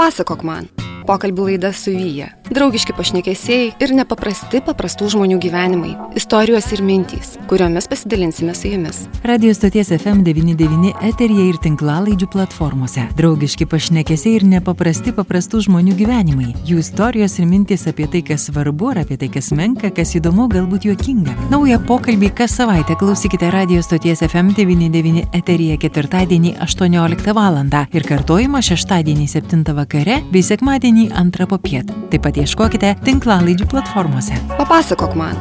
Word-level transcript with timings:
Papasakok 0.00 0.40
man. 0.48 0.64
Pokalbių 1.04 1.44
laida 1.50 1.74
su 1.76 1.92
Vyja. 1.92 2.30
Draugiški 2.50 2.90
pašnekesiai 2.98 3.66
ir 3.78 3.92
nepaprasti 3.94 4.58
paprastų 4.66 5.06
žmonių 5.12 5.36
gyvenimai. 5.38 5.92
Istorijos 6.18 6.66
ir 6.74 6.80
mintys, 6.82 7.36
kuriomis 7.46 7.86
pasidalinsime 7.86 8.56
su 8.58 8.72
jumis. 8.72 8.96
Radio 9.22 9.52
stoties 9.54 9.92
FM99 9.94 10.90
eterija 11.06 11.44
ir 11.46 11.60
tinklalaidžių 11.62 12.26
platformose. 12.32 13.04
Draugiški 13.14 13.68
pašnekesiai 13.70 14.40
ir 14.40 14.46
nepaprasti 14.50 15.14
paprastų 15.14 15.60
žmonių 15.68 15.94
gyvenimai. 16.00 16.48
Jų 16.66 16.80
istorijos 16.82 17.38
ir 17.38 17.46
mintys 17.46 17.86
apie 17.86 18.08
tai, 18.10 18.24
kas 18.26 18.48
svarbu, 18.48 18.90
ar 18.96 19.04
apie 19.04 19.20
tai, 19.22 19.30
kas 19.30 19.52
menka, 19.54 19.92
kas 19.94 20.16
įdomu, 20.18 20.48
galbūt 20.50 20.88
juokinga. 20.90 21.36
Naują 21.54 21.78
pokalbį 21.86 22.32
kas 22.42 22.58
savaitę 22.58 22.98
klausykite 22.98 23.52
radio 23.54 23.78
stoties 23.86 24.24
FM99 24.26 25.28
eterija 25.38 25.78
ketvirtadienį 25.78 26.56
18 26.66 27.30
val. 27.38 27.62
ir 27.94 28.10
kartojimą 28.10 28.58
šeštadienį 28.58 29.30
7 29.38 29.64
vakare 29.78 30.20
bei 30.32 30.42
sekmadienį 30.42 31.12
antrą 31.14 31.46
popiet. 31.46 31.86
Taip 32.10 32.26
pat 32.26 32.39
ieškokite 32.40 32.94
tinklalaidžių 33.04 33.66
platformose. 33.70 34.36
Papasakok 34.56 35.16
man. 35.18 35.38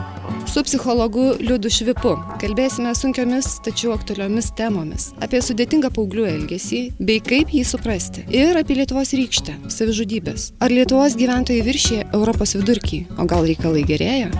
Su 0.50 0.64
psichologu 0.66 1.36
Liudu 1.40 1.70
Švipu 1.70 2.16
kalbėsime 2.42 2.90
sunkiomis, 2.98 3.60
tačiau 3.64 3.94
aktualiomis 3.94 4.50
temomis- 4.58 5.12
apie 5.26 5.40
sudėtingą 5.46 5.92
paauglių 5.94 6.26
elgesį 6.26 6.82
bei 7.00 7.20
kaip 7.20 7.54
jį 7.54 7.64
suprasti. 7.64 8.26
Ir 8.34 8.58
apie 8.58 8.76
Lietuvos 8.76 9.14
rykštę- 9.14 9.54
savižudybės. 9.78 10.52
Ar 10.60 10.70
Lietuvos 10.70 11.16
gyventojai 11.16 11.62
viršė 11.64 12.12
Europos 12.14 12.56
vidurkį, 12.56 13.06
o 13.20 13.26
gal 13.26 13.44
reikalai 13.46 13.86
gerėja? 13.86 14.32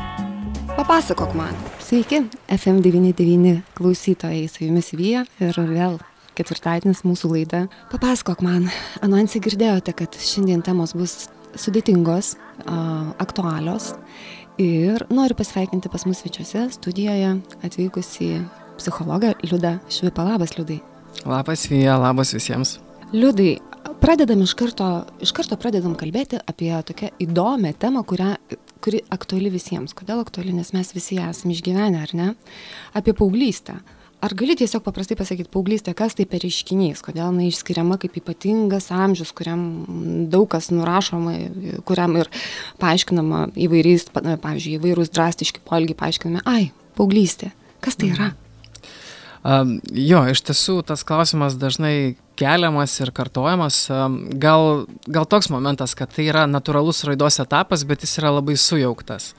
Papasakok 0.76 1.36
man. 1.36 1.54
Sveiki, 1.80 2.28
FM99 2.50 3.62
klausytojai, 3.76 4.50
su 4.50 4.66
jumis 4.66 4.92
Vyja 4.92 5.26
ir 5.40 5.54
vėl 5.54 6.00
ketvirtadienis 6.36 7.04
mūsų 7.04 7.32
laida. 7.34 7.68
Papasakok 7.92 8.42
man, 8.42 8.72
anonsį 9.02 9.42
girdėjote, 9.42 9.96
kad 9.96 10.10
šiandien 10.10 10.64
temos 10.64 10.94
bus 10.94 11.28
sudėtingos, 11.58 12.36
aktualios 13.22 13.94
ir 14.60 15.06
noriu 15.14 15.38
pasveikinti 15.40 15.90
pas 15.92 16.06
mus 16.06 16.20
svečiuose 16.22 16.68
studijoje 16.76 17.38
atvykusi 17.64 18.30
psichologą 18.80 19.34
Liudą 19.44 19.78
Švipą. 19.92 20.26
Labas, 20.28 20.58
Liudai. 20.58 20.80
Labas, 21.26 21.66
Vija, 21.72 21.98
labas 22.00 22.34
visiems. 22.36 22.78
Liudai, 23.14 23.58
pradedam 24.02 24.42
iš 24.46 24.54
karto, 24.60 24.90
iš 25.24 25.32
karto 25.36 25.58
pradedam 25.60 25.96
kalbėti 26.00 26.40
apie 26.48 26.72
tokią 26.88 27.12
įdomią 27.26 27.74
temą, 27.80 28.04
kurią, 28.08 28.34
kuri 28.84 29.02
aktuali 29.12 29.52
visiems. 29.52 29.96
Kodėl 29.98 30.22
aktuali, 30.24 30.54
nes 30.56 30.72
mes 30.76 30.94
visi 30.96 31.20
esame 31.20 31.56
išgyvenę, 31.56 32.04
ar 32.04 32.14
ne? 32.16 32.28
Apie 32.96 33.16
paauglystę. 33.18 33.80
Ar 34.20 34.34
gali 34.36 34.52
tiesiog 34.60 34.84
paprastai 34.84 35.16
pasakyti 35.16 35.48
paauglystė, 35.54 35.94
kas 35.96 36.18
tai 36.18 36.26
per 36.28 36.42
reiškinys, 36.44 37.00
kodėl 37.06 37.30
jinai 37.30 37.48
išskiriama 37.48 37.96
kaip 38.02 38.18
ypatingas 38.20 38.90
amžius, 38.92 39.32
kuriam 39.36 39.62
daug 40.32 40.50
kas 40.52 40.68
nurašoma, 40.74 41.38
kuriam 41.88 42.18
ir 42.20 42.28
paaiškinama 42.84 43.46
įvairiais, 43.56 44.10
pavyzdžiui, 44.12 44.76
įvairūs 44.82 45.14
drastiški 45.16 45.64
polgiai 45.64 45.96
paaiškinami, 46.04 46.44
ai, 46.52 46.68
paauglystė, 47.00 47.54
kas 47.86 47.96
tai 47.96 48.12
yra? 48.18 48.30
Um, 49.40 49.78
jo, 49.96 50.26
iš 50.28 50.44
tiesų 50.44 50.82
tas 50.90 51.06
klausimas 51.08 51.56
dažnai 51.56 52.18
keliamas 52.40 52.98
ir 53.00 53.14
kartojamas. 53.16 53.86
Um, 53.88 54.20
gal, 54.36 54.84
gal 55.08 55.28
toks 55.32 55.48
momentas, 55.52 55.96
kad 55.96 56.12
tai 56.12 56.28
yra 56.28 56.44
natūralus 56.50 57.06
raidos 57.08 57.40
etapas, 57.40 57.88
bet 57.88 58.04
jis 58.04 58.20
yra 58.20 58.34
labai 58.36 58.58
sujauktas. 58.60 59.32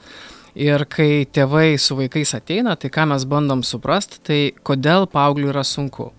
Ir 0.59 0.83
kai 0.91 1.25
tėvai 1.31 1.77
su 1.79 1.95
vaikais 1.95 2.33
ateina, 2.35 2.75
tai 2.75 2.91
ką 2.91 3.07
mes 3.13 3.27
bandom 3.29 3.61
suprasti, 3.63 4.19
tai 4.27 4.39
kodėl 4.67 5.07
paaugliui 5.11 5.51
yra 5.53 5.63
sunku. 5.67 6.09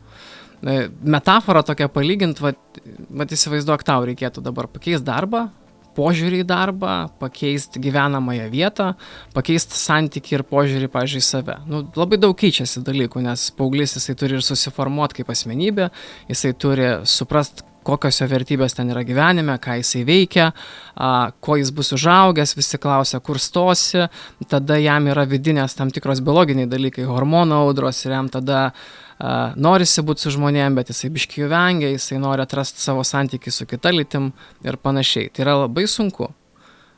E, 0.62 0.86
metafora 1.02 1.64
tokia 1.66 1.90
palygint, 1.92 2.40
vat 2.40 3.34
įsivaizduok, 3.34 3.84
tau 3.84 4.06
reikėtų 4.08 4.44
dabar 4.44 4.70
pakeisti 4.72 5.04
darbą, 5.08 5.48
požiūrį 5.96 6.42
į 6.42 6.46
darbą, 6.48 6.92
pakeisti 7.20 7.80
gyvenamąją 7.82 8.46
vietą, 8.52 8.92
pakeisti 9.34 9.76
santyki 9.76 10.38
ir 10.38 10.46
požiūrį, 10.48 10.88
pažiūrėjau, 10.92 11.24
į 11.24 11.28
save. 11.28 11.58
Nu, 11.68 11.82
labai 11.98 12.18
daug 12.22 12.36
keičiasi 12.38 12.84
dalykų, 12.86 13.24
nes 13.26 13.50
paauglys 13.58 13.96
jisai 13.98 14.16
turi 14.18 14.38
ir 14.38 14.46
susiformuoti 14.46 15.20
kaip 15.20 15.34
asmenybė, 15.34 15.90
jisai 16.32 16.54
turi 16.56 16.88
suprasti, 17.08 17.66
kokios 17.86 18.20
jo 18.20 18.28
vertybės 18.30 18.76
ten 18.76 18.90
yra 18.92 19.02
gyvenime, 19.06 19.56
ką 19.62 19.78
jisai 19.80 20.02
veikia, 20.08 20.50
a, 20.94 21.30
kuo 21.44 21.58
jis 21.60 21.72
bus 21.74 21.92
užaugęs, 21.96 22.56
visi 22.58 22.80
klausia, 22.82 23.20
kur 23.24 23.40
stosi, 23.42 24.06
tada 24.48 24.78
jam 24.80 25.08
yra 25.12 25.26
vidinės 25.28 25.76
tam 25.78 25.92
tikros 25.94 26.22
biologiniai 26.24 26.70
dalykai, 26.70 27.06
hormonų 27.08 27.62
audros 27.66 28.04
ir 28.06 28.16
jam 28.16 28.30
tada 28.32 28.60
a, 28.68 29.52
norisi 29.56 30.04
būti 30.06 30.26
su 30.26 30.34
žmonėm, 30.36 30.78
bet 30.78 30.92
jisai 30.94 31.12
biškiai 31.14 31.50
vengia, 31.52 31.92
jisai 31.94 32.20
nori 32.22 32.44
atrasti 32.44 32.82
savo 32.82 33.04
santykių 33.06 33.54
su 33.54 33.68
kita 33.70 33.94
lytim 33.94 34.32
ir 34.66 34.78
panašiai. 34.80 35.32
Tai 35.32 35.46
yra 35.46 35.58
labai 35.64 35.88
sunku. 35.90 36.30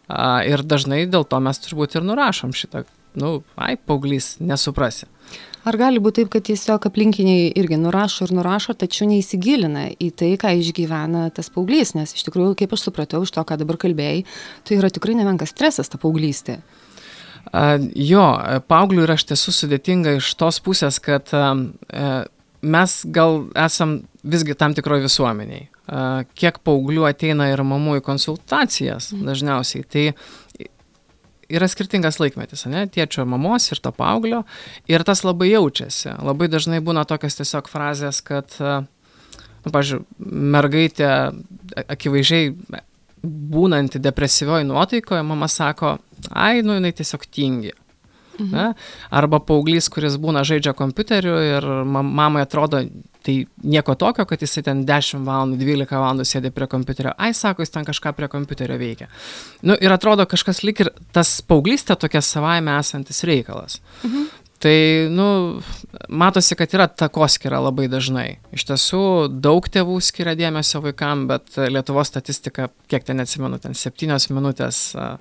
A, 0.08 0.42
ir 0.44 0.60
dažnai 0.62 1.06
dėl 1.08 1.24
to 1.24 1.40
mes 1.40 1.60
turbūt 1.64 1.96
ir 1.96 2.04
nurašom 2.04 2.52
šitą, 2.56 2.84
nu, 3.20 3.38
ai, 3.56 3.74
paauglys, 3.76 4.34
nesuprasi. 4.40 5.08
Ar 5.64 5.78
gali 5.80 6.00
būti 6.02 6.20
taip, 6.20 6.30
kad 6.34 6.44
tiesiog 6.44 6.84
aplinkiniai 6.90 7.46
irgi 7.56 7.78
nurašo 7.80 8.26
ir 8.26 8.34
nurašo, 8.36 8.74
tačiau 8.76 9.08
neįsigilina 9.08 9.86
į 9.96 10.10
tai, 10.12 10.34
ką 10.40 10.52
išgyvena 10.60 11.30
tas 11.34 11.48
paauglys, 11.54 11.94
nes 11.96 12.12
iš 12.12 12.26
tikrųjų, 12.26 12.52
kaip 12.60 12.74
aš 12.76 12.84
supratau 12.90 13.22
iš 13.24 13.32
to, 13.32 13.44
ką 13.48 13.56
dabar 13.62 13.80
kalbėjai, 13.80 14.26
tai 14.68 14.76
yra 14.76 14.92
tikrai 14.92 15.16
nemenkas 15.16 15.54
stresas 15.54 15.88
ta 15.88 16.00
paauglystė. 16.02 16.58
Jo, 17.96 18.26
paauglių 18.68 19.06
yra 19.06 19.16
iš 19.16 19.24
tiesų 19.30 19.56
sudėtinga 19.56 20.18
iš 20.18 20.30
tos 20.40 20.60
pusės, 20.64 21.00
kad 21.00 21.32
uh, 21.36 22.24
mes 22.64 22.96
gal 23.04 23.44
esam 23.56 24.02
visgi 24.24 24.56
tam 24.58 24.74
tikroje 24.74 25.04
visuomeniai. 25.04 25.68
Kiek 26.38 26.60
paauglių 26.64 27.04
ateina 27.10 27.50
ir 27.52 27.60
mamų 27.66 27.98
į 28.00 28.04
konsultacijas 28.06 29.10
mhm. 29.12 29.26
dažniausiai, 29.28 29.84
tai 29.84 30.04
yra 31.52 31.68
skirtingas 31.70 32.20
laikmetis, 32.22 32.64
ne, 32.70 32.86
tėčio 32.90 33.26
mamos 33.28 33.70
ir 33.72 33.80
to 33.84 33.92
paauglio, 33.94 34.42
ir 34.90 35.04
tas 35.06 35.24
labai 35.26 35.50
jaučiasi. 35.52 36.16
Labai 36.24 36.48
dažnai 36.52 36.80
būna 36.84 37.06
tokios 37.08 37.38
tiesiog 37.40 37.70
frazės, 37.72 38.20
kad, 38.24 38.56
nu, 38.60 39.74
pažiūrėjau, 39.74 40.04
mergaitė 40.54 41.08
akivaizdžiai 41.84 42.52
būnanti 43.24 44.02
depresyvioji 44.04 44.68
nuotaikoje, 44.68 45.24
mama 45.24 45.48
sako, 45.48 45.96
ai, 46.30 46.60
nu, 46.62 46.76
jinai 46.78 46.92
tiesiog 46.96 47.24
tingi. 47.32 47.72
Mhm. 48.34 48.50
Ne? 48.50 48.68
Arba 49.14 49.38
paauglys, 49.40 49.88
kuris 49.92 50.18
būna 50.20 50.42
žaidžia 50.46 50.74
kompiuteriu 50.76 51.36
ir 51.38 51.68
mamai 51.84 52.42
atrodo, 52.42 52.82
tai 53.24 53.36
nieko 53.64 53.94
tokio, 53.98 54.26
kad 54.28 54.42
jisai 54.44 54.62
ten 54.66 54.84
10 54.88 55.24
valandų, 55.24 55.58
12 55.62 55.96
valandų 55.96 56.26
sėdi 56.28 56.52
prie 56.54 56.68
kompiuterio. 56.70 57.14
Ai, 57.16 57.32
sako, 57.36 57.64
jis 57.64 57.72
ten 57.72 57.86
kažką 57.88 58.12
prie 58.16 58.28
kompiuterio 58.32 58.76
veikia. 58.80 59.08
Nu, 59.64 59.76
ir 59.80 59.94
atrodo 59.94 60.26
kažkas 60.28 60.62
lik 60.66 60.84
ir 60.84 60.92
tas 61.16 61.38
paauglystė 61.48 61.96
tokia 62.00 62.22
savaime 62.24 62.76
esantis 62.78 63.24
reikalas. 63.24 63.80
Mhm. 64.02 64.32
Tai, 64.64 64.76
nu, 65.12 65.26
matosi, 66.08 66.56
kad 66.56 66.72
yra 66.72 66.86
takoskira 66.88 67.58
labai 67.60 67.84
dažnai. 67.92 68.38
Iš 68.56 68.64
tiesų, 68.70 69.00
daug 69.44 69.66
tėvų 69.68 69.98
skiria 70.00 70.32
dėmesio 70.38 70.80
vaikam, 70.84 71.26
bet 71.28 71.58
Lietuvos 71.68 72.08
statistika, 72.08 72.70
kiek 72.88 73.04
ten 73.04 73.20
atsimenu, 73.20 73.58
ten 73.60 73.76
septynios 73.76 74.30
minutės 74.32 74.78
uh, 74.96 75.18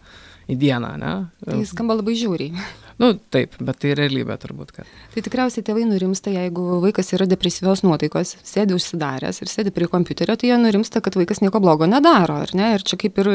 į 0.50 0.58
dieną, 0.59 0.96
ne? 1.00 1.14
Tai 1.46 1.59
skamba 1.70 2.00
labai 2.00 2.18
žiūriai. 2.20 2.56
Nu, 3.02 3.09
taip, 3.34 3.56
bet 3.58 3.80
tai 3.81 3.96
realybė 3.98 4.36
turbūt. 4.38 4.70
Kad. 4.76 4.90
Tai 5.16 5.22
tikriausiai 5.26 5.66
tėvai 5.66 5.81
nurimsta, 5.90 6.30
jeigu 6.30 6.78
vaikas 6.84 7.08
yra 7.18 7.26
depresyvios 7.28 7.81
nuotaikos, 7.81 8.36
sėdi 8.46 8.76
užsidaręs 8.78 9.42
ir 9.42 9.50
sėdi 9.50 9.74
prie 9.74 9.88
kompiuterio, 9.90 10.36
tai 10.38 10.52
jie 10.52 10.59
nurimsta, 10.62 11.02
kad 11.04 11.18
vaikas 11.18 11.42
nieko 11.42 11.58
blogo 11.64 11.88
nedaro, 11.90 12.38
ar 12.46 12.54
ne? 12.54 12.76
Ir 12.78 12.86
čia 12.86 13.00
kaip 13.02 13.18
ir 13.24 13.31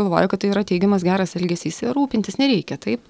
galvoju, 0.00 0.32
kad 0.32 0.42
tai 0.42 0.50
yra 0.54 0.64
teigiamas 0.66 1.04
geras 1.04 1.36
elgesys 1.36 1.82
ir 1.84 1.92
rūpintis 1.92 2.40
nereikia, 2.40 2.80
taip? 2.80 3.04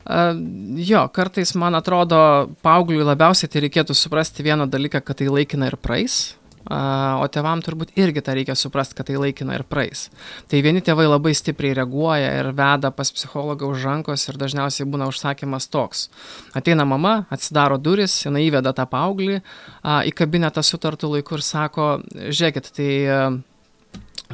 Uh, 0.00 0.36
jo, 0.80 1.02
kartais 1.16 1.54
man 1.60 1.76
atrodo, 1.76 2.20
paaugliui 2.64 3.04
labiausiai 3.04 3.50
tai 3.52 3.64
reikėtų 3.66 3.96
suprasti 3.96 4.44
vieną 4.44 4.68
dalyką, 4.70 5.00
kad 5.04 5.20
tai 5.20 5.32
laikina 5.32 5.72
ir 5.72 5.76
praeis, 5.80 6.34
o 6.68 7.26
tėvam 7.32 7.62
turbūt 7.64 7.94
irgi 7.98 8.20
tą 8.24 8.34
reikia 8.36 8.54
suprasti, 8.58 8.94
kad 8.98 9.08
tai 9.08 9.16
laikina 9.16 9.56
ir 9.56 9.64
praeis. 9.64 10.08
Tai 10.50 10.60
vieni 10.64 10.82
tėvai 10.84 11.06
labai 11.08 11.32
stipriai 11.36 11.72
reaguoja 11.78 12.34
ir 12.42 12.50
veda 12.56 12.90
pas 12.92 13.10
psichologą 13.16 13.70
už 13.72 13.86
rankos 13.88 14.28
ir 14.28 14.38
dažniausiai 14.40 14.88
būna 14.90 15.08
užsakymas 15.08 15.70
toks. 15.72 16.08
Ateina 16.56 16.84
mama, 16.84 17.24
atsidaro 17.32 17.78
duris, 17.80 18.18
jinai 18.26 18.44
įveda 18.48 18.74
tą 18.76 18.84
paauglį 18.90 19.40
į 19.80 20.14
kabinetą 20.16 20.64
sutartų 20.66 21.14
laikų 21.16 21.38
ir 21.40 21.46
sako, 21.46 21.90
žiūrėkit, 22.28 22.72
tai 22.76 22.90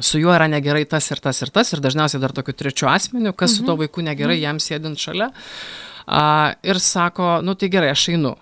su 0.03 0.19
juo 0.19 0.35
yra 0.35 0.49
negerai 0.51 0.85
tas 0.85 1.07
ir 1.11 1.23
tas 1.23 1.41
ir 1.41 1.53
tas 1.53 1.73
ir 1.73 1.81
dažniausiai 1.81 2.21
dar 2.21 2.35
tokiu 2.35 2.53
trečiu 2.53 2.91
asmeniu, 2.91 3.33
kas 3.33 3.53
mhm. 3.53 3.57
su 3.57 3.67
to 3.71 3.77
vaiku 3.79 4.03
negerai, 4.05 4.35
mhm. 4.35 4.43
jam 4.49 4.59
sėdint 4.61 4.99
šalia. 4.99 5.31
Ir 6.67 6.79
sako, 6.79 7.37
nu 7.43 7.55
tai 7.59 7.71
gerai, 7.71 7.91
aš 7.95 8.09
einu. 8.13 8.35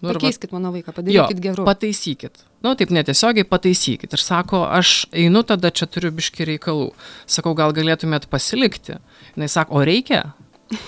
Nu, 0.00 0.14
Pakeiskit 0.14 0.52
mano 0.56 0.72
vaiką, 0.72 0.94
padarykit 0.96 1.40
geriau. 1.44 1.66
Pataisykit. 1.68 2.46
Nu, 2.60 2.74
taip 2.76 2.92
netiesiogiai 2.92 3.46
pataisykit. 3.48 4.12
Ir 4.12 4.20
sako, 4.20 4.66
aš 4.68 5.06
einu 5.16 5.40
tada 5.48 5.70
čia 5.72 5.88
turiu 5.88 6.12
biški 6.12 6.44
reikalų. 6.54 6.90
Sakau, 7.30 7.54
gal 7.56 7.72
galėtumėt 7.76 8.28
pasilikti. 8.32 8.98
Jis 9.40 9.56
sako, 9.56 9.80
o 9.80 9.86
reikia? 9.86 10.26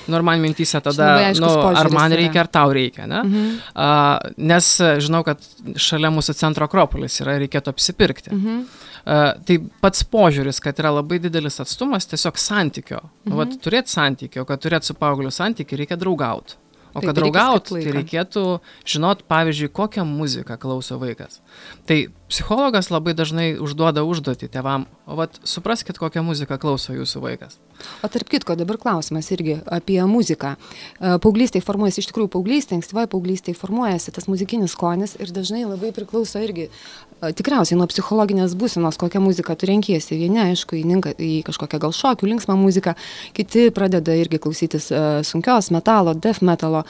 nu 0.07 0.17
ir 0.17 0.23
man 0.23 0.41
mintyse 0.41 0.81
tada, 0.81 1.33
nu, 1.39 1.51
ar 1.75 1.91
man 1.91 2.13
reikia, 2.15 2.45
ar 2.45 2.51
tau 2.51 2.71
reikia, 2.75 3.07
ne? 3.07 3.23
Mhm. 3.23 3.59
A, 3.75 3.89
nes 4.37 4.69
e, 4.81 4.93
žinau, 5.03 5.23
kad 5.27 5.43
šalia 5.75 6.13
mūsų 6.15 6.37
centro 6.39 6.69
Akropolis 6.69 7.19
yra, 7.23 7.37
reikėtų 7.43 7.75
apsipirkti. 7.75 8.33
Mhm. 8.35 8.63
A, 9.03 9.21
tai 9.47 9.59
pats 9.83 10.07
požiūris, 10.07 10.63
kad 10.63 10.79
yra 10.79 10.95
labai 11.01 11.19
didelis 11.23 11.59
atstumas, 11.63 12.07
tiesiog 12.11 12.39
santykio. 12.39 13.03
Mhm. 13.27 13.39
Vat 13.41 13.59
turėti 13.65 13.95
santykio, 13.97 14.47
kad 14.49 14.63
turėti 14.63 14.93
su 14.93 14.99
paaugliu 14.99 15.33
santykį, 15.35 15.83
reikia 15.83 15.99
draugauti. 16.01 16.62
O 16.93 17.01
Taip, 17.01 17.09
kad 17.09 17.17
draugaut, 17.17 17.71
tai 17.73 17.95
reikėtų 17.97 18.43
žinot, 18.85 19.25
pavyzdžiui, 19.31 19.71
kokią 19.73 20.05
muziką 20.09 20.59
klauso 20.61 20.99
vaikas. 21.01 21.41
Tai 21.89 21.99
psichologas 22.33 22.89
labai 22.89 23.13
dažnai 23.17 23.53
užduoda 23.61 24.07
užduotį 24.09 24.49
tėvam, 24.53 24.87
o 25.05 25.19
vat 25.19 25.37
supraskit, 25.45 26.01
kokią 26.01 26.25
muziką 26.25 26.57
klauso 26.63 26.97
jūsų 26.97 27.21
vaikas. 27.21 27.59
O 28.01 28.09
tarp 28.13 28.31
kitko, 28.31 28.55
dabar 28.57 28.79
klausimas 28.79 29.29
irgi 29.35 29.59
apie 29.67 29.99
muziką. 30.09 30.55
E, 30.55 31.17
Paauglystėje 31.23 31.65
formuojasi, 31.67 32.03
iš 32.05 32.09
tikrųjų, 32.13 32.31
paauglystėje, 32.33 32.79
ankstyvoje 32.79 33.11
paauglystėje 33.13 33.59
formuojasi 33.59 34.15
tas 34.15 34.29
muzikinis 34.31 34.77
skonis 34.77 35.17
ir 35.19 35.33
dažnai 35.35 35.65
labai 35.67 35.91
priklauso 35.97 36.41
irgi 36.41 36.69
e, 36.69 37.33
tikriausiai 37.35 37.79
nuo 37.81 37.89
psichologinės 37.91 38.55
būsenos, 38.59 39.01
kokią 39.03 39.23
muziką 39.25 39.57
tu 39.59 39.69
renkiesi. 39.69 40.15
Vieni, 40.21 40.41
aišku, 40.47 40.79
įninka 40.79 41.17
į 41.19 41.43
kažkokią 41.49 41.83
gal 41.83 41.97
šokių, 41.97 42.31
linksmą 42.33 42.57
muziką, 42.61 42.95
kiti 43.37 43.67
pradeda 43.75 44.15
irgi 44.21 44.41
klausytis 44.43 44.89
e, 44.95 45.03
sunkios 45.27 45.73
metalo, 45.75 46.15
death 46.15 46.45
metalo. 46.47 46.85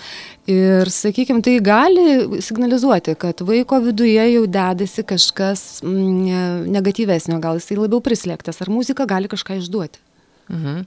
Ir, 0.50 0.92
sakykime, 0.92 1.40
tai 1.46 1.56
gali 1.64 2.42
signalizuoti, 2.44 3.16
kad 3.16 3.40
vaiko 3.48 3.80
viduje 3.80 4.28
jau 4.34 4.44
dedasi 4.60 5.06
kažkas 5.08 5.31
mm, 5.82 6.24
ne- 6.26 6.72
negatyvesnio, 6.78 7.40
gal 7.42 7.60
jisai 7.60 7.78
labiau 7.80 8.02
prislėgtas, 8.04 8.60
ar 8.62 8.70
muzika 8.72 9.06
gali 9.08 9.30
kažką 9.32 9.60
išduoti. 9.60 10.02
Mhm. 10.52 10.82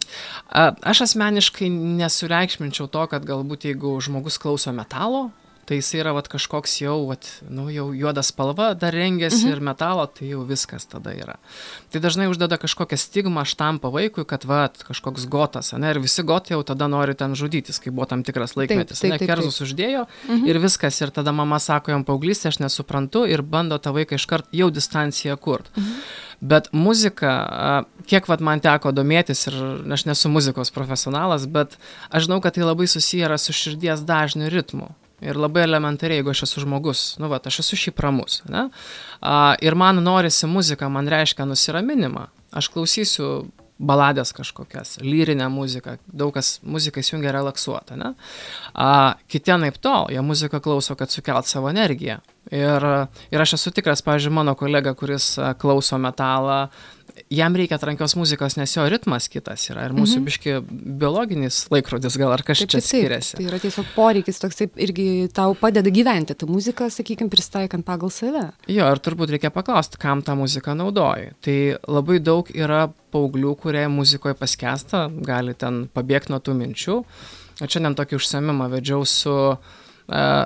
Aš 0.84 1.02
asmeniškai 1.08 1.70
nesureikšminčiau 1.72 2.90
to, 2.92 3.06
kad 3.10 3.26
galbūt 3.26 3.66
jeigu 3.70 3.96
žmogus 4.04 4.38
klauso 4.42 4.74
metalo, 4.76 5.30
tai 5.66 5.80
jis 5.80 5.90
yra 5.98 6.14
vat, 6.16 6.28
kažkoks 6.30 6.78
jau, 6.84 6.96
vat, 7.10 7.26
nu, 7.50 7.68
jau 7.74 7.88
juoda 7.98 8.22
spalva, 8.26 8.70
dar 8.78 8.94
rengiasi 8.94 9.48
mhm. 9.48 9.54
ir 9.56 9.64
metalo, 9.66 10.06
tai 10.06 10.30
jau 10.30 10.44
viskas 10.46 10.86
tada 10.90 11.14
yra. 11.16 11.38
Tai 11.94 12.02
dažnai 12.04 12.28
uždeda 12.30 12.60
kažkokią 12.62 13.00
stigmą 13.02 13.46
štampą 13.50 13.90
vaikui, 13.94 14.28
kad 14.30 14.46
vat, 14.50 14.78
kažkoks 14.86 15.26
gotas, 15.32 15.74
ne, 15.74 15.90
ir 15.94 16.02
visi 16.04 16.26
gotai 16.26 16.56
jau 16.56 16.62
tada 16.68 16.90
nori 16.92 17.18
ten 17.18 17.34
žudytis, 17.38 17.82
kai 17.82 17.94
buvo 17.94 18.08
tam 18.12 18.22
tikras 18.28 18.54
laikmetis. 18.60 19.02
taip, 19.02 19.16
ne, 19.16 19.20
taip, 19.22 19.32
kerzus 19.34 19.62
uždėjo 19.66 20.06
mhm. 20.06 20.46
ir 20.52 20.62
viskas, 20.62 21.02
ir 21.02 21.14
tada 21.16 21.34
mama 21.36 21.60
sako 21.64 21.96
jam 21.96 22.06
paauglystė, 22.06 22.54
aš 22.54 22.62
nesuprantu 22.62 23.26
ir 23.30 23.42
bando 23.42 23.82
tą 23.82 23.96
vaiką 23.96 24.22
iškart 24.22 24.54
jau 24.54 24.70
distanciją 24.74 25.38
kurt. 25.42 25.74
Mhm. 25.76 25.98
Bet 26.46 26.68
muzika, 26.76 27.86
kiek 28.12 28.28
vat 28.28 28.42
man 28.44 28.60
teko 28.62 28.92
domėtis 28.94 29.48
ir 29.48 29.56
aš 29.96 30.04
nesu 30.06 30.30
muzikos 30.30 30.70
profesionalas, 30.76 31.48
bet 31.48 31.78
aš 32.12 32.28
žinau, 32.28 32.42
kad 32.44 32.58
tai 32.58 32.68
labai 32.68 32.90
susiję 32.92 33.30
yra 33.30 33.40
su 33.42 33.56
širdies 33.56 34.04
dažniu 34.06 34.52
ritmu. 34.52 34.92
Ir 35.26 35.40
labai 35.42 35.66
elementariai, 35.66 36.20
jeigu 36.22 36.32
aš 36.34 36.46
esu 36.46 36.64
žmogus, 36.64 37.04
nu, 37.22 37.30
va, 37.32 37.40
aš 37.42 37.62
esu 37.64 37.80
šiaip 37.80 38.02
ramus, 38.06 38.42
ne? 38.52 38.68
A, 39.22 39.56
ir 39.66 39.78
man 39.80 40.02
norisi 40.06 40.48
muzika, 40.50 40.90
man 40.92 41.10
reiškia 41.10 41.48
nusiraminimą. 41.50 42.28
Aš 42.56 42.70
klausysiu 42.74 43.30
baladės 43.76 44.32
kažkokias, 44.36 45.00
lyrinę 45.04 45.50
muziką, 45.52 45.98
daug 46.08 46.32
kas 46.36 46.60
muziką 46.64 47.02
įsijungia 47.04 47.34
relaksuotą, 47.36 47.98
ne? 48.00 48.14
A, 48.74 49.16
kiti 49.32 49.58
naip 49.60 49.82
tol, 49.84 50.12
jie 50.14 50.24
muziką 50.24 50.62
klauso, 50.64 50.96
kad 51.00 51.12
sukelt 51.12 51.50
savo 51.50 51.72
energiją. 51.74 52.22
Ir, 52.54 52.86
ir 53.34 53.42
aš 53.42 53.56
esu 53.58 53.74
tikras, 53.74 54.04
pavyzdžiui, 54.06 54.34
mano 54.38 54.54
kolega, 54.58 54.94
kuris 54.98 55.34
klauso 55.62 55.98
metalą, 56.02 56.66
jam 57.32 57.56
reikia 57.56 57.78
trankios 57.80 58.16
muzikos, 58.18 58.58
nes 58.60 58.74
jo 58.76 58.86
ritmas 58.90 59.28
kitas 59.32 59.64
yra. 59.70 59.86
Ir 59.88 59.96
mūsų 59.96 60.20
mhm. 60.20 60.26
biški 60.28 60.56
biologinis 61.02 61.62
laikrodis 61.74 62.18
gal 62.20 62.34
ar 62.36 62.44
kažkas 62.46 62.72
čia 62.76 62.82
skiriasi. 62.84 63.38
Tai 63.40 63.48
yra 63.48 63.60
tiesiog 63.64 63.92
poreikis 63.96 64.42
toks 64.42 64.60
taip 64.62 64.82
irgi 64.82 65.08
tau 65.36 65.56
padeda 65.60 65.92
gyventi. 65.94 66.36
Ta 66.38 66.50
muzika, 66.50 66.90
sakykime, 66.94 67.32
pristaikant 67.34 67.88
pagal 67.88 68.14
save. 68.14 68.48
Jo, 68.72 68.90
ir 68.92 69.02
turbūt 69.04 69.36
reikia 69.36 69.54
paklausti, 69.56 70.00
kam 70.02 70.24
tą 70.26 70.38
muziką 70.40 70.76
naudoji. 70.78 71.32
Tai 71.46 71.58
labai 71.90 72.20
daug 72.24 72.52
yra 72.54 72.86
paauglių, 73.16 73.56
kurie 73.62 73.88
muzikoje 73.92 74.38
paskesta, 74.40 75.08
gali 75.26 75.56
ten 75.58 75.86
pabėgti 75.96 76.34
nuo 76.34 76.42
tų 76.44 76.58
minčių. 76.60 77.00
O 77.64 77.68
šiandien 77.72 77.96
tokį 77.96 78.20
užsiemimą 78.20 78.68
vedžiau 78.74 79.06
su 79.08 79.36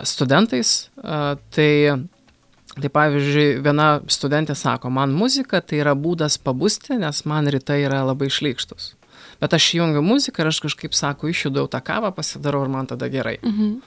studentais. 0.07 0.89
Tai 1.55 1.71
Tai 2.79 2.89
pavyzdžiui, 2.93 3.59
viena 3.65 3.87
studentė 4.07 4.55
sako, 4.55 4.91
man 4.93 5.11
muzika 5.15 5.59
tai 5.59 5.81
yra 5.81 5.95
būdas 5.99 6.37
pabusti, 6.39 6.95
nes 7.01 7.23
man 7.27 7.49
rytai 7.51 7.81
yra 7.83 8.03
labai 8.07 8.29
šlykštus. 8.31 8.93
Bet 9.39 9.55
aš 9.55 9.73
įjungiu 9.77 10.03
muziką 10.05 10.43
ir 10.43 10.51
aš 10.51 10.61
kažkaip 10.67 10.95
sako, 10.95 11.31
išjudau 11.31 11.67
tą 11.71 11.81
kavą, 11.83 12.11
pasidarau 12.15 12.61
ir 12.65 12.71
man 12.71 12.87
tada 12.87 13.09
gerai. 13.11 13.39
Mhm. 13.43 13.79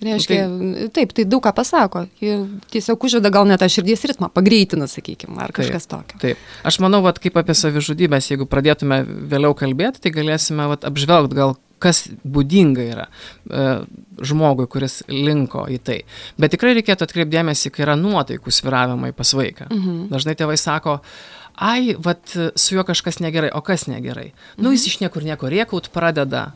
Reiškia, 0.00 0.36
tai, 0.48 0.84
taip, 0.96 1.10
tai 1.12 1.26
daug 1.28 1.42
ką 1.44 1.50
pasako. 1.52 2.06
Ji 2.24 2.38
tiesiog 2.72 3.02
užveda 3.04 3.28
gal 3.34 3.44
net 3.44 3.60
tą 3.60 3.66
širdies 3.68 4.00
ritmą, 4.08 4.30
pagreitina, 4.32 4.86
sakykime, 4.88 5.36
ar 5.44 5.52
kažkas 5.52 5.84
taip, 5.84 6.06
tokio. 6.06 6.20
Taip. 6.22 6.46
Aš 6.64 6.78
manau, 6.80 7.02
vat, 7.04 7.20
kaip 7.20 7.36
apie 7.36 7.52
savižudybės, 7.58 8.30
jeigu 8.32 8.48
pradėtume 8.48 9.02
vėliau 9.04 9.52
kalbėti, 9.58 10.00
tai 10.00 10.14
galėsime 10.14 10.70
vat, 10.72 10.88
apžvelgti 10.88 11.36
gal 11.36 11.52
kas 11.80 12.04
būdinga 12.22 12.84
yra 12.84 13.06
e, 13.08 13.66
žmogui, 14.26 14.68
kuris 14.70 15.00
linko 15.08 15.66
į 15.70 15.80
tai. 15.86 15.98
Bet 16.40 16.54
tikrai 16.54 16.74
reikėtų 16.78 17.06
atkreipdėmėsi, 17.06 17.72
kai 17.74 17.86
yra 17.86 17.96
nuotaikų 18.00 18.52
sviravimai 18.54 19.12
pas 19.16 19.34
vaiką. 19.36 19.70
Mhm. 19.72 20.00
Dažnai 20.12 20.36
tėvai 20.38 20.58
sako, 20.60 21.00
ai, 21.60 21.96
vat, 21.98 22.36
su 22.56 22.76
juo 22.76 22.84
kažkas 22.88 23.20
negerai, 23.24 23.52
o 23.56 23.64
kas 23.64 23.88
negerai. 23.90 24.30
Mhm. 24.32 24.64
Nu, 24.64 24.74
jis 24.76 24.88
iš 24.92 25.00
niekur 25.04 25.26
nieko 25.26 25.50
rėkaut 25.52 25.90
pradeda. 25.94 26.50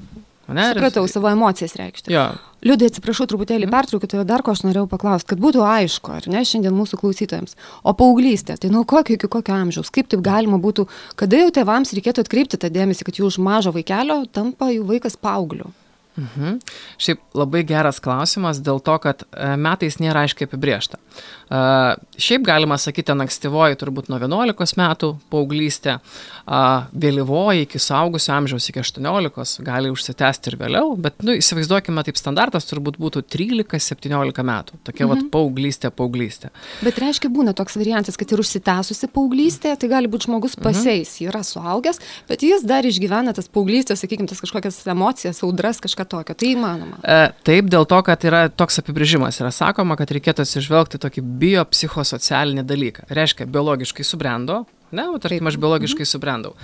Ne, 0.49 0.67
Supratau, 0.73 1.07
savo 1.09 1.31
emocijas 1.31 1.77
reikšti. 1.81 2.13
Jo. 2.13 2.27
Liudai, 2.65 2.89
atsiprašau, 2.91 3.27
truputėlį 3.29 3.69
pertraukiu, 3.73 4.09
tai 4.09 4.25
dar 4.29 4.45
ko 4.45 4.55
aš 4.55 4.65
norėjau 4.65 4.87
paklausti, 4.89 5.29
kad 5.33 5.41
būtų 5.41 5.63
aišku, 5.69 6.15
ar 6.17 6.29
ne, 6.33 6.43
šiandien 6.49 6.73
mūsų 6.77 6.99
klausytojams. 7.01 7.57
O 7.85 7.93
paauglystė, 7.97 8.57
tai 8.61 8.73
nuo 8.73 8.87
kokio 8.89 9.19
iki 9.19 9.29
kokio 9.31 9.57
amžiaus, 9.57 9.93
kaip 9.93 10.09
taip 10.13 10.25
galima 10.25 10.61
būtų, 10.61 10.87
kada 11.21 11.45
jau 11.45 11.53
tėvams 11.61 11.93
reikėtų 11.97 12.25
atkreipti 12.25 12.61
tą 12.61 12.73
dėmesį, 12.73 13.09
kad 13.09 13.21
jų 13.21 13.29
už 13.29 13.41
mažo 13.45 13.73
vaikelio 13.77 14.23
tampa 14.33 14.73
jų 14.73 14.85
vaikas 14.89 15.21
paaugliu. 15.21 15.73
Mhm. 16.17 16.59
Šiaip 17.03 17.23
labai 17.35 17.65
geras 17.67 17.99
klausimas 18.03 18.61
dėl 18.63 18.79
to, 18.85 18.95
kad 19.03 19.25
e, 19.27 19.55
metais 19.59 19.99
nėra 20.03 20.25
aiškiai 20.25 20.47
apibriešta. 20.49 21.01
Uh, 21.45 21.95
šiaip 22.19 22.45
galima 22.47 22.77
sakyti, 22.81 23.13
ankstyvoji 23.13 23.77
turbūt 23.79 24.09
nuo 24.11 24.19
11 24.19 24.79
metų 24.81 25.11
paauglystė, 25.33 25.99
vėlyvoji 26.45 27.65
iki 27.65 27.81
saugusio 27.81 28.35
amžiaus 28.35 28.67
iki 28.71 28.81
18 28.83 29.65
gali 29.65 29.93
užsitęsti 29.93 30.51
ir 30.51 30.57
vėliau, 30.61 30.95
bet 31.01 31.23
nu, 31.25 31.37
įsivaizduokime, 31.39 32.05
taip 32.07 32.19
standartas 32.21 32.69
turbūt 32.69 32.99
būtų 33.01 33.25
13-17 33.33 34.45
metų. 34.45 34.81
Tokia 34.89 35.07
mhm. 35.07 35.13
vat 35.13 35.31
paauglystė, 35.35 35.93
paauglystė. 35.95 36.51
Bet 36.85 37.01
reiškia 37.03 37.31
būna 37.33 37.55
toks 37.57 37.79
variantas, 37.81 38.19
kad 38.21 38.33
ir 38.35 38.43
užsitęsusi 38.45 39.09
paauglystė, 39.15 39.75
tai 39.81 39.91
gali 39.93 40.11
būti 40.11 40.29
žmogus 40.29 40.59
pasieis, 40.61 41.15
mhm. 41.17 41.31
yra 41.31 41.45
suaugęs, 41.47 42.03
bet 42.29 42.45
jis 42.45 42.67
dar 42.69 42.89
išgyvena 42.89 43.37
tas 43.37 43.49
paauglystės, 43.53 44.05
sakykime, 44.05 44.29
tas 44.31 44.43
kažkokias 44.45 44.83
emocijas, 44.91 45.43
audras, 45.47 45.81
kažką 45.85 46.04
tokio. 46.09 46.37
Tai 46.39 46.51
įmanoma. 46.55 46.99
E, 47.03 47.21
taip, 47.47 47.69
dėl 47.73 47.87
to, 47.91 48.01
kad 48.07 48.27
yra 48.27 48.47
toks 48.49 48.81
apibrėžimas. 48.83 49.41
Yra 49.43 49.53
sakoma, 49.55 49.99
kad 50.01 50.13
reikėtų 50.15 50.45
atsižvelgti 50.47 51.01
tokį 51.03 51.25
biopsichosocialinį 51.43 52.67
dalyką. 52.69 53.09
Reiškia, 53.15 53.49
biologiškai 53.51 54.07
subrendo, 54.07 54.65
ne, 54.95 55.09
o 55.11 55.23
tarkim, 55.23 55.51
aš 55.51 55.59
biologiškai 55.63 56.07
subrendau. 56.09 56.55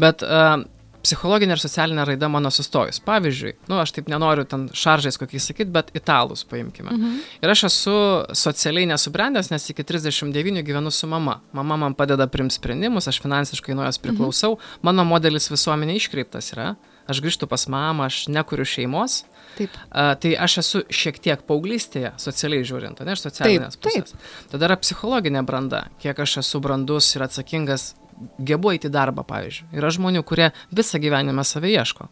Bet 0.00 0.24
uh, 0.26 0.60
psichologinė 1.04 1.56
ir 1.56 1.62
socialinė 1.62 2.04
raida 2.08 2.28
mano 2.32 2.50
sustojus. 2.52 3.00
Pavyzdžiui, 3.04 3.54
nu, 3.70 3.78
aš 3.80 3.94
taip 3.96 4.10
nenoriu 4.12 4.44
ten 4.48 4.66
šaržais 4.76 5.18
kokiais 5.20 5.48
sakyti, 5.50 5.72
bet 5.72 5.92
italus 5.96 6.44
paimkime. 6.48 6.92
Mhm. 6.92 7.16
Ir 7.40 7.54
aš 7.54 7.66
esu 7.70 7.96
socialiai 8.36 8.88
nesubrendęs, 8.90 9.50
nes 9.52 9.70
iki 9.72 9.86
39 9.86 10.64
gyvenu 10.66 10.92
su 10.94 11.08
mama. 11.10 11.40
Mama 11.56 11.78
man 11.80 11.96
padeda 11.98 12.28
primti 12.30 12.58
sprendimus, 12.58 13.08
aš 13.08 13.20
finansiškai 13.24 13.76
nuo 13.76 13.88
jos 13.88 14.00
priklausau, 14.02 14.56
mhm. 14.56 14.86
mano 14.86 15.06
modelis 15.08 15.50
visuomenė 15.52 15.98
iškreiptas 16.00 16.52
yra. 16.56 16.74
Aš 17.10 17.22
grįžtu 17.24 17.48
pas 17.50 17.66
mamą, 17.70 18.08
aš 18.10 18.26
nekuriu 18.32 18.66
šeimos. 18.68 19.24
Taip. 19.56 19.72
Uh, 19.90 20.12
tai 20.20 20.34
aš 20.38 20.58
esu 20.62 20.82
šiek 20.94 21.18
tiek 21.22 21.40
paauglystėje, 21.48 22.12
socialiai 22.22 22.66
žiūrint, 22.66 23.00
ne 23.04 23.16
iš 23.16 23.24
socialinės 23.26 23.76
taip, 23.76 23.82
pusės. 23.86 24.12
Taip. 24.14 24.52
Tada 24.52 24.68
yra 24.68 24.76
psichologinė 24.80 25.42
branda, 25.46 25.86
kiek 26.02 26.20
aš 26.22 26.38
esu 26.44 26.60
brandus 26.62 27.10
ir 27.16 27.26
atsakingas 27.26 27.90
gebu 28.38 28.74
eiti 28.74 28.88
į 28.90 28.94
darbą, 28.94 29.24
pavyzdžiui. 29.26 29.70
Yra 29.80 29.90
žmonių, 29.94 30.22
kurie 30.28 30.50
visą 30.76 31.00
gyvenimą 31.02 31.44
save 31.46 31.72
ieško. 31.72 32.08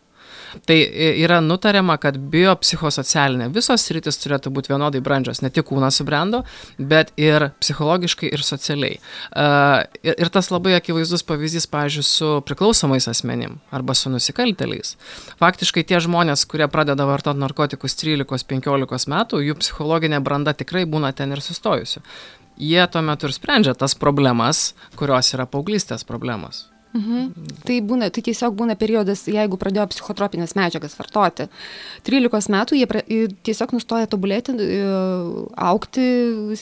Tai 0.68 0.76
yra 1.24 1.40
nutariama, 1.44 1.98
kad 2.00 2.16
biopsichosocialinė 2.32 3.48
visos 3.54 3.84
rytis 3.94 4.20
turėtų 4.22 4.52
būti 4.54 4.72
vienodai 4.72 5.02
brandžios, 5.04 5.42
ne 5.44 5.50
tik 5.52 5.68
kūnas 5.68 6.00
subrendo, 6.00 6.42
bet 6.78 7.12
ir 7.20 7.50
psichologiškai 7.60 8.30
ir 8.32 8.44
socialiai. 8.46 8.98
Ir, 10.02 10.14
ir 10.14 10.32
tas 10.34 10.50
labai 10.52 10.76
akivaizdus 10.78 11.24
pavyzdys, 11.28 11.68
pavyzdžiui, 11.72 12.06
su 12.06 12.30
priklausomais 12.48 13.08
asmenim 13.10 13.58
arba 13.74 13.96
su 13.98 14.12
nusikalteliais. 14.12 14.96
Faktiškai 15.42 15.84
tie 15.88 16.00
žmonės, 16.04 16.46
kurie 16.48 16.68
pradeda 16.72 17.06
vartoti 17.08 17.42
narkotikus 17.42 17.98
13-15 18.00 19.12
metų, 19.12 19.42
jų 19.44 19.58
psichologinė 19.60 20.22
branda 20.24 20.56
tikrai 20.56 20.86
būna 20.88 21.12
ten 21.16 21.36
ir 21.36 21.44
sustojusi. 21.44 22.04
Jie 22.58 22.82
tuo 22.90 23.04
metu 23.06 23.28
ir 23.28 23.36
sprendžia 23.36 23.76
tas 23.78 23.94
problemas, 23.94 24.72
kurios 24.98 25.30
yra 25.36 25.46
paauglystės 25.46 26.02
problemos. 26.08 26.66
Mhm. 26.96 27.32
Tai, 27.66 27.76
būna, 27.84 28.08
tai 28.10 28.22
tiesiog 28.24 28.54
būna 28.56 28.74
periodas, 28.80 29.26
jeigu 29.28 29.58
pradėjo 29.60 29.88
psichotropinės 29.92 30.54
medžiagas 30.56 30.96
vartoti. 30.98 31.48
13 32.08 32.48
metų 32.54 32.78
jie 32.80 32.86
pra, 32.88 33.02
tiesiog 33.44 33.74
nustoja 33.76 34.08
tobulėti, 34.08 34.56
aukti, 35.56 36.08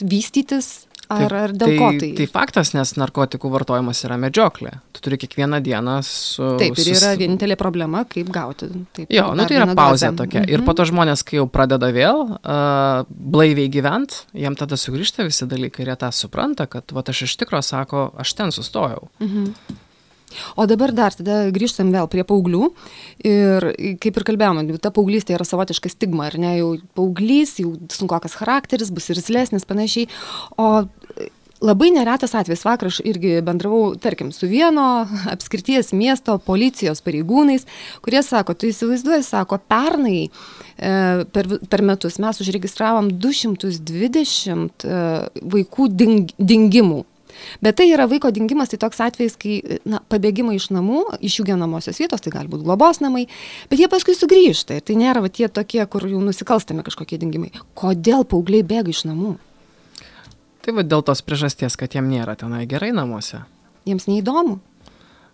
vystytis. 0.03 0.83
Ar, 1.07 1.21
Taip, 1.31 1.33
ar 1.39 1.51
dėl 1.55 1.69
tai, 1.69 1.75
ko 1.79 1.89
tai? 2.01 2.07
Tai 2.17 2.25
faktas, 2.27 2.73
nes 2.75 2.89
narkotikų 2.99 3.47
vartojimas 3.53 4.01
yra 4.03 4.17
medžioklė. 4.19 4.73
Tu 4.91 5.03
turi 5.05 5.15
kiekvieną 5.21 5.61
dieną 5.63 5.93
su... 6.03 6.43
Taip, 6.59 6.75
ir 6.75 6.83
sus- 6.83 6.99
yra 6.99 7.13
vienintelė 7.15 7.55
problema, 7.55 8.01
kaip 8.11 8.27
gauti. 8.35 8.67
Taip, 8.91 9.13
Jo, 9.15 9.29
nu 9.39 9.45
tai 9.47 9.55
yra 9.61 9.69
pauzė 9.71 10.09
dozę. 10.11 10.17
tokia. 10.19 10.43
Ir 10.51 10.65
po 10.67 10.75
to 10.75 10.83
žmonės, 10.89 11.23
kai 11.23 11.39
jau 11.39 11.47
pradeda 11.47 11.93
vėl 11.95 12.25
uh, 12.35 13.07
blaiviai 13.07 13.71
gyvent, 13.71 14.25
jiem 14.35 14.59
tada 14.59 14.75
sugrįžta 14.75 15.23
visi 15.29 15.47
dalykai 15.47 15.85
ir 15.87 15.93
jie 15.93 15.99
tą 16.03 16.11
supranta, 16.11 16.67
kad 16.67 16.91
va 16.91 17.05
aš 17.07 17.23
iš 17.29 17.37
tikro 17.39 17.63
sako, 17.63 18.09
aš 18.19 18.35
ten 18.35 18.51
sustojau. 18.51 19.07
O 20.59 20.65
dabar 20.67 20.91
dar 20.95 21.15
tada 21.15 21.47
grįžtam 21.55 21.93
vėl 21.93 22.09
prie 22.11 22.25
paauglių. 22.27 22.71
Ir 23.27 23.69
kaip 24.03 24.19
ir 24.19 24.27
kalbėjome, 24.27 24.67
ta 24.83 24.91
paauglystė 24.93 25.37
yra 25.37 25.47
savotiška 25.47 25.91
stigma, 25.93 26.27
ar 26.27 26.37
ne? 26.41 26.57
Jau 26.59 26.75
paauglys, 26.97 27.57
jau 27.63 27.75
sunkokas 27.93 28.37
charakteris, 28.39 28.91
bus 28.93 29.09
ir 29.13 29.23
zlesnis 29.23 29.67
panašiai. 29.67 30.09
O 30.59 30.87
labai 31.61 31.89
neretas 31.93 32.35
atvejis, 32.37 32.63
vakar 32.67 32.91
aš 32.91 32.99
irgi 33.07 33.37
bendravau, 33.45 33.95
tarkim, 34.01 34.31
su 34.35 34.49
vieno 34.49 35.07
apskirties 35.33 35.93
miesto 35.97 36.37
policijos 36.43 37.01
pareigūnais, 37.05 37.67
kurie 38.05 38.21
sako, 38.25 38.53
tu 38.53 38.69
įsivaizduoji, 38.69 39.25
sako, 39.25 39.59
pernai 39.69 40.27
e, 40.27 40.29
per, 41.33 41.49
per 41.69 41.85
metus 41.85 42.19
mes 42.21 42.41
užregistravom 42.43 43.11
220 43.23 44.85
e, 44.85 45.03
vaikų 45.55 45.91
ding, 45.93 46.33
dingimų. 46.37 47.03
Bet 47.63 47.79
tai 47.79 47.89
yra 47.91 48.07
vaiko 48.09 48.31
dingimas, 48.33 48.71
tai 48.71 48.79
toks 48.81 49.01
atvejis, 49.03 49.37
kai 49.39 49.79
na, 49.87 50.01
pabėgimai 50.11 50.57
iš 50.57 50.69
namų, 50.75 51.03
iš 51.23 51.39
jų 51.39 51.47
gyvenamosios 51.51 51.99
vietos, 52.01 52.23
tai 52.23 52.33
gali 52.33 52.51
būti 52.51 52.67
globos 52.67 53.01
namai, 53.03 53.25
bet 53.71 53.81
jie 53.81 53.89
paskui 53.91 54.17
sugrįžta 54.17 54.79
ir 54.79 54.85
tai 54.87 54.97
nėra 54.99 55.23
va, 55.25 55.31
tie 55.33 55.49
tokie, 55.51 55.83
kur 55.91 56.07
jau 56.09 56.21
nusikalstami 56.23 56.85
kažkokie 56.87 57.19
dingimai. 57.21 57.53
Kodėl 57.77 58.25
paaugliai 58.27 58.65
bėga 58.67 58.93
iš 58.93 59.05
namų? 59.09 59.37
Tai 60.67 60.75
va 60.75 60.83
dėl 60.83 61.05
tos 61.07 61.23
priežasties, 61.23 61.77
kad 61.79 61.93
jiem 61.95 62.09
nėra 62.11 62.35
tenai 62.35 62.65
gerai 62.67 62.91
namuose. 62.91 63.45
Jiems 63.87 64.09
neįdomu. 64.09 64.57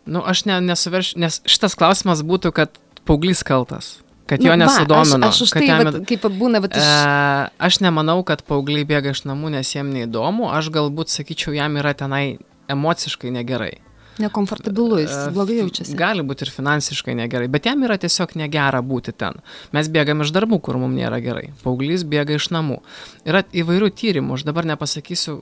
Nu, 0.06 0.22
aš 0.22 0.44
ne, 0.46 0.60
nesuverš, 0.62 1.16
nes 1.18 1.40
šitas 1.50 1.74
klausimas 1.80 2.22
būtų, 2.28 2.52
kad 2.54 2.76
paauglys 3.08 3.42
kaltas, 3.48 4.03
kad 4.34 4.44
jo 4.44 4.52
Nu, 4.52 4.58
va, 4.58 4.60
nesudomino. 4.66 5.30
Aš, 5.30 5.44
aš 5.48 5.54
kad 5.56 5.62
tai, 5.64 5.70
jam- 5.72 5.88
vat, 5.90 6.02
kaip 6.10 6.28
būna, 6.42 6.60
bet 6.66 6.76
iš... 6.82 6.84
E, 6.84 7.48
aš 7.70 7.80
nemanau, 7.86 8.20
kad 8.28 8.44
paaugliai 8.50 8.86
bėga 8.90 9.14
iš 9.16 9.24
namų, 9.30 9.54
nes 9.56 9.74
jiem 9.76 9.94
neįdomu. 9.96 10.50
Aš 10.54 10.70
galbūt 10.74 11.14
sakyčiau, 11.14 11.56
jam 11.58 11.78
yra 11.82 11.96
tenai 11.98 12.26
emociškai 12.74 13.32
negerai. 13.38 13.76
Nekomfortabilu, 14.22 15.00
jis 15.02 15.14
blogai 15.34 15.56
jaučiasi. 15.58 15.96
Gali 15.98 16.22
būti 16.22 16.46
ir 16.46 16.52
finansiškai 16.54 17.16
negerai, 17.18 17.48
bet 17.50 17.66
jam 17.66 17.82
yra 17.88 17.96
tiesiog 17.98 18.36
negera 18.38 18.84
būti 18.86 19.10
ten. 19.18 19.40
Mes 19.74 19.90
bėgam 19.90 20.22
iš 20.22 20.30
darbų, 20.36 20.60
kur 20.62 20.78
mums 20.78 20.94
nėra 21.00 21.18
gerai. 21.24 21.48
Paauglys 21.64 22.04
bėga 22.06 22.38
iš 22.38 22.52
namų. 22.54 22.78
Yra 23.26 23.42
įvairių 23.50 23.90
tyrimų, 23.98 24.38
aš 24.38 24.46
dabar 24.46 24.70
nepasakysiu, 24.70 25.40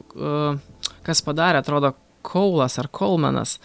kas 1.03 1.23
padarė, 1.27 1.59
atrodo, 1.59 1.95
Kaulas 2.25 2.77
ar 2.81 2.89
Kolmenas 2.91 3.57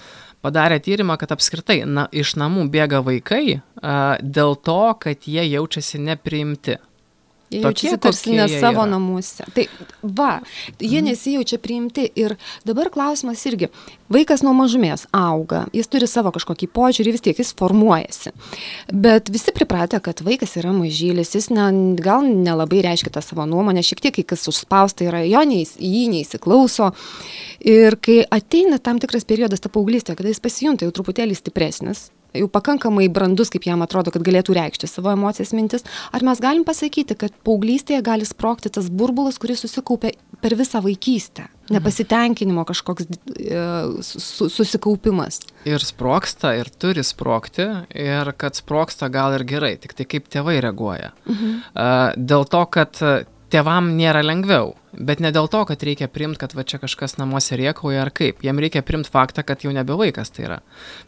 padarė 0.45 0.79
tyrimą, 0.83 1.17
kad 1.19 1.33
apskritai 1.35 1.81
na, 1.89 2.07
iš 2.13 2.37
namų 2.41 2.69
bėga 2.73 3.03
vaikai 3.07 3.59
a, 3.59 4.17
dėl 4.23 4.57
to, 4.57 4.83
kad 5.03 5.27
jie 5.27 5.47
jaučiasi 5.49 6.03
nepriimti. 6.03 6.79
Jie 7.51 7.61
jaučiasi 7.63 7.99
tarsi 8.03 8.33
ne 8.35 8.49
savo 8.49 8.83
yra. 8.83 8.91
namuose. 8.91 9.45
Tai 9.55 9.67
va, 10.03 10.41
jie 10.83 11.03
nesijaučia 11.03 11.59
priimti 11.63 12.09
ir 12.19 12.35
dabar 12.67 12.91
klausimas 12.91 13.45
irgi, 13.47 13.69
vaikas 14.11 14.43
nuo 14.43 14.51
mažumės 14.57 15.07
auga, 15.15 15.65
jis 15.77 15.87
turi 15.93 16.09
savo 16.11 16.33
kažkokį 16.35 16.69
požiūrį, 16.75 17.15
vis 17.15 17.23
tiek 17.23 17.39
jis 17.39 17.55
formuojasi. 17.59 18.35
Bet 18.91 19.31
visi 19.31 19.55
pripratę, 19.55 20.01
kad 20.03 20.25
vaikas 20.27 20.57
yra 20.59 20.75
mažylis, 20.75 21.37
jis 21.39 21.49
ne, 21.55 21.69
gal 22.03 22.27
nelabai 22.27 22.83
reiškia 22.89 23.15
tą 23.15 23.23
savo 23.23 23.47
nuomonę, 23.47 23.85
šiek 23.87 24.03
tiek 24.03 24.19
kai 24.19 24.27
kas 24.35 24.49
užspausta 24.51 25.07
yra, 25.07 25.23
jo 25.27 25.45
neįs, 25.47 25.77
jį 25.79 26.07
neįsiklauso. 26.17 26.91
Ir 27.67 27.99
kai 28.03 28.21
ateina 28.27 28.83
tam 28.83 28.99
tikras 29.03 29.27
periodas, 29.29 29.63
ta 29.63 29.71
paauglystė, 29.71 30.19
kada 30.19 30.35
jis 30.35 30.43
pasijunta 30.43 30.87
jau 30.87 30.95
truputėlį 30.99 31.39
stipresnis, 31.39 32.09
jau 32.35 32.49
pakankamai 32.53 33.09
brandus, 33.13 33.51
kaip 33.53 33.67
jam 33.69 33.85
atrodo, 33.85 34.13
kad 34.15 34.25
galėtų 34.27 34.57
reikšti 34.57 34.89
savo 34.91 35.13
emocijas, 35.15 35.53
mintis, 35.57 35.87
ar 36.15 36.25
mes 36.27 36.41
galim 36.43 36.65
pasakyti, 36.67 37.17
kad 37.19 37.35
paauglystėje 37.47 38.03
gali 38.07 38.27
sprokti 38.29 38.73
tas 38.73 38.91
burbulas, 38.91 39.39
kuris 39.43 39.63
susikaupė 39.65 40.15
per 40.43 40.57
visą 40.59 40.83
vaikystę, 40.85 41.47
nepasitenkinimo 41.73 42.67
kažkoks 42.69 43.09
e, 43.09 43.63
su, 44.05 44.51
susikaupimas. 44.53 45.41
Ir 45.69 45.85
sproksta, 45.85 46.55
ir 46.61 46.71
turi 46.71 47.05
sprokti, 47.07 47.69
ir 47.97 48.33
kad 48.39 48.59
sproksta 48.59 49.11
gal 49.13 49.37
ir 49.39 49.47
gerai, 49.49 49.77
tik 49.81 49.97
tai 49.97 50.09
kaip 50.09 50.29
tėvai 50.33 50.59
reaguoja. 50.65 51.15
Mhm. 51.31 51.57
Dėl 52.27 52.47
to, 52.51 52.63
kad 52.73 53.01
tėvam 53.53 53.95
nėra 53.97 54.23
lengviau, 54.25 54.75
bet 54.97 55.21
ne 55.21 55.31
dėl 55.35 55.49
to, 55.53 55.61
kad 55.69 55.83
reikia 55.85 56.09
primti, 56.11 56.39
kad 56.41 56.55
va 56.57 56.65
čia 56.67 56.81
kažkas 56.83 57.17
namuose 57.21 57.57
riekauja 57.59 58.03
ar 58.03 58.11
kaip. 58.15 58.41
Jiem 58.45 58.59
reikia 58.63 58.83
primti 58.87 59.11
faktą, 59.13 59.45
kad 59.47 59.63
jau 59.65 59.73
nebe 59.75 59.95
vaikas 59.99 60.33
tai 60.35 60.47
yra. 60.47 60.59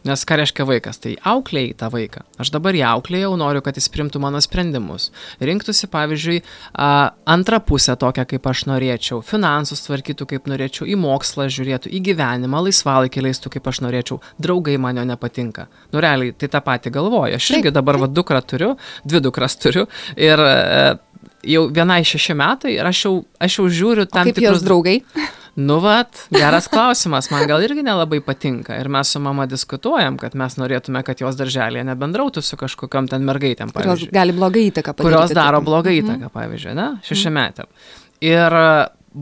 Nes 0.07 0.23
ką 0.27 0.37
reiškia 0.39 0.67
vaikas? 0.69 1.01
Tai 1.03 1.15
auklėjai 1.33 1.75
tą 1.79 1.89
vaiką. 1.93 2.23
Aš 2.41 2.53
dabar 2.55 2.77
jį 2.77 2.85
auklėjau, 2.89 3.33
noriu, 3.39 3.63
kad 3.65 3.79
jis 3.79 3.89
primtų 3.91 4.21
mano 4.23 4.41
sprendimus. 4.43 5.09
Rinktųsi, 5.43 5.89
pavyzdžiui, 5.91 6.37
a, 6.73 6.89
antrą 7.29 7.61
pusę 7.65 7.97
tokią, 7.99 8.27
kaip 8.29 8.49
aš 8.51 8.65
norėčiau. 8.69 9.23
Finansus 9.25 9.83
tvarkytų, 9.87 10.29
kaip 10.35 10.49
norėčiau. 10.51 10.87
Į 10.89 10.99
mokslą 11.01 11.49
žiūrėtų, 11.51 11.91
į 11.91 12.03
gyvenimą, 12.11 12.63
laisvalaikį 12.69 13.25
leistų, 13.27 13.55
kaip 13.57 13.67
aš 13.73 13.83
norėčiau. 13.87 14.21
Draugai 14.39 14.77
man 14.81 15.01
jo 15.01 15.07
nepatinka. 15.09 15.67
Nu, 15.93 16.03
realiai, 16.03 16.35
tai 16.37 16.51
tą 16.51 16.63
patį 16.63 16.93
galvoju. 16.99 17.39
Aš 17.39 17.51
irgi 17.57 17.73
dabar 17.75 17.99
va 17.99 18.09
dukrą 18.11 18.41
turiu, 18.45 18.75
dvi 19.03 19.23
dukras 19.25 19.57
turiu. 19.59 19.87
Ir 20.19 20.39
e, 20.39 20.97
jau 21.43 21.67
vienai 21.73 22.01
šeši 22.07 22.35
metai 22.37 22.77
ir 22.77 22.87
aš 22.89 23.03
jau, 23.05 23.13
aš 23.39 23.59
jau 23.59 23.67
žiūriu 23.81 24.07
O 24.07 24.11
tam 24.11 24.29
kaip 24.29 24.39
tikrus 24.39 24.59
jos 24.59 24.65
draugai? 24.65 24.99
Nu, 25.59 25.79
vat, 25.83 26.21
geras 26.35 26.69
klausimas, 26.71 27.27
man 27.33 27.47
gal 27.49 27.63
irgi 27.65 27.83
nelabai 27.83 28.21
patinka. 28.23 28.77
Ir 28.79 28.89
mes 28.91 29.11
su 29.11 29.19
mama 29.23 29.47
diskutuojam, 29.49 30.19
kad 30.21 30.37
mes 30.39 30.55
norėtume, 30.61 31.01
kad 31.07 31.19
jos 31.23 31.39
darželėje 31.39 31.83
nebendrautų 31.89 32.43
su 32.45 32.59
kažkokiam 32.59 33.09
ten 33.11 33.25
mergaitėm, 33.27 33.73
Kurios 33.75 34.05
gali 34.13 34.35
blogą 34.35 34.63
įtaką 34.69 34.95
padaryti. 34.95 35.09
Kurios 35.09 35.35
daro 35.35 35.59
blogą 35.65 35.93
įtaką, 35.99 36.31
pavyzdžiui, 36.35 36.77
ne? 36.79 36.87
Šešiametėm. 37.07 37.69
Ir 38.29 38.57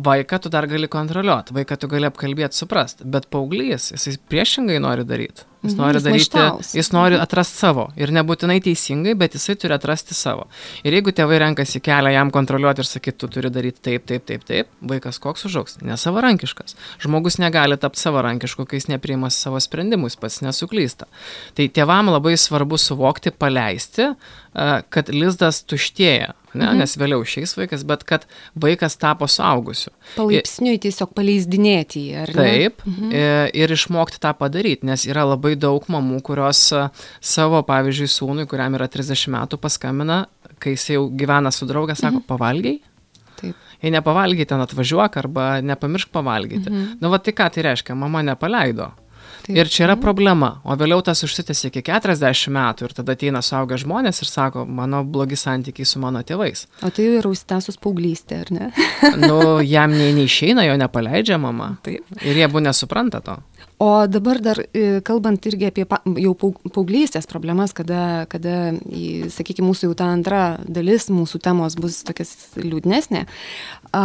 vaiką 0.08 0.42
tu 0.44 0.52
dar 0.54 0.68
gali 0.70 0.90
kontroliuoti, 0.92 1.56
vaiką 1.58 1.80
tu 1.80 1.90
gali 1.92 2.10
apkalbėti, 2.10 2.60
suprast, 2.60 3.06
bet 3.08 3.30
paauglys, 3.34 3.94
jis 3.96 4.20
priešingai 4.30 4.82
nori 4.84 5.08
daryti. 5.08 5.47
Jis 5.64 5.74
Mhm, 5.74 5.82
nori 5.82 5.98
jis 5.98 6.04
daryti, 6.04 6.38
maištaus. 6.38 6.76
jis 6.76 6.92
nori 6.94 7.16
atrasti 7.18 7.58
savo. 7.58 7.88
Ir 7.98 8.12
nebūtinai 8.14 8.60
teisingai, 8.62 9.16
bet 9.18 9.34
jisai 9.34 9.56
turi 9.58 9.74
atrasti 9.74 10.14
savo. 10.14 10.46
Ir 10.84 10.94
jeigu 10.94 11.10
tėvai 11.12 11.40
renkasi 11.42 11.82
kelią 11.82 12.12
jam 12.14 12.30
kontroliuoti 12.32 12.80
ir 12.80 12.86
sakyti, 12.86 13.18
tu 13.18 13.28
turi 13.28 13.50
daryti 13.50 13.82
taip, 13.82 14.06
taip, 14.06 14.26
taip, 14.26 14.44
taip, 14.46 14.68
vaikas 14.82 15.18
koks 15.20 15.46
užauks? 15.50 15.80
Nesavarankiškas. 15.82 16.76
Žmogus 17.02 17.40
negali 17.42 17.78
tapti 17.78 18.00
savarankišku, 18.00 18.68
kai 18.68 18.78
jis 18.78 18.88
nepriima 18.88 19.32
savo 19.34 19.60
sprendimus, 19.60 20.16
pats 20.16 20.42
nesuklysta. 20.46 21.10
Tai 21.58 21.68
tėvam 21.68 22.12
labai 22.14 22.38
svarbu 22.38 22.78
suvokti, 22.78 23.32
paleisti, 23.32 24.12
kad 24.90 25.10
lizdas 25.14 25.62
tuštėja. 25.70 26.34
Ne? 26.58 26.66
Mhm. 26.66 26.80
Nes 26.82 26.96
vėliau 26.98 27.26
šiais 27.28 27.54
vaikas, 27.58 27.84
bet 27.86 28.04
kad 28.08 28.26
vaikas 28.58 28.98
tapo 28.98 29.28
suaugusiu. 29.30 29.92
Palaipsniui 30.16 30.80
tiesiog 30.82 31.12
paleisdinėti 31.18 32.02
jį, 32.08 32.16
ar 32.24 32.32
ne? 32.34 32.48
Taip, 32.48 32.82
mhm. 32.88 33.14
ir 33.62 33.76
išmokti 33.76 34.22
tą 34.24 34.34
padaryti, 34.40 34.88
nes 34.90 35.06
yra 35.10 35.28
labai 35.28 35.54
daug 35.60 35.86
mamų, 35.92 36.24
kurios 36.26 36.64
savo, 37.22 37.62
pavyzdžiui, 37.68 38.10
sūnui, 38.16 38.48
kuriam 38.50 38.78
yra 38.80 38.90
30 38.90 39.30
metų, 39.36 39.62
paskambina, 39.62 40.24
kai 40.64 40.74
jis 40.74 40.90
jau 40.96 41.08
gyvena 41.14 41.54
su 41.54 41.70
draugė, 41.70 41.98
sako, 42.00 42.24
mhm. 42.24 42.30
pavalgiai. 42.32 42.80
Taip. 43.38 43.66
Jei 43.84 43.94
nepavalgiai, 43.94 44.48
ten 44.50 44.64
atvažiuok 44.64 45.20
arba 45.22 45.50
nepamiršk 45.62 46.10
pavalgyti. 46.16 46.72
Mhm. 46.72 46.98
Nu, 47.04 47.14
va 47.14 47.22
tai 47.22 47.36
ką 47.38 47.52
tai 47.54 47.68
reiškia, 47.70 47.98
mama 48.00 48.24
nepaleido. 48.26 48.90
Taip. 49.48 49.56
Ir 49.56 49.70
čia 49.72 49.86
yra 49.86 49.96
problema, 49.96 50.58
o 50.68 50.76
vėliau 50.76 51.00
tas 51.08 51.22
užsitęsia 51.24 51.70
iki 51.70 51.80
40 51.88 52.52
metų 52.52 52.90
ir 52.90 52.96
tada 52.98 53.14
ateina 53.16 53.40
suaugę 53.46 53.78
žmonės 53.80 54.20
ir 54.20 54.28
sako, 54.28 54.66
mano 54.68 55.06
blogi 55.08 55.40
santykiai 55.40 55.88
su 55.88 56.02
mano 56.04 56.20
tėvais. 56.28 56.66
O 56.84 56.92
tai 56.92 57.06
jau 57.06 57.22
yra 57.22 57.32
užsitęsus 57.32 57.80
paauglystė, 57.80 58.42
ar 58.44 58.52
ne? 58.52 58.68
Nu, 59.24 59.62
jam 59.64 59.96
nei 59.96 60.12
neišeina, 60.18 60.68
jo 60.68 60.76
nepaleidžia 60.82 61.40
mama. 61.40 61.78
Taip. 61.88 62.04
Ir 62.20 62.42
jie 62.42 62.50
būna 62.52 62.74
nesupranta 62.74 63.24
to. 63.24 63.38
O 63.80 64.08
dabar 64.10 64.40
dar 64.42 64.58
e, 64.74 65.02
kalbant 65.06 65.44
irgi 65.46 65.68
apie 65.70 65.84
jau 66.18 66.32
paauglystės 66.74 67.30
problemas, 67.30 67.76
kada, 67.78 68.26
kada 68.32 68.74
sakykime, 69.30 69.68
mūsų 69.70 69.92
jau 69.92 69.98
ta 70.00 70.08
antra 70.10 70.40
dalis 70.66 71.12
mūsų 71.14 71.42
temos 71.46 71.78
bus 71.78 72.00
tokias 72.08 72.58
liūdnesnė. 72.58 73.28
A, 73.94 74.04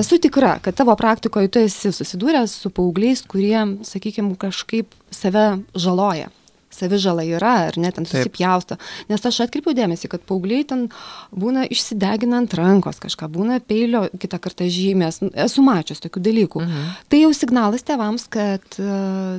esu 0.00 0.16
tikra, 0.16 0.54
kad 0.64 0.80
tavo 0.80 0.96
praktikoje 0.96 1.52
tu 1.52 1.60
esi 1.60 1.92
susidūręs 1.92 2.56
su 2.64 2.72
paaugliais, 2.72 3.20
kurie, 3.28 3.58
sakykime, 3.84 4.32
kažkaip 4.40 4.96
save 5.12 5.60
žaloja. 5.76 6.32
Savižala 6.74 7.24
yra, 7.28 7.54
ar 7.68 7.78
ne, 7.80 7.90
ten 7.94 8.06
susipjausto. 8.08 8.78
Nes 9.10 9.24
aš 9.28 9.42
atkreipiu 9.46 9.74
dėmesį, 9.76 10.10
kad 10.12 10.24
paaugliai 10.28 10.66
ten 10.68 10.88
būna 11.30 11.66
išsideginant 11.72 12.54
rankos 12.58 13.00
kažką, 13.02 13.28
būna 13.32 13.60
peilio 13.64 14.06
kitą 14.22 14.40
kartą 14.42 14.68
žymės. 14.72 15.22
Esu 15.46 15.64
mačius 15.66 16.02
tokių 16.04 16.24
dalykų. 16.28 16.64
Mhm. 16.66 16.92
Tai 17.12 17.22
jau 17.24 17.32
signalas 17.36 17.86
tevams, 17.86 18.28
kad 18.32 18.78
uh, 18.82 19.38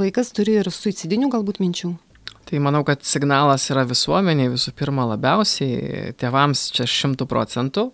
vaikas 0.00 0.34
turi 0.36 0.60
ir 0.60 0.72
suicidinių 0.74 1.30
galbūt 1.32 1.62
minčių. 1.62 1.94
Tai 2.50 2.58
manau, 2.58 2.82
kad 2.82 3.04
signalas 3.06 3.68
yra 3.70 3.84
visuomeniai 3.86 4.50
visų 4.50 4.72
pirma 4.74 5.04
labiausiai, 5.12 6.10
tėvams 6.18 6.70
čia 6.74 6.88
šimtų 6.90 7.28
procentų. 7.30 7.90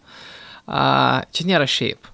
Čia 0.66 1.45
nėra 1.47 1.66
šiaip 1.69 2.09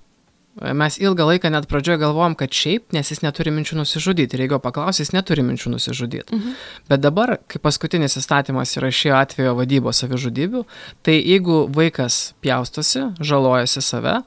Mes 0.61 0.99
ilgą 1.01 1.25
laiką 1.27 1.49
net 1.51 1.65
pradžioje 1.67 1.97
galvojom, 2.03 2.35
kad 2.37 2.53
šiaip, 2.53 2.91
nes 2.93 3.09
jis 3.09 3.23
neturi 3.25 3.49
minčių 3.57 3.79
nusižudyti. 3.79 4.37
Ir 4.37 4.45
jeigu 4.45 4.59
paklausys, 4.61 5.07
jis 5.07 5.13
neturi 5.17 5.45
minčių 5.47 5.73
nusižudyti. 5.73 6.37
Mhm. 6.37 6.59
Bet 6.93 7.01
dabar, 7.01 7.39
kai 7.49 7.61
paskutinis 7.63 8.19
įstatymas 8.21 8.77
yra 8.77 8.91
šio 8.93 9.15
atvejo 9.17 9.55
vadybos 9.57 10.03
savižudybių, 10.05 10.65
tai 11.03 11.17
jeigu 11.17 11.65
vaikas 11.73 12.35
pjaustosi, 12.45 13.07
žalojasi 13.25 13.81
save, 13.81 14.19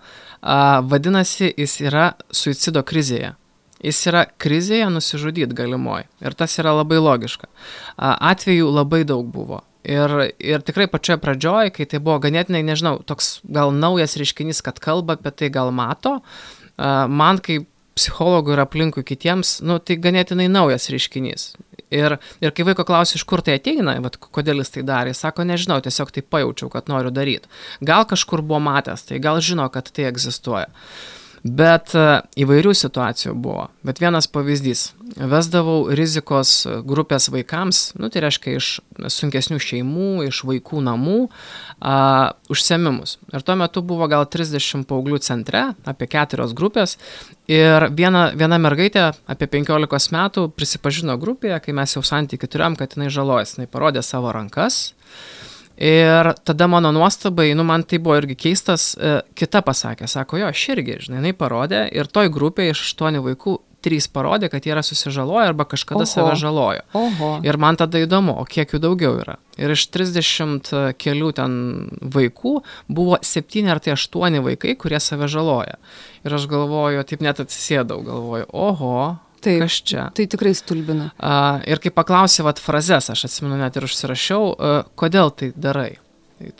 a, 0.42 0.58
vadinasi, 0.82 1.52
jis 1.54 1.78
yra 1.86 2.14
suicido 2.34 2.82
krizėje. 2.82 3.36
Jis 3.86 4.02
yra 4.10 4.26
krizėje 4.42 4.90
nusižudyti 4.90 5.54
galimoji. 5.54 6.10
Ir 6.26 6.34
tas 6.34 6.58
yra 6.58 6.74
labai 6.74 6.98
logiška. 7.06 7.52
A, 7.98 8.16
atvejų 8.34 8.74
labai 8.74 9.04
daug 9.06 9.30
buvo. 9.30 9.62
Ir, 9.86 10.14
ir 10.42 10.66
tikrai 10.66 10.88
pačioje 10.90 11.20
pradžioje, 11.22 11.72
kai 11.76 11.86
tai 11.90 12.02
buvo 12.02 12.18
ganėtinai, 12.24 12.64
nežinau, 12.66 12.98
toks 13.06 13.40
gal 13.46 13.74
naujas 13.76 14.18
reiškinys, 14.18 14.64
kad 14.66 14.82
kalba 14.82 15.20
apie 15.20 15.32
tai, 15.32 15.52
gal 15.54 15.70
mato, 15.76 16.18
man 16.76 17.42
kaip 17.46 17.70
psichologų 17.96 18.56
ir 18.56 18.62
aplinkui 18.66 19.06
kitiems, 19.08 19.60
nu, 19.64 19.78
tai 19.80 19.96
ganėtinai 20.02 20.50
naujas 20.52 20.90
reiškinys. 20.92 21.46
Ir, 21.96 22.18
ir 22.44 22.52
kai 22.52 22.66
vaiko 22.68 22.84
klausia, 22.88 23.16
iš 23.20 23.24
kur 23.30 23.44
tai 23.46 23.60
ateina, 23.60 23.94
vat, 24.04 24.18
kodėl 24.20 24.60
jis 24.60 24.74
tai 24.74 24.84
darė, 24.88 25.14
jis 25.14 25.22
sako, 25.24 25.46
nežinau, 25.48 25.78
tiesiog 25.86 26.12
tai 26.12 26.26
pajaučiau, 26.26 26.72
kad 26.74 26.90
noriu 26.92 27.14
daryti. 27.14 27.48
Gal 27.86 28.04
kažkur 28.10 28.44
buvo 28.44 28.60
matęs, 28.66 29.06
tai 29.08 29.22
gal 29.24 29.40
žino, 29.46 29.70
kad 29.72 29.94
tai 29.96 30.10
egzistuoja. 30.10 30.68
Uh, 30.74 31.25
Bet 31.46 31.92
e, 31.94 32.04
įvairių 32.42 32.72
situacijų 32.74 33.36
buvo. 33.38 33.68
Bet 33.86 34.00
vienas 34.02 34.26
pavyzdys. 34.34 34.96
Vesdavau 35.16 35.92
rizikos 35.94 36.64
grupės 36.90 37.30
vaikams, 37.30 37.92
nu, 38.02 38.10
tai 38.10 38.24
reiškia 38.26 38.56
iš 38.58 38.70
sunkesnių 39.14 39.60
šeimų, 39.62 40.08
iš 40.26 40.42
vaikų 40.50 40.82
namų, 40.88 41.20
a, 41.78 42.00
užsiemimus. 42.50 43.20
Ir 43.30 43.46
tuo 43.46 43.56
metu 43.62 43.86
buvo 43.86 44.10
gal 44.10 44.26
30 44.26 44.88
paauglių 44.90 45.22
centre, 45.22 45.68
apie 45.86 46.10
keturios 46.10 46.58
grupės. 46.58 46.98
Ir 47.46 47.92
viena, 47.94 48.32
viena 48.34 48.58
mergaitė 48.58 49.12
apie 49.30 49.46
15 49.54 50.18
metų 50.18 50.50
prisipažino 50.58 51.20
grupėje, 51.22 51.62
kai 51.62 51.78
mes 51.78 51.94
jau 51.94 52.02
santykių 52.02 52.50
turėjom, 52.50 52.80
kad 52.82 52.98
jinai 52.98 53.14
žalojasi, 53.14 53.60
jinai 53.60 53.70
parodė 53.70 54.02
savo 54.02 54.34
rankas. 54.34 54.96
Ir 55.76 56.32
tada 56.48 56.68
mano 56.72 56.92
nuostabai, 56.96 57.50
nu 57.58 57.66
man 57.68 57.84
tai 57.84 58.00
buvo 58.00 58.16
irgi 58.16 58.38
keistas, 58.40 58.94
e, 58.96 59.18
kita 59.36 59.60
pasakė, 59.66 60.08
sako, 60.08 60.40
jo, 60.40 60.48
aš 60.48 60.62
irgi, 60.72 61.02
žinai, 61.08 61.20
jinai 61.20 61.34
parodė 61.36 61.82
ir 61.92 62.08
toj 62.08 62.32
grupėje 62.32 62.76
iš 62.76 62.84
aštuonių 62.88 63.24
vaikų 63.26 63.58
trys 63.86 64.08
parodė, 64.10 64.50
kad 64.50 64.66
jie 64.66 64.74
yra 64.74 64.84
susižaloję 64.86 65.52
arba 65.52 65.66
kažkada 65.70 66.06
Oho. 66.06 66.10
save 66.10 66.36
žalojo. 66.42 66.82
Oho. 66.98 67.32
Ir 67.46 67.60
man 67.62 67.78
tada 67.78 68.02
įdomu, 68.02 68.34
o 68.42 68.46
kiek 68.50 68.74
jų 68.74 68.82
daugiau 68.82 69.20
yra. 69.22 69.38
Ir 69.62 69.76
iš 69.76 69.86
30 69.94 70.96
kelių 71.02 71.32
ten 71.38 71.58
vaikų 72.02 72.56
buvo 72.88 73.20
7 73.22 73.70
ar 73.72 73.84
tai 73.84 73.94
8 73.96 74.42
vaikai, 74.48 74.74
kurie 74.80 75.00
save 75.04 75.30
žaloja. 75.32 75.78
Ir 76.26 76.38
aš 76.40 76.48
galvoju, 76.50 77.06
taip 77.06 77.22
net 77.22 77.44
atsisėdau, 77.44 78.02
galvoju, 78.08 78.50
oho, 78.50 78.96
Taip, 79.46 79.62
kas 79.64 79.78
čia. 79.86 80.08
Tai 80.18 80.26
tikrai 80.32 80.56
stulbina. 80.58 81.12
Uh, 81.16 81.62
ir 81.70 81.82
kai 81.84 81.94
paklausė 81.94 82.46
vat 82.48 82.62
frazes, 82.62 83.12
aš 83.14 83.28
atsimenu 83.30 83.60
net 83.60 83.78
ir 83.78 83.86
užsirašiau, 83.88 84.50
uh, 84.56 84.82
kodėl 85.00 85.32
tai 85.36 85.52
darai. 85.56 85.92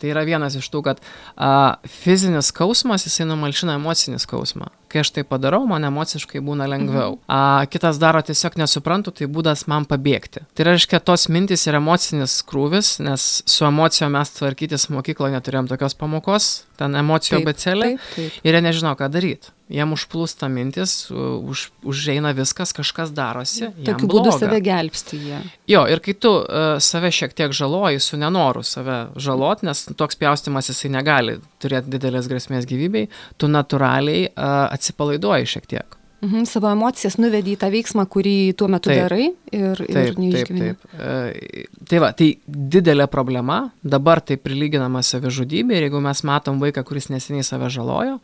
Tai 0.00 0.08
yra 0.08 0.22
vienas 0.24 0.56
iš 0.56 0.70
tų, 0.72 0.80
kad 0.86 1.02
uh, 1.02 1.76
fizinis 2.00 2.48
skausmas, 2.52 3.04
jisai 3.04 3.26
numalšina 3.28 3.76
emocinį 3.76 4.22
skausmą. 4.22 4.70
Kai 4.96 5.02
aš 5.04 5.10
tai 5.12 5.26
padarau, 5.28 5.58
man 5.68 5.84
emociškai 5.84 6.40
būna 6.40 6.64
lengviau. 6.72 7.18
Mhm. 7.18 7.24
A, 7.28 7.66
kitas 7.68 7.98
daro 8.00 8.22
tiesiog 8.24 8.54
nesuprantu, 8.56 9.12
tai 9.12 9.28
būdas 9.28 9.66
man 9.68 9.84
pabėgti. 9.84 10.46
Tai 10.56 10.66
reiškia, 10.70 11.02
tos 11.04 11.26
mintis 11.28 11.66
ir 11.68 11.76
emocinis 11.76 12.38
krūvis, 12.48 12.94
nes 13.04 13.26
su 13.44 13.66
emocijom 13.68 14.16
mes 14.16 14.32
tvarkytis 14.38 14.88
mokykloje 14.94 15.36
neturėjom 15.36 15.68
tokios 15.68 15.98
pamokos, 16.00 16.48
ten 16.80 16.96
emocijų 16.96 17.42
becelė 17.44 17.92
ir 18.16 18.56
jie 18.56 18.64
nežino, 18.64 18.96
ką 18.96 19.10
daryti 19.12 19.52
jiem 19.72 19.92
užplūsta 19.96 20.46
mintis, 20.50 20.94
už, 21.10 21.66
užeina 21.86 22.30
viskas, 22.36 22.72
kažkas 22.76 23.10
darosi. 23.14 23.70
Tokiu 23.86 24.08
būdu 24.10 24.34
save 24.34 24.60
gelbsti 24.64 25.18
jie. 25.18 25.40
Jo, 25.70 25.82
ir 25.90 26.02
kai 26.04 26.14
tu 26.14 26.32
uh, 26.38 26.76
save 26.82 27.10
šiek 27.14 27.34
tiek 27.36 27.54
žaloji 27.56 28.00
su 28.02 28.18
nenoru 28.20 28.62
save 28.66 28.98
žalot, 29.18 29.64
nes 29.66 29.86
toks 29.98 30.18
pjaustimas 30.20 30.70
jisai 30.70 30.92
negali 30.94 31.38
turėti 31.62 31.96
didelės 31.96 32.30
grėsmės 32.30 32.68
gyvybei, 32.70 33.08
tu 33.40 33.50
natūraliai 33.50 34.28
uh, 34.30 34.68
atsipalaiduoji 34.86 35.54
šiek 35.56 35.70
tiek. 35.74 36.00
Mhm, 36.20 36.46
savo 36.48 36.70
emocijas 36.72 37.18
nuvedi 37.20 37.52
į 37.52 37.58
tą 37.60 37.68
veiksmą, 37.70 38.06
kurį 38.08 38.54
tuo 38.56 38.70
metu 38.72 38.88
taip, 38.88 39.02
darai 39.04 39.26
ir, 39.52 39.80
taip, 39.82 39.96
ir 40.00 40.14
neišgyveni. 40.16 40.68
Taip, 40.72 40.86
taip. 40.88 40.94
E, 40.96 41.64
tai 41.90 41.98
va, 42.00 42.08
tai 42.16 42.28
didelė 42.46 43.04
problema, 43.12 43.58
dabar 43.84 44.22
tai 44.24 44.38
prilyginama 44.40 45.02
savižudybė 45.04 45.76
ir 45.76 45.86
jeigu 45.86 46.00
mes 46.02 46.22
matom 46.26 46.58
vaiką, 46.62 46.86
kuris 46.88 47.10
neseniai 47.12 47.44
save 47.46 47.68
žalojo, 47.74 48.16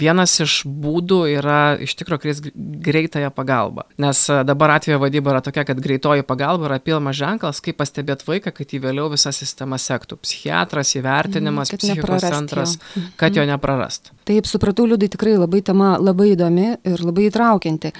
vienas 0.00 0.38
iš 0.46 0.62
būdų 0.64 1.20
yra 1.34 1.60
iš 1.84 1.94
tikrųjų 2.00 2.22
kris 2.24 2.40
greitąją 2.88 3.30
pagalbą. 3.36 3.84
Nes 4.00 4.24
dabar 4.48 4.78
atvejo 4.78 5.02
vadyba 5.04 5.36
yra 5.36 5.44
tokia, 5.44 5.66
kad 5.68 5.82
greitoji 5.84 6.24
pagalba 6.26 6.70
yra 6.70 6.80
pilmas 6.80 7.20
ženklas, 7.20 7.60
kaip 7.60 7.78
pastebėti 7.82 8.26
vaiką, 8.30 8.54
kad 8.56 8.72
jį 8.72 8.80
vėliau 8.86 9.10
visa 9.12 9.34
sistema 9.36 9.76
sektų. 9.76 10.22
Psichiatras, 10.24 10.96
įvertinimas, 10.96 11.68
mhm, 11.68 11.84
psichikos 11.84 12.26
centras, 12.26 12.78
kad 13.20 13.36
jo 13.36 13.44
neprarast. 13.44 14.14
Taip, 14.30 14.46
supratau, 14.46 14.84
liūdai 14.86 15.08
tikrai 15.10 15.32
labai 15.34 15.58
tema 15.66 15.96
labai 15.98 16.28
įdomi 16.36 16.68
ir 16.86 17.00
labai 17.02 17.24
įtraukianti. 17.26 17.90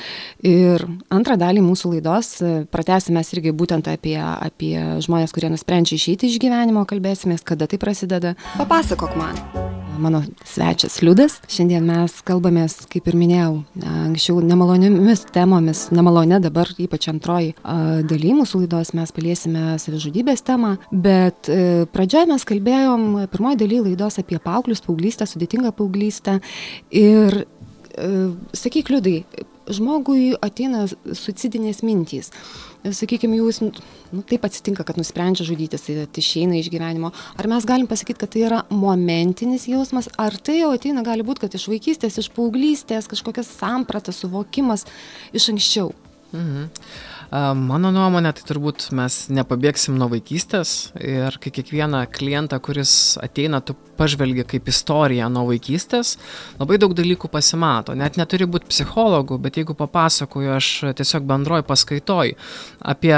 Ir 0.46 0.84
antrą 1.10 1.34
dalį 1.40 1.64
mūsų 1.66 1.96
laidos 1.96 2.36
e, 2.38 2.52
pratęsime 2.70 3.24
irgi 3.34 3.50
būtent 3.50 3.90
apie, 3.90 4.14
apie 4.20 4.76
žmonės, 5.02 5.34
kurie 5.34 5.50
nusprendžia 5.50 5.98
išeiti 5.98 6.30
iš 6.30 6.38
gyvenimo, 6.38 6.86
kalbėsime, 6.86 7.40
kada 7.42 7.66
tai 7.66 7.82
prasideda. 7.82 8.36
Papasakok 8.60 9.18
man 9.18 9.42
mano 10.00 10.22
svečias 10.44 11.02
Liudas. 11.02 11.38
Šiandien 11.50 11.84
mes 11.84 12.14
kalbamės, 12.26 12.80
kaip 12.90 13.06
ir 13.10 13.16
minėjau, 13.20 13.52
anksčiau 14.08 14.40
nemaloniomis 14.44 15.26
temomis, 15.34 15.86
nemalonė 15.94 16.40
dabar, 16.42 16.70
ypač 16.80 17.10
antroji 17.12 17.52
daly 18.08 18.32
mūsų 18.38 18.64
laidos 18.64 18.94
mes 18.96 19.12
paliesime 19.14 19.76
savižudybės 19.82 20.44
temą, 20.46 20.76
bet 20.90 21.50
e, 21.52 21.86
pradžioje 21.92 22.30
mes 22.32 22.46
kalbėjom 22.48 23.06
pirmoji 23.32 23.60
daly 23.60 23.82
laidos 23.90 24.18
apie 24.22 24.40
paauglius, 24.42 24.82
paauglystę, 24.86 25.28
sudėtingą 25.28 25.74
paauglystę 25.76 26.19
ir 26.90 27.42
e, 27.42 28.10
sakyk, 28.56 28.90
Liudai, 28.92 29.22
žmogui 29.70 30.34
ateina 30.42 30.86
suicidinės 30.88 31.84
mintys 31.86 32.32
sakykime, 32.84 33.36
jūs, 33.40 33.60
nu, 33.60 34.22
taip 34.28 34.44
atsitinka, 34.48 34.84
kad 34.88 34.98
nusprendžia 35.00 35.44
žudytis, 35.48 35.84
tai 35.84 36.22
išeina 36.22 36.56
iš 36.58 36.70
gyvenimo, 36.72 37.12
ar 37.36 37.48
mes 37.50 37.66
galim 37.68 37.88
pasakyti, 37.90 38.20
kad 38.22 38.32
tai 38.32 38.44
yra 38.46 38.62
momentinis 38.72 39.68
jausmas, 39.70 40.08
ar 40.20 40.36
tai 40.40 40.60
jau 40.60 40.72
ateina, 40.74 41.04
gali 41.06 41.26
būti, 41.26 41.44
kad 41.44 41.56
iš 41.56 41.68
vaikystės, 41.70 42.18
iš 42.22 42.30
paauglystės, 42.36 43.10
kažkokias 43.10 43.52
sampratas, 43.60 44.22
suvokimas 44.22 44.86
iš 45.36 45.50
anksčiau. 45.54 45.92
Mhm. 46.32 46.70
Mano 47.30 47.92
nuomonė, 47.94 48.32
tai 48.34 48.42
turbūt 48.48 48.88
mes 48.98 49.16
nepabėgsim 49.30 49.94
nuo 49.94 50.08
vaikystės 50.10 50.90
ir 50.98 51.36
kai 51.38 51.52
kiekvieną 51.54 52.00
klientą, 52.10 52.58
kuris 52.58 53.14
ateina, 53.22 53.60
tu 53.62 53.76
pažvelgi 54.00 54.42
kaip 54.50 54.66
istoriją 54.72 55.28
nuo 55.30 55.44
vaikystės, 55.52 56.16
labai 56.58 56.80
daug 56.82 56.96
dalykų 56.98 57.30
pasimato. 57.30 57.94
Net 57.94 58.18
neturi 58.18 58.50
būti 58.50 58.66
psichologų, 58.72 59.38
bet 59.46 59.60
jeigu 59.62 59.78
papasakoju 59.78 60.56
aš 60.56 60.72
tiesiog 60.98 61.30
bendroji 61.30 61.68
paskaitoj 61.70 62.34
apie 62.82 63.14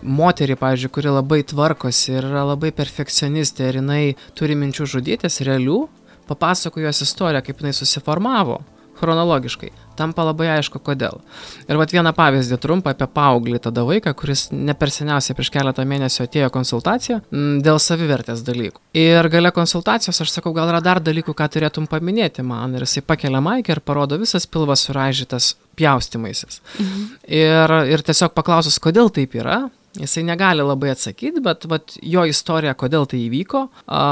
moterį, 0.00 0.56
pavyzdžiui, 0.56 0.94
kuri 0.96 1.12
labai 1.12 1.42
tvarkosi 1.44 2.16
ir 2.16 2.32
yra 2.32 2.48
labai 2.54 2.72
perfekcionistė 2.72 3.68
ir 3.68 3.82
jinai 3.82 4.02
turi 4.32 4.56
minčių 4.56 4.88
žudytis 4.96 5.42
realių, 5.44 5.82
papasakoju 6.30 6.88
jos 6.88 7.04
istoriją, 7.04 7.44
kaip 7.44 7.60
jinai 7.60 7.76
susiformavo 7.76 8.62
chronologiškai. 9.02 9.72
Tampa 9.98 10.24
labai 10.24 10.48
aišku, 10.54 10.80
kodėl. 10.84 11.18
Ir 11.66 11.78
vat 11.80 11.92
vieną 11.92 12.14
pavyzdį 12.16 12.58
trumpą 12.62 12.94
apie 12.94 13.08
paauglį 13.10 13.60
tada 13.66 13.84
vaiką, 13.88 14.14
kuris 14.18 14.46
ne 14.54 14.74
per 14.78 14.92
seniausiai 14.94 15.36
prieš 15.36 15.50
keletą 15.52 15.84
mėnesių 15.88 16.24
atėjo 16.24 16.48
konsultaciją 16.54 17.18
m, 17.28 17.58
dėl 17.64 17.80
savivertės 17.82 18.44
dalykų. 18.46 18.80
Ir 18.98 19.28
gale 19.32 19.52
konsultacijos 19.54 20.22
aš 20.24 20.32
sakau, 20.32 20.54
gal 20.56 20.72
yra 20.72 20.80
dar 20.84 21.02
dalykų, 21.04 21.34
ką 21.36 21.50
turėtum 21.52 21.90
paminėti 21.90 22.44
man. 22.46 22.78
Ir 22.78 22.86
jisai 22.86 23.04
pakelia 23.04 23.42
maikę 23.44 23.76
ir 23.76 23.82
parodo 23.84 24.18
visas 24.22 24.48
pilvas 24.48 24.86
suraižytas 24.88 25.54
pjaustimaisiais. 25.76 26.62
Mhm. 26.78 27.06
Ir, 27.28 27.76
ir 27.92 28.04
tiesiog 28.06 28.34
paklausus, 28.36 28.80
kodėl 28.82 29.12
taip 29.12 29.36
yra, 29.38 29.64
Jisai 30.00 30.22
negali 30.24 30.64
labai 30.64 30.94
atsakyti, 30.94 31.42
bet 31.44 31.66
vat, 31.68 31.92
jo 32.00 32.22
istorija, 32.24 32.72
kodėl 32.78 33.04
tai 33.10 33.18
įvyko, 33.26 33.66
a, 33.92 34.04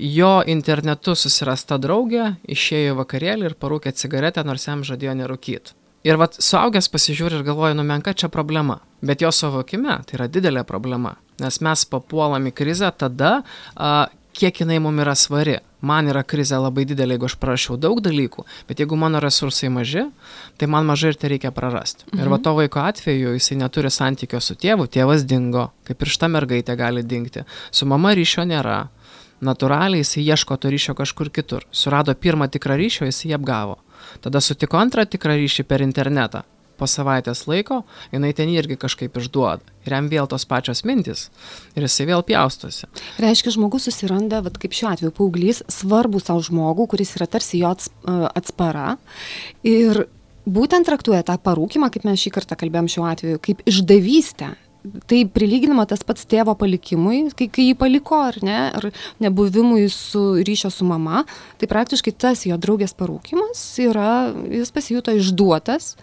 jo 0.00 0.30
internetu 0.48 1.12
susirasta 1.18 1.76
draugė, 1.76 2.30
išėjo 2.48 2.96
vakarėlį 3.02 3.50
ir 3.50 3.56
parūkė 3.60 3.92
cigaretę, 3.92 4.44
nors 4.48 4.64
jam 4.64 4.86
žadėjo 4.88 5.18
nerūkyti. 5.20 5.76
Ir 6.08 6.16
vat 6.16 6.38
suaugęs 6.40 6.88
pasižiūri 6.88 7.40
ir 7.40 7.44
galvoja, 7.44 7.76
nu 7.76 7.84
menka 7.84 8.14
čia 8.16 8.30
problema. 8.32 8.80
bet 9.02 9.20
jo 9.22 9.30
suvokime 9.30 10.00
tai 10.06 10.16
yra 10.16 10.26
didelė 10.26 10.64
problema, 10.66 11.16
nes 11.38 11.60
mes 11.60 11.84
papuolam 11.84 12.48
į 12.50 12.52
krizę 12.52 12.90
tada, 12.98 13.42
a, 13.76 14.08
kiek 14.32 14.60
jinai 14.62 14.78
mums 14.82 15.04
yra 15.04 15.14
svari. 15.14 15.58
Man 15.80 16.10
yra 16.10 16.24
krizė 16.26 16.58
labai 16.58 16.82
didelė, 16.88 17.14
jeigu 17.14 17.28
aš 17.28 17.36
prarašiau 17.38 17.76
daug 17.78 18.00
dalykų, 18.02 18.42
bet 18.66 18.80
jeigu 18.82 18.98
mano 18.98 19.20
resursai 19.22 19.70
maži, 19.70 20.08
tai 20.58 20.66
man 20.66 20.88
mažai 20.88 21.12
ir 21.12 21.18
tai 21.20 21.30
reikia 21.34 21.52
prarasti. 21.54 22.08
Mhm. 22.10 22.22
Ir 22.22 22.32
va 22.32 22.38
to 22.42 22.54
vaiko 22.58 22.82
atveju 22.82 23.36
jisai 23.36 23.60
neturi 23.62 23.92
santykio 23.94 24.40
su 24.42 24.58
tėvu, 24.58 24.88
tėvas 24.90 25.26
dingo, 25.28 25.70
kaip 25.86 26.02
ir 26.02 26.14
šita 26.14 26.30
mergaitė 26.34 26.76
gali 26.76 27.06
dingti. 27.06 27.46
Su 27.70 27.86
mama 27.86 28.14
ryšio 28.18 28.46
nėra. 28.48 28.88
Natūraliai 29.38 30.02
jisai 30.02 30.26
ieško 30.26 30.56
to 30.58 30.70
ryšio 30.72 30.96
kažkur 30.98 31.30
kitur. 31.30 31.62
Surado 31.70 32.14
pirmą 32.14 32.50
tikrą 32.50 32.74
ryšio, 32.74 33.06
jisai 33.06 33.30
jį 33.30 33.38
apgavo. 33.38 33.78
Tada 34.20 34.42
sutiko 34.42 34.80
antrą 34.82 35.06
tikrą 35.06 35.38
ryšį 35.38 35.62
per 35.62 35.84
internetą 35.84 36.42
po 36.78 36.88
savaitės 36.90 37.46
laiko 37.50 37.82
jinai 38.12 38.32
ten 38.36 38.50
irgi 38.52 38.78
kažkaip 38.80 39.18
išduoda. 39.20 39.64
Ir 39.88 39.96
jam 39.96 40.10
vėl 40.12 40.28
tos 40.30 40.44
pačios 40.48 40.84
mintis. 40.88 41.28
Ir 41.76 41.86
jisai 41.86 42.08
vėl 42.10 42.22
pjaustosi. 42.26 42.88
Reiškia, 43.22 43.54
žmogus 43.56 43.88
susiranda, 43.88 44.42
vat, 44.44 44.58
kaip 44.60 44.76
šiuo 44.76 44.92
atveju 44.92 45.14
paauglys, 45.16 45.62
svarbų 45.72 46.22
savo 46.22 46.44
žmogų, 46.44 46.88
kuris 46.92 47.14
yra 47.18 47.28
tarsi 47.30 47.62
jo 47.62 47.72
atspara. 48.36 48.96
Ir 49.66 50.06
būtent 50.48 50.88
traktuoja 50.88 51.24
tą 51.26 51.38
parūkimą, 51.42 51.90
kaip 51.92 52.06
mes 52.08 52.20
šį 52.20 52.34
kartą 52.36 52.58
kalbėjom 52.58 52.90
šiuo 52.94 53.06
atveju, 53.10 53.42
kaip 53.44 53.62
išdavystę. 53.68 54.54
Tai 55.10 55.18
prilyginama 55.34 55.84
tas 55.90 56.04
pats 56.06 56.22
tėvo 56.30 56.54
palikimui, 56.56 57.24
kai, 57.36 57.48
kai 57.52 57.64
jį 57.66 57.74
paliko 57.80 58.20
ar 58.28 58.38
ne, 58.46 58.58
ar 58.78 58.86
nebuvimui 59.20 59.88
su 59.92 60.22
ryšio 60.46 60.70
su 60.72 60.86
mama, 60.86 61.24
tai 61.58 61.68
praktiškai 61.68 62.14
tas 62.14 62.44
jo 62.46 62.56
draugės 62.56 62.94
parūkimas 62.96 63.64
yra, 63.82 64.30
jis 64.54 64.70
pasijuto 64.72 65.12
išduotas, 65.18 65.96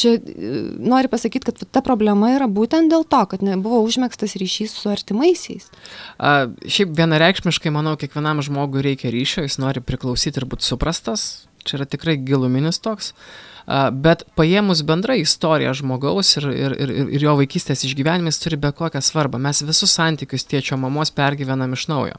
čia 0.00 0.14
e, 0.16 0.62
nori 0.80 1.10
pasakyti, 1.12 1.50
kad 1.50 1.66
ta 1.76 1.82
problema 1.84 2.32
yra 2.34 2.48
būtent 2.50 2.92
dėl 2.92 3.04
to, 3.08 3.20
kad 3.32 3.44
nebuvo 3.46 3.82
užmėgstas 3.86 4.36
ryšys 4.40 4.74
su 4.80 4.90
artimaisiais. 4.92 5.68
A, 6.16 6.48
šiaip 6.64 6.96
vienareikšmiškai, 6.98 7.72
manau, 7.74 7.96
kiekvienam 8.00 8.42
žmogui 8.46 8.84
reikia 8.88 9.12
ryšio, 9.14 9.46
jis 9.46 9.60
nori 9.62 9.84
priklausyti 9.84 10.42
ir 10.42 10.48
būti 10.50 10.68
suprastas. 10.68 11.30
Čia 11.60 11.76
yra 11.76 11.86
tikrai 11.92 12.16
giluminis 12.24 12.80
toks. 12.80 13.12
Uh, 13.12 13.50
bet 13.92 14.24
paėmus 14.38 14.82
bendrą 14.86 15.14
istoriją 15.20 15.74
žmogaus 15.78 16.32
ir, 16.40 16.48
ir, 16.50 16.74
ir, 16.74 16.92
ir 17.14 17.24
jo 17.26 17.36
vaikystės 17.38 17.84
išgyvenimas 17.86 18.40
turi 18.42 18.58
be 18.60 18.72
kokią 18.74 19.02
svarbą. 19.04 19.38
Mes 19.42 19.62
visus 19.62 19.92
santykius 19.94 20.46
tėčio 20.50 20.78
mamos 20.80 21.12
pergyvenam 21.14 21.76
iš 21.76 21.86
naujo. 21.92 22.18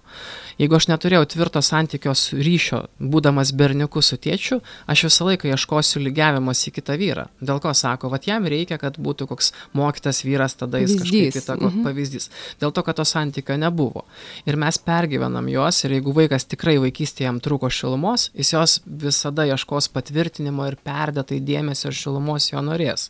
Jeigu 0.61 0.77
aš 0.77 0.87
neturėjau 0.91 1.25
tvirto 1.33 1.61
santykio 1.65 2.13
su 2.15 2.37
ryšio, 2.37 2.83
būdamas 3.01 3.51
berniuku 3.57 4.03
su 4.05 4.17
tėčiu, 4.21 4.59
aš 4.91 5.05
visą 5.07 5.27
laiką 5.31 5.49
ieškosiu 5.49 6.03
lygiavimas 6.05 6.61
į 6.69 6.73
kitą 6.77 6.95
vyrą. 7.01 7.25
Dėl 7.41 7.59
ko 7.63 7.73
sako, 7.75 8.11
va 8.13 8.19
jam 8.21 8.45
reikia, 8.45 8.77
kad 8.81 8.99
būtų 9.01 9.27
koks 9.31 9.51
mokytas 9.77 10.21
vyras, 10.27 10.55
tada 10.59 10.79
jis 10.83 10.95
kažkaip 11.01 11.39
įtako 11.41 11.71
mhm. 11.71 11.83
pavyzdys. 11.87 12.29
Dėl 12.61 12.75
to, 12.75 12.85
kad 12.85 12.99
to 12.99 13.07
santykio 13.07 13.57
nebuvo. 13.59 14.05
Ir 14.45 14.59
mes 14.61 14.77
pergyvenam 14.85 15.49
juos 15.51 15.81
ir 15.83 15.97
jeigu 15.97 16.13
vaikas 16.15 16.47
tikrai 16.51 16.77
vaikystėje 16.83 17.27
jam 17.27 17.41
trūko 17.43 17.71
šilumos, 17.73 18.29
jis 18.37 18.53
jos 18.53 18.77
visada 18.85 19.47
ieškos 19.49 19.89
patvirtinimo 19.95 20.69
ir 20.69 20.77
perdėtai 20.85 21.40
dėmesio 21.47 21.89
ir 21.91 21.97
šilumos 21.97 22.51
jo 22.51 22.61
norės. 22.65 23.09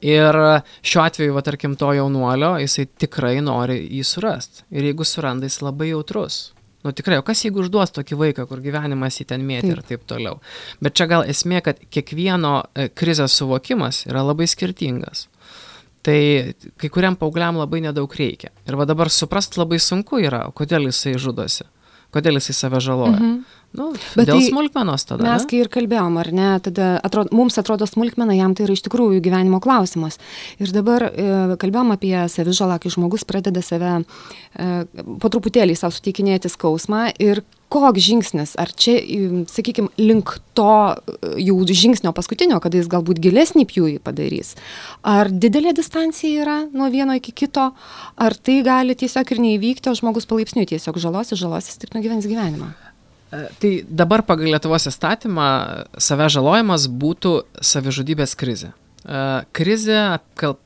Ir 0.00 0.36
šiuo 0.80 1.02
atveju, 1.04 1.34
va, 1.36 1.42
tarkim, 1.44 1.76
to 1.76 1.92
jaunuolio, 1.96 2.54
jisai 2.62 2.86
tikrai 3.00 3.36
nori 3.44 3.82
jį 3.84 4.06
surasti. 4.08 4.64
Ir 4.72 4.90
jeigu 4.90 5.04
suranda, 5.04 5.48
jis 5.48 5.60
labai 5.64 5.90
jautrus. 5.90 6.40
Nu 6.80 6.94
tikrai, 6.96 7.18
o 7.20 7.24
kas 7.24 7.42
jeigu 7.44 7.60
užduos 7.60 7.92
tokį 7.92 8.16
vaiką, 8.16 8.46
kur 8.48 8.62
gyvenimas 8.64 9.18
jį 9.20 9.26
ten 9.28 9.42
mėtė 9.44 9.74
ir 9.74 9.82
taip 9.84 10.06
toliau. 10.08 10.38
Bet 10.80 10.96
čia 10.96 11.06
gal 11.10 11.26
esmė, 11.28 11.60
kad 11.64 11.82
kiekvieno 11.92 12.54
e, 12.72 12.86
krizės 12.88 13.36
suvokimas 13.36 14.06
yra 14.08 14.22
labai 14.24 14.48
skirtingas. 14.48 15.26
Tai 16.00 16.20
kai 16.80 16.88
kuriam 16.88 17.18
paaugliam 17.20 17.58
labai 17.60 17.82
nedaug 17.84 18.14
reikia. 18.16 18.48
Ir 18.64 18.80
va 18.80 18.86
dabar 18.88 19.12
suprast 19.12 19.60
labai 19.60 19.76
sunku 19.84 20.22
yra, 20.24 20.46
kodėl 20.56 20.88
jisai 20.88 21.18
žudosi, 21.20 21.68
kodėl 22.14 22.40
jisai 22.40 22.56
save 22.56 22.82
žaloja. 22.84 23.18
Mhm. 23.18 23.40
Nu, 23.70 23.92
Bet 24.18 24.26
dėl 24.26 24.40
tai 24.40 24.48
smulkmenos 24.48 25.04
tada. 25.06 25.22
Mes 25.22 25.44
kai 25.46 25.60
ir 25.62 25.68
kalbėjom, 25.70 26.16
ar 26.18 26.32
ne, 26.34 26.48
tada 26.64 26.88
atrodo, 27.06 27.30
mums 27.38 27.54
atrodo 27.60 27.86
smulkmena, 27.86 28.34
jam 28.34 28.56
tai 28.58 28.64
yra 28.66 28.74
iš 28.74 28.82
tikrųjų 28.88 29.20
gyvenimo 29.22 29.60
klausimas. 29.62 30.18
Ir 30.58 30.72
dabar 30.74 31.06
e, 31.06 31.28
kalbėjom 31.60 31.94
apie 31.94 32.16
savižalą, 32.34 32.80
kai 32.82 32.90
žmogus 32.90 33.22
pradeda 33.28 33.62
save 33.62 34.00
e, 34.00 34.68
po 35.22 35.30
truputėlį 35.30 35.78
savo 35.78 35.94
suteikinėti 35.94 36.50
skausmą 36.50 37.12
ir 37.22 37.44
koks 37.70 38.02
žingsnis, 38.02 38.56
ar 38.60 38.72
čia, 38.74 38.96
sakykime, 39.50 39.92
link 40.00 40.34
to 40.58 40.70
e, 40.90 41.30
jau 41.46 41.56
žingsnio 41.64 42.12
paskutinio, 42.16 42.58
kada 42.62 42.80
jis 42.80 42.90
galbūt 42.90 43.22
gilesnį 43.22 43.66
pjūvį 43.70 44.00
padarys, 44.04 44.56
ar 45.06 45.30
didelė 45.30 45.74
distancija 45.78 46.42
yra 46.42 46.58
nuo 46.74 46.90
vieno 46.90 47.14
iki 47.18 47.34
kito, 47.44 47.70
ar 48.18 48.36
tai 48.36 48.60
gali 48.66 48.98
tiesiog 48.98 49.34
ir 49.34 49.42
neįvykti, 49.46 49.90
o 49.90 49.96
žmogus 49.98 50.28
palaipsniui 50.30 50.68
tiesiog 50.70 50.98
žalosis, 51.02 51.38
žalosis, 51.40 51.78
tik 51.80 51.94
nugyvens 51.94 52.26
gyvenimą. 52.30 52.72
E, 53.30 53.46
tai 53.62 53.72
dabar 53.86 54.26
pagal 54.26 54.50
Lietuvos 54.50 54.90
įstatymą 54.90 55.48
save 56.02 56.26
žalojimas 56.34 56.90
būtų 56.90 57.36
savižudybės 57.62 58.34
krizė. 58.38 58.74
E, 59.06 59.20
krizė 59.56 60.18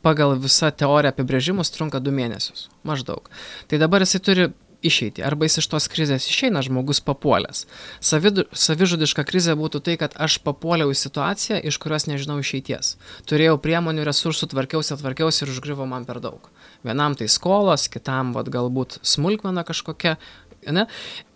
pagal 0.02 0.38
visą 0.40 0.72
teoriją 0.72 1.12
apibrėžimus 1.12 1.70
trunka 1.74 2.00
du 2.00 2.14
mėnesius 2.14 2.70
maždaug. 2.82 3.28
Tai 3.68 3.78
dabar 3.82 4.02
jisai 4.02 4.20
turi 4.24 4.48
išeiti. 4.84 5.24
Arba 5.26 5.48
jis 5.48 5.60
iš 5.62 5.68
tos 5.72 5.88
krizės 5.92 6.28
išeina 6.30 6.62
žmogus 6.64 7.00
papuolęs. 7.04 7.64
Savidu, 8.04 8.46
savižudiška 8.52 9.26
krizė 9.28 9.56
būtų 9.58 9.82
tai, 9.86 9.96
kad 10.00 10.16
aš 10.20 10.38
papuoliau 10.44 10.92
į 10.92 10.98
situaciją, 11.00 11.60
iš 11.64 11.80
kurios 11.82 12.08
nežinau 12.10 12.38
išeities. 12.42 12.94
Turėjau 13.30 13.58
priemonių, 13.64 14.06
resursų, 14.06 14.50
tvarkiausi, 14.54 14.96
tvarkiausi 15.00 15.44
ir 15.44 15.54
užgriuvo 15.54 15.88
man 15.90 16.08
per 16.08 16.22
daug. 16.24 16.50
Vienam 16.86 17.16
tai 17.18 17.30
skolos, 17.32 17.88
kitam 17.92 18.34
vat, 18.36 18.50
galbūt 18.52 19.00
smulkmena 19.02 19.66
kažkokia. 19.66 20.18
Ne? 20.64 20.86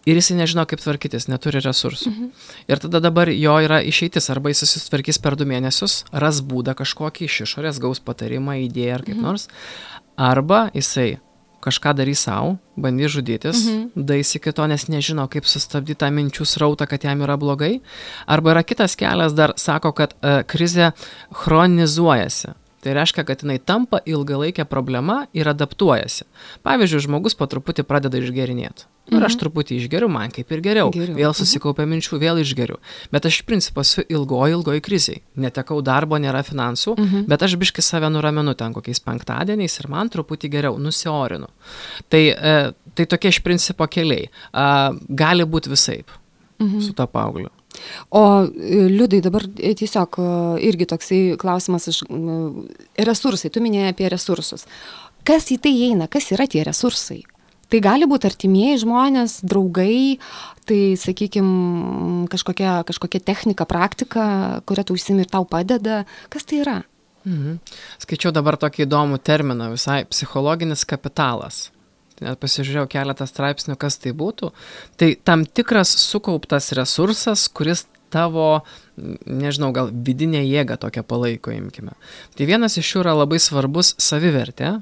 ir 0.09 0.17
jisai 0.17 0.39
nežino, 0.39 0.65
kaip 0.69 0.81
tvarkytis, 0.83 1.29
neturi 1.29 1.61
resursų. 1.65 2.11
Mhm. 2.11 2.29
Ir 2.73 2.83
tada 2.85 3.01
dabar 3.05 3.31
jo 3.33 3.57
yra 3.65 3.81
išeitis, 3.85 4.31
arba 4.33 4.53
jis 4.53 4.65
susitvarkys 4.65 5.21
per 5.21 5.37
du 5.37 5.45
mėnesius, 5.49 6.03
ras 6.13 6.41
būdą 6.41 6.73
kažkokį 6.79 7.29
iš 7.29 7.43
išorės, 7.45 7.81
gaus 7.83 8.01
patarimą, 8.01 8.57
idėją 8.65 8.99
ar 8.99 9.07
kaip 9.07 9.19
mhm. 9.19 9.27
nors, 9.27 9.49
arba 10.17 10.69
jisai 10.77 11.19
kažką 11.65 11.95
darys 11.99 12.23
savo, 12.27 12.57
bandys 12.79 13.13
žudytis, 13.17 13.65
mhm. 13.67 14.07
dais 14.09 14.35
iki 14.39 14.53
to, 14.55 14.67
nes 14.71 14.87
nežino, 14.91 15.27
kaip 15.31 15.49
sustabdyti 15.49 15.99
tą 15.99 16.13
minčių 16.15 16.47
srautą, 16.47 16.87
kad 16.91 17.05
jam 17.05 17.25
yra 17.27 17.39
blogai. 17.41 17.79
Arba 18.31 18.55
yra 18.55 18.65
kitas 18.67 18.97
kelias, 18.99 19.35
dar 19.35 19.57
sako, 19.59 19.93
kad 19.97 20.15
uh, 20.21 20.41
krizė 20.47 20.93
chronizuojasi. 21.35 22.55
Tai 22.85 22.95
reiškia, 22.95 23.25
kad 23.27 23.43
jinai 23.43 23.59
tampa 23.59 23.99
ilgalaikė 24.07 24.63
problema 24.71 25.25
ir 25.35 25.49
adaptuojasi. 25.51 26.29
Pavyzdžiui, 26.67 27.03
žmogus 27.09 27.35
po 27.39 27.49
truputį 27.51 27.83
pradeda 27.89 28.21
išgerinėti. 28.21 28.87
Ir 29.09 29.25
aš 29.25 29.35
mhm. 29.35 29.41
truputį 29.41 29.79
išgeriu, 29.81 30.09
man 30.13 30.31
kaip 30.35 30.53
ir 30.53 30.63
geriau. 30.63 30.93
geriau. 30.93 31.17
Vėl 31.17 31.31
mhm. 31.33 31.39
susikaupia 31.41 31.89
minčių, 31.89 32.21
vėl 32.21 32.39
išgeriu. 32.43 32.77
Bet 33.15 33.27
aš 33.27 33.41
iš 33.41 33.47
principo 33.49 33.83
esu 33.83 34.05
ilgoji, 34.05 34.55
ilgoji 34.59 34.85
kriziai. 34.85 35.23
Netekau 35.41 35.81
darbo, 35.83 36.21
nėra 36.21 36.45
finansų, 36.47 36.95
mhm. 36.95 37.27
bet 37.31 37.47
aš 37.47 37.57
biški 37.59 37.83
save 37.85 38.13
nuraminu 38.13 38.55
ten 38.59 38.77
kokiais 38.77 39.03
penktadieniais 39.03 39.81
ir 39.81 39.91
man 39.91 40.13
truputį 40.13 40.53
geriau, 40.53 40.79
nusiorinu. 40.83 41.49
Tai, 42.13 42.23
e, 42.31 42.57
tai 42.95 43.09
tokie 43.11 43.33
iš 43.33 43.43
principo 43.47 43.89
keliai. 43.91 44.29
E, 44.29 44.67
gali 45.09 45.49
būti 45.49 45.73
visaip 45.73 46.13
mhm. 46.61 46.83
su 46.85 46.95
to 46.95 47.09
paaugliu. 47.11 47.51
O 48.11 48.23
e, 48.45 48.85
liudai 48.91 49.21
dabar 49.25 49.47
e, 49.57 49.75
tiesiog 49.79 50.19
e, 50.21 50.29
irgi 50.69 50.89
toksai 50.91 51.21
klausimas 51.41 51.89
iš 51.91 52.03
resursai, 53.09 53.51
tu 53.53 53.63
minėjai 53.65 53.95
apie 53.95 54.11
resursus. 54.13 54.67
Kas 55.27 55.51
į 55.53 55.59
tai 55.65 55.75
įeina, 55.75 56.09
kas 56.11 56.31
yra 56.35 56.49
tie 56.51 56.63
resursai? 56.67 57.23
Tai 57.69 57.81
gali 57.85 58.07
būti 58.09 58.25
artimieji 58.31 58.81
žmonės, 58.87 59.43
draugai, 59.45 60.17
tai, 60.69 60.97
sakykime, 60.97 62.29
kažkokia, 62.33 62.79
kažkokia 62.89 63.21
technika, 63.21 63.67
praktika, 63.69 64.23
kurią 64.65 64.87
tu 64.89 64.97
užsimi 64.97 65.27
ir 65.27 65.33
tau 65.33 65.45
padeda. 65.45 66.07
Kas 66.33 66.49
tai 66.49 66.63
yra? 66.63 66.79
Mhm. 67.29 67.59
Skaičiau 68.01 68.33
dabar 68.33 68.57
tokį 68.57 68.87
įdomų 68.87 69.21
terminą 69.21 69.69
visai- 69.75 70.05
psichologinis 70.13 70.87
kapitalas. 70.89 71.69
Net 72.25 72.41
pasižiūrėjau 72.43 72.89
keletą 72.91 73.27
straipsnių, 73.29 73.77
kas 73.81 74.01
tai 74.03 74.15
būtų. 74.17 74.51
Tai 74.99 75.13
tam 75.29 75.45
tikras 75.47 75.93
sukauptas 76.03 76.73
resursas, 76.79 77.47
kuris 77.53 77.87
tavo, 78.13 78.49
nežinau, 79.27 79.73
gal 79.77 79.93
vidinę 79.93 80.43
jėgą 80.45 80.79
tokią 80.81 81.05
palaiko, 81.09 81.55
imkime. 81.55 81.97
Tai 82.37 82.49
vienas 82.49 82.79
iš 82.81 82.95
jų 82.95 83.05
yra 83.05 83.17
labai 83.21 83.41
svarbus 83.43 83.95
savivertė. 84.03 84.79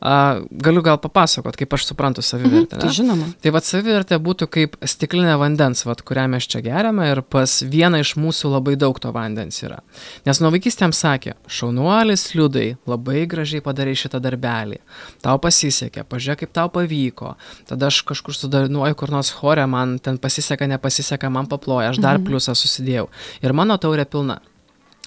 A, 0.00 0.40
galiu 0.50 0.80
gal 0.80 0.96
papasakot, 0.96 1.58
kaip 1.60 1.74
aš 1.76 1.84
suprantu 1.90 2.22
savivertę. 2.24 2.72
Mhm, 2.72 2.80
tai 2.80 2.92
žinoma. 2.96 3.26
Tai 3.44 3.50
vad 3.52 3.66
savivertė 3.68 4.16
būtų 4.16 4.46
kaip 4.48 4.78
stiklinė 4.88 5.34
vandens, 5.36 5.84
vat, 5.84 6.00
kurią 6.08 6.24
mes 6.32 6.46
čia 6.48 6.62
geriame 6.64 7.10
ir 7.10 7.20
pas 7.20 7.58
vieną 7.60 8.00
iš 8.00 8.14
mūsų 8.16 8.54
labai 8.54 8.78
daug 8.80 8.96
to 8.96 9.12
vandens 9.12 9.60
yra. 9.60 9.82
Nes 10.24 10.40
nuo 10.40 10.48
vaikystėm 10.54 10.94
sakė, 10.96 11.34
šaunuolis 11.44 12.30
liudai, 12.32 12.78
labai 12.88 13.26
gražiai 13.28 13.60
padarai 13.64 13.92
šitą 13.92 14.22
darbelį, 14.24 14.80
tau 15.20 15.36
pasisekė, 15.44 16.06
pažiūrėk, 16.08 16.46
kaip 16.46 16.56
tau 16.56 16.72
pavyko, 16.72 17.34
tada 17.68 17.92
aš 17.92 18.00
kažkur 18.08 18.38
sudarinuoju 18.38 18.96
kur 18.96 19.12
nors 19.12 19.34
chore, 19.36 19.68
man 19.68 19.98
ten 20.00 20.16
pasiseka, 20.16 20.64
nepasiseka, 20.78 21.28
man 21.28 21.50
paploja, 21.50 21.92
aš 21.92 22.00
dar 22.00 22.16
mhm. 22.16 22.30
pliusą 22.30 22.56
susidėjau. 22.60 23.08
Ir 23.44 23.56
mano 23.56 23.78
taurė 23.80 24.06
pilna. 24.10 24.40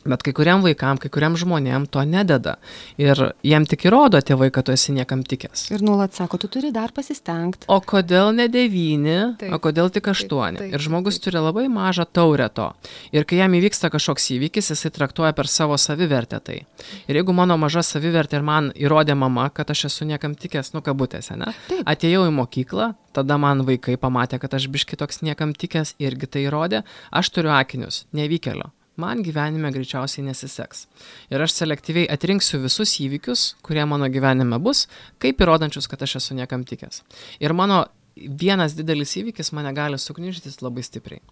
Bet 0.05 0.23
kai 0.25 0.33
kuriam 0.35 0.59
vaikam, 0.65 0.97
kai 0.99 1.07
kuriam 1.13 1.37
žmonėm 1.39 1.85
to 1.87 2.01
nededa. 2.03 2.57
Ir 2.99 3.15
jiem 3.45 3.63
tik 3.69 3.85
įrodo 3.87 4.19
tėvai, 4.19 4.49
kad 4.51 4.65
tu 4.67 4.73
esi 4.75 4.91
niekam 4.91 5.21
tikęs. 5.23 5.69
Ir 5.71 5.83
nuolat 5.85 6.11
sako, 6.17 6.37
tu 6.43 6.49
turi 6.51 6.73
dar 6.75 6.91
pasistengti. 6.91 7.69
O 7.71 7.77
kodėl 7.79 8.33
ne 8.35 8.49
devyni, 8.51 9.37
Taip, 9.39 9.53
o 9.55 9.59
kodėl 9.63 9.87
tik 9.95 10.09
aštuoni? 10.11 10.59
taip, 10.59 10.73
Ir 10.75 10.83
žmogus 10.83 11.15
taip. 11.19 11.29
turi 11.29 11.39
labai 11.43 11.65
mažą 11.71 12.03
taurę 12.11 12.49
to. 12.51 12.67
Ir 13.15 13.23
kai 13.23 13.39
jam 13.39 13.55
įvyksta 13.55 13.87
kažkoks 13.93 14.27
įvykis, 14.35 14.73
jisai 14.75 14.91
traktuoja 14.91 15.31
per 15.37 15.47
savo 15.47 15.77
savivertę 15.79 16.41
tai. 16.43 16.59
Ir 17.07 17.21
jeigu 17.21 17.31
mano 17.33 17.55
maža 17.57 17.79
savivertė 17.87 18.41
ir 18.41 18.43
man 18.43 18.71
įrodė 18.75 19.15
mama, 19.15 19.47
kad 19.55 19.71
aš 19.71 19.85
esu 19.91 20.05
niekam 20.09 20.35
tikęs, 20.35 20.73
nu 20.75 20.81
kabutėse, 20.83 21.37
ne? 21.39 21.53
Taip. 21.71 21.87
Atėjau 21.87 22.27
į 22.27 22.35
mokyklą, 22.35 22.91
tada 23.15 23.37
man 23.39 23.63
vaikai 23.63 23.95
pamatė, 23.97 24.39
kad 24.43 24.53
aš 24.59 24.67
biški 24.67 24.99
toks 24.99 25.21
niekam 25.23 25.53
tikęs 25.55 25.95
irgi 26.03 26.27
tai 26.27 26.43
įrodė, 26.49 26.83
aš 27.11 27.29
turiu 27.31 27.55
akinius, 27.55 28.03
nevykėlio. 28.11 28.71
Man 29.01 29.23
gyvenime 29.25 29.71
greičiausiai 29.73 30.25
nesiseks. 30.27 30.85
Ir 31.33 31.41
aš 31.41 31.55
selektyviai 31.57 32.05
atrinksiu 32.13 32.59
visus 32.61 32.93
įvykius, 33.01 33.55
kurie 33.65 33.85
mano 33.89 34.05
gyvenime 34.13 34.59
bus, 34.61 34.85
kaip 35.23 35.41
įrodančius, 35.41 35.89
kad 35.89 36.05
aš 36.05 36.19
esu 36.21 36.37
niekam 36.37 36.65
tikęs. 36.69 37.01
Ir 37.41 37.55
mano 37.57 37.85
vienas 38.15 38.75
didelis 38.77 39.15
įvykis 39.17 39.49
mane 39.57 39.73
gali 39.73 39.97
suknižtis 39.97 40.61
labai 40.61 40.85
stipriai. 40.85 41.23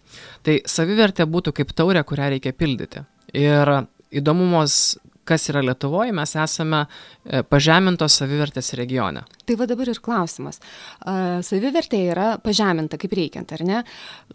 Tai 0.42 0.58
savivertė 0.66 1.28
būtų 1.30 1.54
kaip 1.60 1.70
taurė, 1.78 2.02
kurią 2.02 2.32
reikia 2.34 2.54
pildyti. 2.56 3.04
Ir 3.38 3.70
įdomumos, 4.12 4.96
kas 5.28 5.48
yra 5.52 5.62
Lietuvoje, 5.64 6.14
mes 6.16 6.34
esame 6.38 6.84
e, 6.84 7.42
pažemintos 7.46 8.18
savivertės 8.20 8.72
regione. 8.78 9.24
Tai 9.46 9.56
va 9.60 9.68
dabar 9.70 9.92
ir 9.92 10.02
klausimas. 10.02 10.60
Savivertė 11.46 12.02
yra 12.10 12.28
pažeminta 12.42 12.98
kaip 13.00 13.14
reikiant, 13.16 13.54
ar 13.54 13.64
ne? 13.66 13.80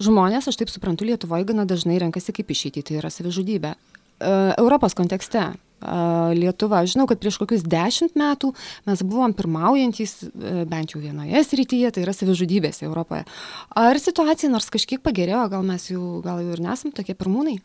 Žmonės, 0.03 0.49
aš 0.51 0.61
taip 0.61 0.71
suprantu, 0.73 1.07
Lietuvoje 1.07 1.47
gana 1.51 1.67
dažnai 1.69 1.99
renkasi 2.03 2.35
kaip 2.35 2.51
išeitį, 2.55 2.85
tai 2.87 2.99
yra 3.01 3.13
savižudybė. 3.13 3.75
Europos 4.57 4.95
kontekste. 4.97 5.51
Lietuva, 6.33 6.79
žinau, 6.89 7.05
kad 7.05 7.19
prieš 7.21 7.35
kokius 7.37 7.61
dešimt 7.61 8.15
metų 8.17 8.49
mes 8.87 9.03
buvom 9.05 9.35
pirmaujantys 9.37 10.13
e, 10.25 10.63
bent 10.65 10.95
jau 10.95 11.01
vienoje 11.03 11.43
srityje, 11.45 11.91
tai 11.93 12.01
yra 12.01 12.15
savižudybės 12.17 12.81
Europoje. 12.87 13.27
Ar 13.77 13.99
situacija 14.01 14.49
nors 14.49 14.71
kažkiek 14.73 15.03
pagerėjo, 15.05 15.43
gal 15.53 15.67
mes 15.67 15.85
jau, 15.91 16.17
gal 16.25 16.41
jau 16.41 16.55
ir 16.55 16.63
nesam 16.65 16.89
tokie 16.97 17.13
pirmūnai? 17.13 17.59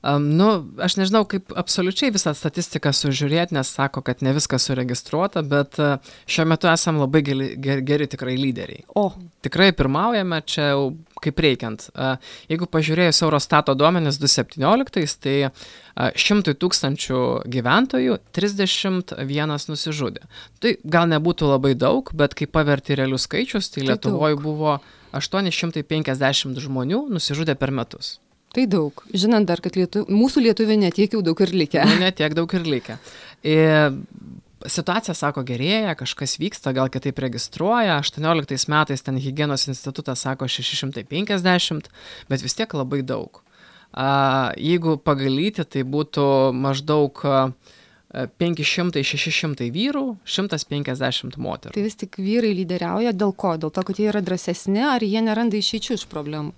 Um, 0.00 0.30
nu, 0.38 0.48
aš 0.80 0.96
nežinau, 0.96 1.26
kaip 1.28 1.52
absoliučiai 1.60 2.12
visą 2.14 2.32
statistiką 2.36 2.92
sužiūrėti, 2.96 3.52
nes 3.56 3.68
sako, 3.68 4.00
kad 4.06 4.22
ne 4.24 4.32
viskas 4.36 4.64
suregistruota, 4.68 5.42
bet 5.44 5.76
uh, 5.82 6.14
šiuo 6.30 6.46
metu 6.48 6.70
esam 6.72 7.02
labai 7.02 7.20
geri, 7.26 7.50
geri, 7.60 7.84
geri 7.84 8.08
tikrai 8.08 8.38
lyderiai. 8.40 8.86
O, 8.96 9.10
Tikrai 9.40 9.70
pirmaujame 9.72 10.42
čia 10.44 10.66
jau 10.74 10.80
kaip 11.24 11.38
reikiant. 11.40 11.86
Uh, 11.94 12.18
jeigu 12.50 12.66
pažiūrėjus 12.68 13.22
Eurostato 13.24 13.72
duomenis 13.76 14.18
2017, 14.20 15.16
tai 15.24 15.36
uh, 15.48 16.10
100 16.12 16.56
tūkstančių 16.60 17.22
gyventojų 17.48 18.18
31 18.36 19.56
nusižudė. 19.72 20.26
Tai 20.60 20.74
gal 20.84 21.08
nebūtų 21.12 21.48
labai 21.54 21.72
daug, 21.72 22.12
bet 22.12 22.36
kai 22.36 22.48
paverti 22.52 22.98
realius 23.00 23.24
skaičius, 23.28 23.72
tai 23.72 23.86
Tai 23.86 23.94
Lietuvoje 23.94 24.40
buvo 24.44 24.76
850 25.16 26.60
žmonių 26.60 27.06
nusižudė 27.16 27.56
per 27.56 27.72
metus. 27.72 28.18
Tai 28.54 28.66
daug. 28.70 29.02
Žinant 29.14 29.48
dar, 29.48 29.62
kad 29.64 29.78
lietu... 29.78 30.04
mūsų 30.10 30.44
lietuvių 30.48 30.80
netiek 30.84 31.16
jau 31.16 31.22
daug 31.24 31.40
ir 31.44 31.54
likę. 31.54 31.82
Nu, 31.86 31.98
ne 32.02 32.10
tiek 32.14 32.34
daug 32.36 32.52
ir 32.58 32.66
likę. 32.66 32.98
Ir 33.46 33.96
situacija, 34.68 35.14
sako, 35.16 35.44
gerėja, 35.46 35.94
kažkas 35.98 36.36
vyksta, 36.40 36.74
gal 36.76 36.90
kitaip 36.92 37.18
registruoja. 37.22 38.00
18 38.02 38.68
metais 38.72 39.06
ten 39.06 39.20
hygienos 39.20 39.68
institutas 39.70 40.26
sako 40.26 40.48
650, 40.50 41.90
bet 42.28 42.44
vis 42.44 42.58
tiek 42.58 42.74
labai 42.76 43.02
daug. 43.06 43.42
A, 43.90 44.52
jeigu 44.60 44.98
pagalyti, 45.02 45.64
tai 45.66 45.82
būtų 45.82 46.26
maždaug 46.54 47.22
a, 47.26 47.50
500-600 48.10 49.70
vyrų, 49.70 50.04
150 50.26 51.36
moterų. 51.38 51.74
Tai 51.76 51.84
vis 51.84 51.98
tik 51.98 52.18
vyrai 52.18 52.50
lyderiauja 52.58 53.12
dėl 53.14 53.30
ko? 53.38 53.54
Dėl 53.60 53.70
to, 53.70 53.84
kad 53.86 54.00
jie 54.02 54.08
yra 54.10 54.22
drąsesni, 54.24 54.82
ar 54.82 55.04
jie 55.06 55.22
neranda 55.22 55.58
išeičių 55.60 55.94
iš 55.94 56.08
problemų? 56.10 56.50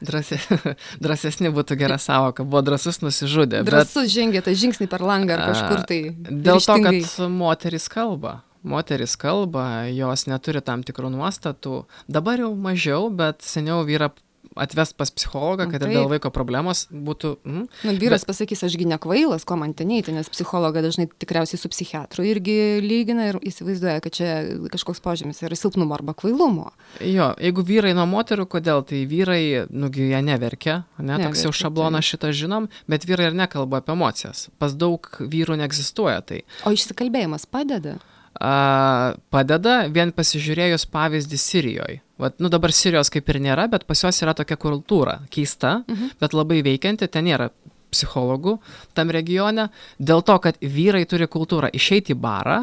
Drąsi, 0.00 0.38
drąsesni 1.04 1.50
būtų 1.52 1.76
gera 1.80 1.98
savoka, 2.00 2.44
buvo 2.44 2.62
drąsus 2.64 3.00
nusižudė. 3.04 3.60
Bet 3.64 3.70
Drąsus 3.72 4.08
žengia 4.12 4.42
tą 4.44 4.54
žingsnį 4.56 4.88
per 4.90 5.04
langą 5.04 5.36
ar 5.36 5.44
kažkur 5.52 5.84
tai. 5.88 6.00
Dėl 6.16 6.62
to, 6.64 6.78
kad 6.86 7.28
moteris 7.34 7.88
kalba. 7.92 8.40
Moteris 8.60 9.16
kalba, 9.16 9.86
jos 9.88 10.26
neturi 10.28 10.60
tam 10.64 10.82
tikrų 10.84 11.12
nuostatų. 11.14 11.84
Dabar 12.08 12.42
jau 12.42 12.50
mažiau, 12.56 13.08
bet 13.12 13.40
seniau 13.44 13.80
vyra 13.88 14.10
atvest 14.56 14.96
pas 14.98 15.10
psichologą, 15.10 15.66
Na, 15.66 15.72
kad 15.72 15.84
ir 15.86 15.94
dėl 15.94 16.08
vaiko 16.10 16.30
problemos 16.34 16.86
būtų... 16.90 17.36
Mm, 17.46 17.66
Nu, 17.86 17.94
vyras 18.00 18.24
bet... 18.24 18.32
pasakys, 18.32 18.64
aš 18.66 18.76
gi 18.80 18.86
nekvailas, 18.90 19.44
ko 19.46 19.56
man 19.60 19.74
ten 19.78 19.92
eiti, 19.94 20.14
nes 20.14 20.28
psichologą 20.32 20.82
dažnai 20.84 21.06
tikriausiai 21.22 21.60
su 21.60 21.70
psichiatru 21.70 22.26
irgi 22.26 22.56
lygina 22.84 23.30
ir 23.30 23.40
įsivaizduoja, 23.46 24.02
kad 24.04 24.16
čia 24.16 24.30
kažkoks 24.72 25.02
požymis 25.04 25.42
yra 25.46 25.58
silpnumo 25.58 25.94
arba 25.96 26.14
kvailumo. 26.18 26.70
jo, 27.00 27.30
jeigu 27.38 27.64
vyrai 27.66 27.94
nuo 27.96 28.08
moterų, 28.10 28.48
kodėl? 28.50 28.82
Tai 28.90 29.00
vyrai, 29.06 29.66
nugi 29.70 30.10
jie 30.10 30.22
neverkia, 30.24 30.82
ne, 30.98 31.18
toks 31.20 31.44
jau 31.44 31.50
Neverkia, 31.50 31.58
šablonas 31.64 32.08
šitą 32.10 32.32
žinom, 32.36 32.70
bet 32.90 33.06
vyrai 33.08 33.30
ir 33.30 33.38
nekalba 33.38 33.82
apie 33.82 33.94
emocijas. 33.94 34.48
Pas 34.58 34.74
daug 34.74 35.06
vyrų 35.20 35.60
neegzistuoja 35.60 36.20
tai. 36.26 36.42
O 36.66 36.72
išsikalbėjimas 36.74 37.46
padeda? 37.50 37.98
Padeda 38.38 39.74
vien 39.92 40.12
pasižiūrėjus 40.14 40.86
pavyzdį 40.92 41.38
Sirijoje. 41.40 42.00
Vat, 42.20 42.36
nu 42.38 42.50
dabar 42.52 42.72
Sirijos 42.72 43.08
kaip 43.12 43.28
ir 43.32 43.40
nėra, 43.40 43.66
bet 43.72 43.86
pas 43.88 44.02
juos 44.04 44.20
yra 44.22 44.34
tokia 44.36 44.58
kultūra, 44.60 45.20
keista, 45.32 45.80
mhm. 45.88 46.16
bet 46.20 46.36
labai 46.36 46.60
veikianti, 46.64 47.08
ten 47.08 47.26
nėra 47.28 47.48
psichologų 47.90 48.58
tam 48.94 49.10
regione, 49.10 49.68
dėl 49.98 50.22
to, 50.22 50.36
kad 50.44 50.60
vyrai 50.60 51.06
turi 51.10 51.26
kultūrą 51.26 51.72
išeiti 51.74 52.14
į 52.14 52.20
barą, 52.20 52.60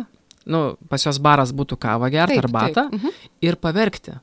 nu, 0.47 0.77
pas 0.87 1.03
juos 1.03 1.19
baras 1.19 1.51
būtų 1.51 1.79
kava 1.81 2.09
gerti, 2.13 2.39
arbatą 2.39 2.87
mhm. 2.93 3.17
ir 3.43 3.59
paverkti. 3.59 4.15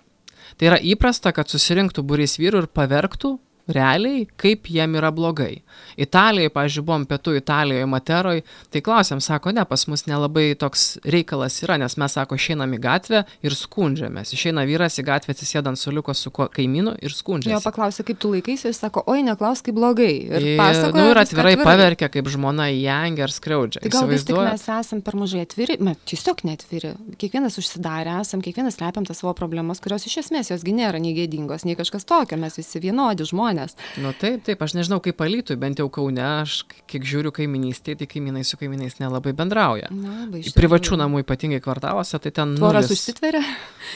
Tai 0.54 0.70
yra 0.70 0.78
įprasta, 0.78 1.32
kad 1.34 1.50
susirinktų 1.50 2.04
būrys 2.06 2.38
vyrų 2.38 2.64
ir 2.64 2.70
paverktų 2.70 3.34
realiai, 3.68 4.26
kaip 4.40 4.68
jiem 4.70 4.96
yra 4.98 5.10
blogai. 5.14 5.62
Italijoje, 6.00 6.50
pavyzdžiui, 6.54 6.84
buvom 6.84 7.04
pietų 7.08 7.36
Italijoje, 7.38 7.86
Materoje, 7.88 8.42
tai 8.74 8.82
klausėm, 8.84 9.20
sako, 9.24 9.52
ne, 9.54 9.64
pas 9.68 9.86
mus 9.90 10.04
nelabai 10.08 10.50
toks 10.58 10.98
reikalas 11.04 11.60
yra, 11.64 11.76
nes 11.80 11.96
mes, 12.00 12.12
sako, 12.18 12.36
išeinam 12.38 12.74
į 12.76 12.80
gatvę 12.84 13.22
ir 13.46 13.56
skundžiamės. 13.56 14.34
Išeina 14.36 14.64
vyras 14.68 14.98
į 15.00 15.06
gatvę 15.08 15.34
atsisėda 15.34 15.72
ant 15.72 15.80
suliuko 15.80 16.14
su 16.14 16.30
kaimynu 16.34 16.96
ir 17.00 17.10
Jo 17.14 17.16
skundžiasi. 17.16 17.64
paklausė, 17.64 18.04
kaip 18.04 18.18
tu 18.22 18.32
laikaisi, 18.34 18.68
jis 18.68 18.82
sako, 18.84 19.04
oi, 19.10 19.22
neklaus, 19.26 19.62
kaip 19.64 19.74
blogai. 19.78 20.12
Ir, 20.28 20.40
Ir, 20.54 20.58
pasakoja 20.60 20.92
nu, 20.92 21.08
ir 21.10 21.16
viską 21.16 21.24
atvirai 21.24 21.54
paverkia, 21.62 22.10
kaip 22.12 22.28
žmona 22.34 22.68
įjengia 22.74 23.24
ar 23.28 23.32
skriaudžia. 23.34 23.80
Tai 23.84 23.94
gal 23.94 24.08
vis 24.10 24.26
tik 24.28 24.36
mes 24.36 24.66
esam 24.76 25.00
per 25.04 25.16
mažai 25.16 25.44
atviri, 25.46 25.78
mes 25.80 25.96
tiesiog 26.10 26.44
neatviri. 26.44 26.94
Kiekvienas 27.20 27.58
užsidarę 27.62 28.18
esam, 28.20 28.42
kiekvienas 28.44 28.76
slepiam 28.78 29.06
tas 29.06 29.22
savo 29.22 29.32
problemas, 29.38 29.80
kurios 29.80 30.04
iš 30.10 30.18
esmės 30.24 30.50
josgi 30.52 30.74
nėra 30.76 31.00
nei 31.00 31.14
gėdingos, 31.16 31.64
nei 31.64 31.78
kažkas 31.78 32.04
tokio, 32.08 32.36
mes 32.40 32.58
visi 32.58 32.82
vienodi 32.82 33.24
žmonės. 33.30 33.53
Nu 34.02 34.12
taip, 34.18 34.42
taip, 34.46 34.62
aš 34.64 34.74
nežinau 34.78 35.00
kaip 35.04 35.20
alytui, 35.24 35.56
bent 35.60 35.80
jau 35.80 35.86
Kaune, 35.92 36.22
aš 36.22 36.62
kiek 36.90 37.06
žiūriu 37.08 37.32
kaiminystėje, 37.34 38.02
tai 38.02 38.08
kaimynai 38.10 38.44
su 38.46 38.58
kaimynais 38.60 38.98
nelabai 39.00 39.34
bendrauja. 39.36 39.90
Na, 39.94 40.26
iš 40.40 40.54
Privačių 40.56 40.98
namų 41.00 41.24
ypatingai 41.24 41.60
kvartaluose, 41.64 42.20
tai 42.22 42.34
ten... 42.34 42.56
Nulis. 42.60 42.90
užsitveria. 42.94 43.42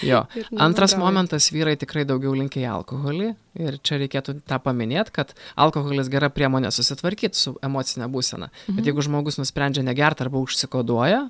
Jo. 0.07 0.25
Antras 0.66 0.97
momentas, 1.01 1.51
vyrai 1.55 1.77
tikrai 1.81 2.05
daugiau 2.09 2.35
linkia 2.37 2.64
į 2.64 2.71
alkoholį 2.77 3.33
ir 3.59 3.81
čia 3.83 3.99
reikėtų 4.03 4.38
tą 4.49 4.61
paminėti, 4.62 5.14
kad 5.18 5.35
alkoholis 5.59 6.11
gera 6.12 6.31
priemonė 6.33 6.71
susitvarkyti 6.75 7.38
su 7.38 7.57
emocinė 7.64 8.09
būsena. 8.12 8.53
Mhm. 8.66 8.79
Bet 8.79 8.90
jeigu 8.90 9.05
žmogus 9.05 9.40
nusprendžia 9.40 9.85
negerti 9.87 10.27
arba 10.27 10.42
užsikoduoja, 10.44 11.27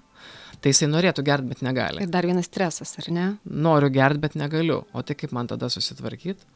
tai 0.62 0.72
jisai 0.72 0.90
norėtų 0.90 1.24
gerti, 1.26 1.52
bet 1.52 1.64
negali. 1.64 2.02
Ir 2.02 2.12
dar 2.12 2.26
vienas 2.26 2.48
stresas, 2.50 2.96
ar 3.00 3.10
ne? 3.14 3.26
Noriu 3.44 3.90
gerti, 3.94 4.22
bet 4.24 4.36
negaliu. 4.38 4.82
O 4.92 5.04
tai 5.06 5.16
kaip 5.18 5.34
man 5.36 5.50
tada 5.50 5.70
susitvarkyti? 5.72 6.46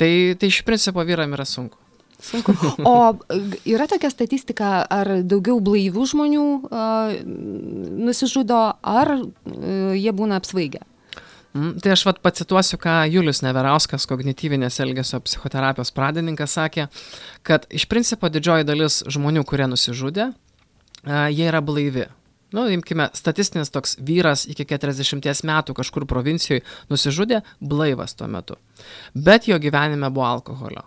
Tai, 0.00 0.10
tai 0.40 0.48
iš 0.48 0.62
principo 0.64 1.04
vyram 1.04 1.36
yra 1.36 1.44
sunku. 1.44 1.76
Sunku. 2.20 2.52
O 2.84 3.16
yra 3.68 3.86
tokia 3.88 4.10
statistika, 4.12 4.80
ar 4.84 5.20
daugiau 5.24 5.60
blaivių 5.64 6.04
žmonių 6.12 6.46
uh, 6.68 7.14
nusižudo, 8.08 8.60
ar 8.80 9.14
uh, 9.16 9.92
jie 9.96 10.12
būna 10.16 10.40
apsvaigę? 10.40 10.82
Mm, 11.56 11.80
Tai 11.82 11.94
aš 11.96 12.04
vat 12.06 12.20
pacituosiu, 12.22 12.78
ką 12.78 13.00
Julius 13.10 13.40
Neverauskas, 13.42 14.06
kognityvinės 14.06 14.78
elgesio 14.84 15.18
psichoterapijos 15.24 15.90
pradininkas, 15.96 16.54
sakė, 16.54 16.86
kad 17.42 17.66
iš 17.74 17.88
principo 17.90 18.30
didžioji 18.30 18.68
dalis 18.68 19.00
žmonių, 19.10 19.42
kurie 19.48 19.66
nusižudė, 19.72 20.30
a, 20.30 21.26
jie 21.32 21.48
yra 21.50 21.64
blaivi. 21.64 22.06
Nu, 22.52 22.64
imkime, 22.70 23.08
statistinis 23.14 23.70
toks 23.70 23.96
vyras 24.02 24.46
iki 24.50 24.64
40 24.66 25.44
metų 25.46 25.74
kažkur 25.78 26.06
provincijoje 26.10 26.64
nusižudė 26.90 27.42
blaivas 27.60 28.16
tuo 28.18 28.26
metu. 28.30 28.56
Bet 29.14 29.46
jo 29.48 29.58
gyvenime 29.62 30.10
buvo 30.10 30.26
alkoholio. 30.26 30.82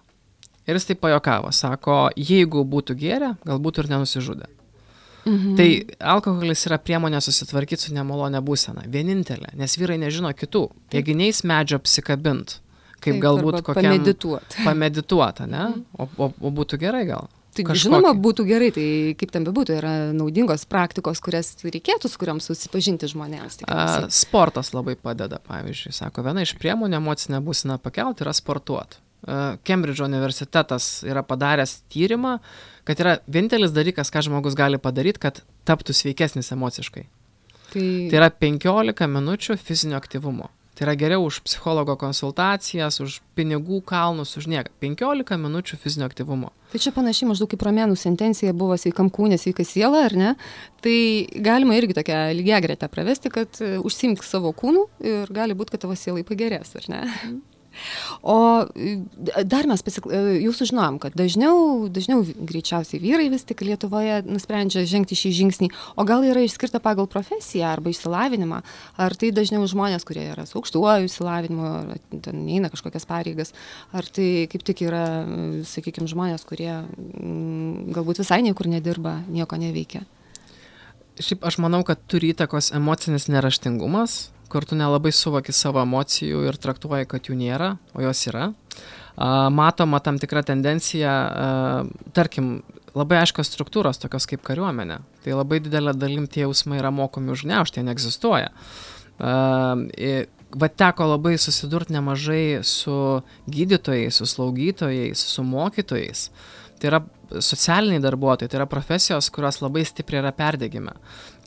Ir 0.68 0.78
jis 0.78 0.88
taip 0.88 1.02
pajokavo, 1.04 1.52
sako, 1.56 2.10
jeigu 2.16 2.64
būtų 2.68 2.96
gėrę, 3.00 3.34
galbūt 3.48 3.82
ir 3.82 3.90
nenusižudė. 3.92 4.50
Mhm. 5.24 5.56
Tai 5.56 5.68
alkoholis 6.16 6.66
yra 6.68 6.78
priemonė 6.84 7.22
susitvarkyti 7.24 7.88
su 7.88 7.94
nemalonė 7.96 8.42
būsena. 8.44 8.84
Vienintelė, 8.92 9.54
nes 9.60 9.78
vyrai 9.80 9.98
nežino 10.02 10.32
kitų. 10.36 10.66
Jeigu 10.96 11.16
neįs 11.20 11.44
medžio 11.48 11.80
apsikabint, 11.80 12.58
kaip 13.00 13.16
Taip, 13.16 13.22
galbūt 13.24 13.60
arba 13.60 13.64
kokiam... 13.70 13.88
pamedituot. 13.88 14.58
Pamedituota, 14.66 15.48
ne? 15.48 15.70
O, 15.96 16.10
o, 16.18 16.30
o 16.32 16.52
būtų 16.60 16.80
gerai 16.82 17.06
gal. 17.08 17.32
Tai 17.54 17.76
žinoma, 17.78 18.14
būtų 18.18 18.46
gerai, 18.48 18.72
tai 18.74 18.86
kaip 19.20 19.32
ten 19.34 19.46
bebūtų, 19.46 19.76
yra 19.78 19.94
naudingos 20.16 20.66
praktikos, 20.70 21.22
kurias 21.24 21.54
reikėtų, 21.62 22.10
su 22.10 22.22
kuriam 22.22 22.42
susipažinti 22.44 23.10
žmonėms. 23.12 23.60
Tikriausiai. 23.62 24.10
sportas 24.14 24.74
labai 24.74 24.96
padeda, 24.98 25.38
pavyzdžiui, 25.46 25.94
sako, 25.94 26.26
viena 26.26 26.46
iš 26.46 26.56
priemonių 26.62 26.98
emocinę 26.98 27.42
būseną 27.46 27.78
pakelti 27.84 28.26
yra 28.26 28.34
sportuoti. 28.38 29.00
Kembridžo 29.64 30.04
universitetas 30.10 30.88
yra 31.08 31.22
padaręs 31.24 31.78
tyrimą, 31.94 32.40
kad 32.84 33.00
yra 33.00 33.20
vienintelis 33.32 33.72
dalykas, 33.72 34.12
ką 34.12 34.26
žmogus 34.26 34.58
gali 34.60 34.82
padaryti, 34.82 35.22
kad 35.24 35.40
taptų 35.68 35.96
sveikesnis 35.96 36.52
emociškai. 36.52 37.06
Tai, 37.74 37.86
Tai 38.12 38.20
yra 38.20 38.28
15 38.30 39.08
minučių 39.10 39.56
fizinio 39.62 39.98
aktyvumo. 40.02 40.50
Tai 40.74 40.88
yra 40.88 40.96
geriau 40.98 41.28
už 41.28 41.44
psichologo 41.46 41.94
konsultacijas, 42.02 42.98
už 43.04 43.20
pinigų 43.38 43.84
kalnus, 43.86 44.34
už 44.40 44.48
nieką. 44.50 44.74
15 44.82 45.38
minučių 45.38 45.78
fizinio 45.78 46.10
aktyvumo. 46.10 46.50
tai 46.74 46.82
čia 46.82 46.90
panašiai 46.96 47.30
maždaug 47.30 47.52
kaip 47.52 47.62
romėnų 47.62 47.94
sentencija 47.94 48.56
buvo 48.58 48.74
sveikam 48.82 49.12
kūnė, 49.14 49.38
sveika 49.38 49.62
siela, 49.62 50.08
ar 50.08 50.18
ne? 50.18 50.32
Tai 50.82 50.98
galima 51.46 51.78
irgi 51.78 51.94
tokią 51.94 52.34
lygiai 52.34 52.64
gretę 52.66 52.90
pravesti, 52.90 53.30
kad 53.30 53.62
e, 53.62 53.76
užsimk 53.78 54.26
savo 54.26 54.50
kūnų 54.58 54.88
ir 55.06 55.30
gali 55.30 55.54
būti, 55.54 55.76
kad 55.76 55.86
tavo 55.86 55.94
sielai 55.94 56.26
pagerės, 56.26 56.74
ar 56.82 56.90
ne? 56.90 57.04
O 58.22 58.66
dar 59.44 59.68
mes 59.70 59.84
pasikl... 59.86 60.12
e, 60.14 60.22
jau 60.44 60.54
sužinojom, 60.56 61.00
kad 61.04 61.16
dažniau, 61.18 61.88
dažniau 61.92 62.24
greičiausiai 62.24 63.02
vyrai 63.04 63.30
vis 63.34 63.46
tik 63.48 63.64
Lietuvoje 63.66 64.22
nusprendžia 64.28 64.86
žengti 64.90 65.18
šį 65.18 65.32
žingsnį, 65.40 65.70
o 65.98 66.06
gal 66.08 66.26
yra 66.28 66.44
išskirta 66.46 66.82
pagal 66.84 67.10
profesiją 67.12 67.72
arba 67.72 67.92
išsilavinimą, 67.94 68.62
ar 69.02 69.18
tai 69.20 69.34
dažniau 69.36 69.66
žmonės, 69.70 70.06
kurie 70.08 70.26
yra 70.32 70.48
su 70.50 70.60
aukštuoju 70.62 71.10
išsilavinimu, 71.10 71.70
ar 71.96 72.02
ten 72.14 72.44
neina 72.48 72.72
kažkokias 72.74 73.08
pareigas, 73.10 73.54
ar 73.94 74.08
tai 74.08 74.48
kaip 74.52 74.66
tik 74.68 74.86
yra, 74.88 75.06
sakykime, 75.68 76.10
žmonės, 76.12 76.46
kurie 76.48 76.72
mm, 76.82 77.94
galbūt 77.96 78.24
visai 78.24 78.44
niekur 78.46 78.70
nedirba, 78.72 79.20
nieko 79.32 79.60
neveikia. 79.60 80.06
Šiaip 81.22 81.44
aš 81.46 81.60
manau, 81.62 81.84
kad 81.86 82.02
turi 82.10 82.32
įtakos 82.34 82.72
emocinis 82.74 83.28
neraštingumas, 83.30 84.33
kur 84.50 84.66
tu 84.66 84.76
nelabai 84.76 85.12
suvoki 85.16 85.54
savo 85.56 85.82
emocijų 85.84 86.44
ir 86.50 86.58
traktuoji, 86.62 87.08
kad 87.10 87.30
jų 87.30 87.36
nėra, 87.40 87.72
o 87.96 88.02
jos 88.06 88.28
yra. 88.30 88.52
Matoma 89.54 90.00
tam 90.02 90.18
tikra 90.22 90.42
tendencija, 90.46 91.12
tarkim, 92.18 92.64
labai 92.98 93.20
aiškios 93.24 93.50
struktūros, 93.54 94.00
tokios 94.02 94.26
kaip 94.30 94.42
kariuomenė. 94.46 95.00
Tai 95.26 95.36
labai 95.38 95.60
didelė 95.66 95.94
dalim 95.98 96.28
tie 96.30 96.44
jausmai 96.48 96.78
yra 96.82 96.92
mokomi 96.94 97.34
užgneušti, 97.34 97.80
jie 97.82 97.88
neegzistuoja. 97.90 98.50
A, 99.20 99.76
i- 99.98 100.26
Va 100.54 100.68
teko 100.70 101.08
labai 101.10 101.32
susidurti 101.42 101.96
nemažai 101.96 102.60
su 102.62 102.94
gydytojais, 103.50 104.20
su 104.22 104.26
slaugytojais, 104.30 105.18
su 105.18 105.42
mokytojais. 105.42 106.28
Tai 106.78 106.90
yra 106.92 107.00
socialiniai 107.42 107.98
darbuotojai, 108.04 108.52
tai 108.52 108.60
yra 108.60 108.68
profesijos, 108.70 109.32
kurios 109.34 109.58
labai 109.64 109.82
stipriai 109.82 110.22
yra 110.22 110.30
perdegime. 110.32 110.94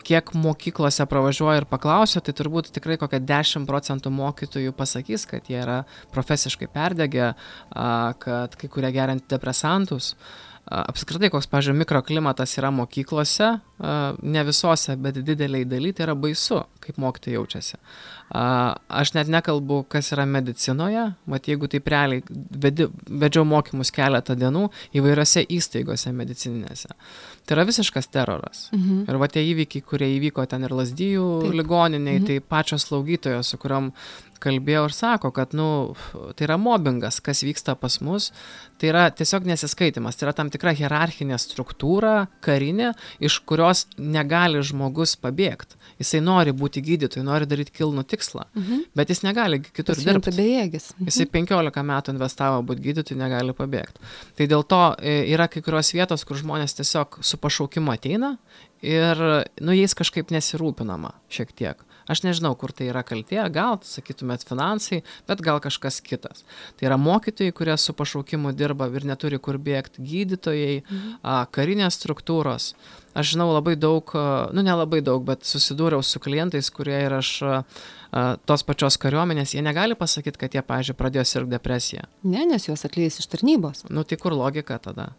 Kiek 0.07 0.33
mokyklose 0.39 1.07
pravažiuoja 1.11 1.63
ir 1.63 1.69
paklausia, 1.71 2.23
tai 2.23 2.35
turbūt 2.39 2.71
tikrai 2.77 2.99
kokia 3.01 3.19
10 3.19 3.67
procentų 3.67 4.13
mokytojų 4.15 4.75
pasakys, 4.79 5.27
kad 5.27 5.51
jie 5.51 5.59
yra 5.65 5.81
profesiškai 6.15 6.69
perdegę, 6.71 7.33
a, 7.35 7.89
kad 8.23 8.55
kai 8.61 8.71
kurie 8.71 8.93
geria 8.95 9.17
antidepresantus. 9.19 10.15
Apskritai, 10.67 11.29
koks, 11.31 11.47
pažiūrėjau, 11.47 11.79
mikroklimatas 11.79 12.57
yra 12.59 12.73
mokyklose, 12.75 13.53
ne 13.79 14.43
visose, 14.49 14.97
bet 14.99 15.21
dideliai 15.23 15.63
daly, 15.69 15.93
tai 15.95 16.09
yra 16.09 16.17
baisu, 16.19 16.59
kaip 16.83 16.99
mokytojai 16.99 17.37
jaučiasi. 17.37 17.79
Aš 18.35 19.13
net 19.15 19.31
nekalbu, 19.31 19.85
kas 19.93 20.11
yra 20.17 20.25
medicinoje, 20.27 21.05
mat 21.31 21.47
jeigu 21.47 21.71
taip 21.71 21.87
realiai 21.93 22.25
vedi, 22.67 22.89
vedžiau 23.07 23.47
mokymus 23.47 23.95
keletą 23.95 24.35
dienų 24.41 24.65
įvairiose 24.99 25.47
įstaigose 25.55 26.11
medicininėse. 26.11 26.91
Tai 27.47 27.55
yra 27.57 27.65
visiškas 27.69 28.09
teroras. 28.11 28.65
Mhm. 28.75 29.05
Ir 29.09 29.17
va 29.23 29.29
tie 29.31 29.43
įvykiai, 29.47 29.83
kurie 29.87 30.09
įvyko 30.19 30.47
ten 30.51 30.65
ir 30.67 30.71
lasdyjų 30.75 31.53
ligoniniai, 31.55 32.19
Mhm. 32.19 32.27
tai 32.27 32.41
pačios 32.41 32.89
slaugytojos, 32.89 33.47
su 33.47 33.57
kuriuom 33.57 33.93
kalbėjau 34.43 34.85
ir 34.89 34.95
sako, 34.97 35.31
kad, 35.35 35.53
nu, 35.57 35.95
tai 36.37 36.47
yra 36.49 36.57
mobbingas, 36.61 37.21
kas 37.25 37.43
vyksta 37.47 37.75
pas 37.79 37.99
mus, 38.05 38.31
tai 38.81 38.91
yra 38.93 39.07
tiesiog 39.11 39.47
nesiskaitimas, 39.49 40.17
tai 40.19 40.27
yra 40.29 40.35
tam 40.37 40.51
tikra 40.53 40.73
hierarchinė 40.77 41.39
struktūra, 41.41 42.27
karinė, 42.45 42.93
iš 43.25 43.39
kurios 43.49 43.87
negali 43.99 44.61
žmogus 44.67 45.17
pabėgti. 45.21 45.79
Jisai 46.01 46.21
nori 46.21 46.53
būti 46.53 46.83
gydytoju, 46.85 47.25
nori 47.25 47.47
daryti 47.49 47.73
kilnų 47.79 48.05
tikslą, 48.05 48.45
Mhm. 48.55 48.83
bet 48.95 49.09
jis 49.09 49.23
negali 49.25 49.61
kitur 49.65 49.95
dirbti. 49.97 50.31
bejėgis. 50.37 50.93
Mhm. 50.99 51.07
Jisai 51.09 51.27
15 51.33 51.83
metų 51.83 52.13
investavo 52.13 52.63
būti 52.63 52.85
gydytoju, 52.85 53.17
negali 53.17 53.53
pabėgti. 53.57 53.99
Tai 54.37 54.47
dėl 54.47 54.67
to 54.69 54.83
e, 55.01 55.33
yra 55.33 55.49
kai 55.49 55.63
kurios 55.63 55.93
vietos, 55.93 56.25
kur 56.25 56.37
žmonės 56.37 56.77
tiesiog 56.77 57.19
su 57.25 57.37
pašaukimu 57.39 57.93
ateina 57.95 58.37
ir 58.83 59.17
nu 59.61 59.73
jais 59.73 59.95
kažkaip 59.95 60.29
nesirūpinama 60.31 61.13
šiek 61.33 61.53
tiek. 61.57 61.77
Aš 62.09 62.23
nežinau, 62.23 62.53
kur 62.59 62.71
tai 62.73 62.87
yra 62.93 63.03
kaltė, 63.03 63.41
gal, 63.51 63.81
sakytumėt, 63.83 64.45
finansai, 64.47 65.03
bet 65.27 65.41
gal 65.43 65.59
kažkas 65.65 66.01
kitas. 66.07 66.45
Tai 66.79 66.87
yra 66.87 66.97
mokytojai, 67.01 67.53
kurie 67.53 67.75
su 67.79 67.93
pašaukimu 67.99 68.53
dirba 68.55 68.87
ir 68.95 69.05
neturi 69.09 69.41
kur 69.43 69.59
bėgti, 69.59 70.05
gydytojai, 70.07 70.83
Mhm. 70.87 71.19
a, 71.23 71.47
karinės 71.51 71.99
struktūros. 71.99 72.75
Aš 73.17 73.33
žinau 73.35 73.49
labai 73.55 73.77
daug, 73.81 74.05
nu 74.53 74.63
nelabai 74.63 75.01
daug, 75.01 75.25
bet 75.25 75.41
susidūriau 75.41 76.05
su 76.05 76.21
klientais, 76.21 76.69
kurie 76.71 76.99
yra 77.07 77.19
iš 77.25 77.43
a, 77.43 77.65
a, 78.13 78.37
tos 78.47 78.63
pačios 78.63 78.99
kariuomenės, 79.01 79.55
jie 79.57 79.63
negali 79.65 79.95
pasakyti, 79.97 80.37
kad 80.39 80.53
jie, 80.53 80.63
pavyzdžiui, 80.63 80.97
pradėjo 81.01 81.25
sirgti 81.25 81.51
depresiją. 81.57 82.05
Ne, 82.25 82.45
nes 82.47 82.69
juos 82.69 82.85
atleis 82.85 83.19
iš 83.19 83.27
tarnybos. 83.33 83.87
Nu 83.91 84.05
tai 84.05 84.17
kur 84.21 84.33
logika 84.37 84.79
tada? 84.79 85.15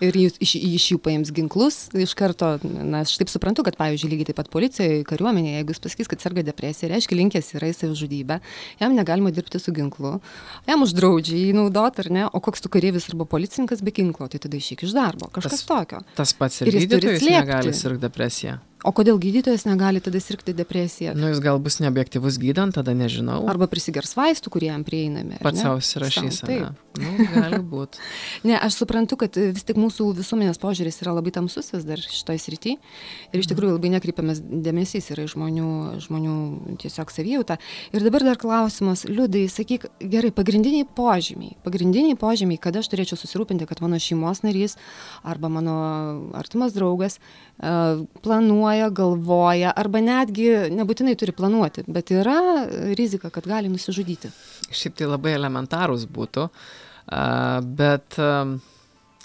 Ir 0.00 0.14
jis 0.14 0.36
iš, 0.38 0.52
iš 0.62 0.84
jų 0.92 0.98
paims 1.02 1.32
ginklus 1.34 1.88
iš 1.98 2.12
karto, 2.14 2.52
na, 2.62 3.00
aš 3.02 3.16
taip 3.18 3.30
suprantu, 3.32 3.64
kad, 3.66 3.74
pavyzdžiui, 3.80 4.10
lygiai 4.12 4.28
taip 4.28 4.36
pat 4.38 4.50
policijoje, 4.52 5.00
kariuomenėje, 5.08 5.56
jeigu 5.58 5.74
jis 5.74 5.82
pasakys, 5.82 6.10
kad 6.12 6.22
serga 6.22 6.44
depresija, 6.46 6.90
reiškia 6.92 7.18
linkęs 7.18 7.50
yra 7.58 7.72
į 7.72 7.74
savižudybę, 7.80 8.38
jam 8.78 8.94
negalima 8.94 9.32
dirbti 9.34 9.58
su 9.58 9.74
ginklu, 9.74 10.20
jam 10.70 10.86
uždraudžia 10.86 11.34
jį 11.40 11.50
naudoti, 11.58 12.04
ar 12.04 12.10
ne, 12.14 12.24
o 12.30 12.38
koks 12.38 12.62
tu 12.62 12.70
kareivis 12.70 13.10
arba 13.10 13.26
policininkas 13.26 13.82
be 13.82 13.90
ginklo, 13.90 14.28
tai 14.30 14.38
tada 14.38 14.54
išeik 14.60 14.86
iš 14.86 14.94
darbo, 14.94 15.26
kažkas 15.34 15.58
Tas- 15.58 15.66
tokio. 15.66 16.04
Tas 16.14 16.32
pats 16.32 16.60
ir, 16.62 16.68
Ir 16.70 16.78
jis 16.78 16.88
turi 16.94 17.16
slėpti. 17.18 17.34
negali 17.40 17.74
sirgti 17.74 18.06
depresiją. 18.06 18.58
O 18.86 18.92
kodėl 18.94 19.18
gydytojas 19.18 19.64
negali 19.66 19.98
tada 19.98 20.20
sirgti 20.22 20.52
depresiją? 20.54 21.16
Nu 21.18 21.32
jis 21.32 21.40
gal 21.42 21.58
bus 21.58 21.80
neobjektivus 21.82 22.36
gydant, 22.38 22.76
tada 22.78 22.94
nežinau. 22.94 23.40
Arba 23.50 23.66
prisigers 23.70 24.14
vaistų, 24.14 24.52
kurie 24.54 24.68
jam 24.70 24.84
prieinami. 24.86 25.40
Pats 25.42 25.64
savo 25.64 25.80
ane? 25.82 26.30
Taip. 26.46 26.84
Nu, 26.98 27.26
gali 27.34 27.58
būti. 27.62 28.02
Ne, 28.48 28.54
aš 28.54 28.76
suprantu, 28.78 29.16
kad 29.18 29.34
vis 29.34 29.64
tik 29.66 29.78
mūsų 29.80 30.12
visuomenės 30.18 30.60
požiūris 30.62 31.00
yra 31.02 31.12
labai 31.16 31.32
tamsus 31.34 31.72
vis 31.72 31.84
dar 31.86 32.00
šitoje 32.00 32.38
srityje 32.42 32.76
ir 33.34 33.42
iš 33.42 33.48
tikrųjų 33.50 33.74
labai 33.74 33.90
nekreipiamas 33.96 34.40
dėmesys 34.40 35.10
yra 35.14 35.26
žmonių, 35.30 35.70
žmonių 36.04 36.36
tiesiog 36.82 37.10
savijautą. 37.12 37.58
Ir 37.92 38.06
dabar 38.06 38.24
dar 38.28 38.38
klausimas, 38.40 39.02
liūdai, 39.10 39.44
sakyk, 39.52 39.88
gerai, 40.00 40.30
pagrindiniai 40.34 40.86
požymiai, 40.86 41.56
pagrindiniai 41.66 42.18
požymiai, 42.18 42.60
kada 42.62 42.82
aš 42.82 42.92
turėčiau 42.94 43.18
susirūpinti, 43.20 43.66
kad 43.68 43.82
mano 43.84 43.98
šeimos 44.02 44.44
narys 44.46 44.78
arba 45.26 45.50
mano 45.52 45.76
artimas 46.38 46.76
draugas 46.76 47.18
e, 47.18 47.74
planuoja, 48.68 48.90
galvoja 48.90 49.72
arba 49.76 50.00
netgi 50.00 50.48
nebūtinai 50.74 51.16
turi 51.16 51.32
planuoti, 51.32 51.84
bet 51.88 52.10
yra 52.12 52.66
rizika, 52.96 53.30
kad 53.30 53.46
gali 53.46 53.68
nusižudyti. 53.68 54.30
Šiaip 54.70 54.96
tai 54.98 55.08
labai 55.08 55.32
elementarūs 55.36 56.06
būtų, 56.06 56.48
a, 57.08 57.60
bet 57.62 58.18
a, 58.18 58.44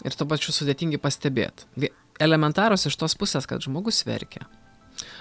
ir 0.03 0.15
tuo 0.15 0.27
pačiu 0.27 0.53
sudėtingi 0.53 0.99
pastebėti. 1.01 1.89
Elementarūs 2.19 2.88
iš 2.88 2.95
tos 2.95 3.15
pusės, 3.15 3.45
kad 3.45 3.62
žmogus 3.62 4.06
verkia. 4.06 4.47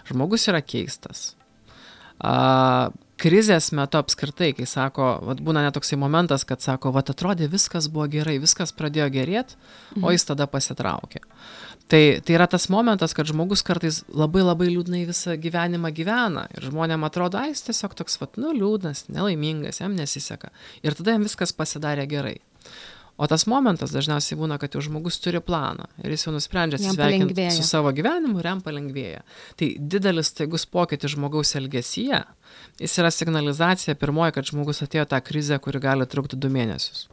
Žmogus 0.07 0.47
yra 0.49 0.63
keistas. 0.63 1.35
A, 2.23 2.91
krizės 3.23 3.71
metu 3.77 4.01
apskritai, 4.01 4.51
kai 4.57 4.67
sako, 4.69 5.09
vat, 5.29 5.43
būna 5.45 5.63
netoksai 5.67 5.99
momentas, 6.01 6.45
kad 6.49 6.65
sako, 6.65 6.93
vat 6.97 7.13
atrodė 7.13 7.49
viskas 7.53 7.89
buvo 7.93 8.09
gerai, 8.11 8.39
viskas 8.43 8.75
pradėjo 8.77 9.09
gerėti, 9.15 9.59
o 10.03 10.13
jis 10.15 10.27
tada 10.29 10.49
pasitraukė. 10.51 11.23
Tai, 11.93 12.01
tai 12.25 12.37
yra 12.37 12.47
tas 12.49 12.69
momentas, 12.73 13.13
kad 13.13 13.29
žmogus 13.29 13.65
kartais 13.67 14.01
labai 14.09 14.45
labai 14.45 14.71
liūdnai 14.71 15.03
visą 15.09 15.35
gyvenimą 15.41 15.91
gyvena 15.93 16.47
ir 16.57 16.71
žmonėm 16.71 17.05
atrodo, 17.05 17.41
ai, 17.41 17.53
jis 17.53 17.67
tiesiog 17.69 17.97
toks, 17.99 18.17
vat, 18.23 18.39
nu, 18.41 18.55
liūdnas, 18.57 19.07
nelaimingas, 19.13 19.83
jam 19.83 19.97
nesiseka. 19.99 20.53
Ir 20.87 20.97
tada 20.99 21.17
jam 21.17 21.27
viskas 21.27 21.53
pasidarė 21.57 22.07
gerai. 22.11 22.39
O 23.20 23.27
tas 23.29 23.44
momentas 23.46 23.92
dažniausiai 23.92 24.38
būna, 24.40 24.57
kad 24.59 24.72
jau 24.72 24.81
žmogus 24.83 25.18
turi 25.22 25.42
planą 25.44 25.85
ir 26.01 26.14
jis 26.14 26.27
jau 26.27 26.33
nusprendžia 26.35 26.81
atsisveikinti 26.81 27.48
su 27.53 27.64
savo 27.66 27.92
gyvenimu 27.94 28.40
ir 28.40 28.48
jam 28.48 28.62
palengvėja. 28.64 29.20
Tai 29.61 29.68
didelis 29.94 30.33
staigus 30.33 30.64
pokytis 30.66 31.12
žmogaus 31.14 31.53
elgesyje, 31.61 32.22
jis 32.81 32.98
yra 33.03 33.12
signalizacija 33.12 33.98
pirmoji, 34.01 34.37
kad 34.38 34.48
žmogus 34.48 34.83
atėjo 34.87 35.05
tą 35.12 35.20
krizę, 35.25 35.61
kuri 35.62 35.83
gali 35.85 36.09
trukti 36.09 36.40
du 36.40 36.51
mėnesius. 36.53 37.07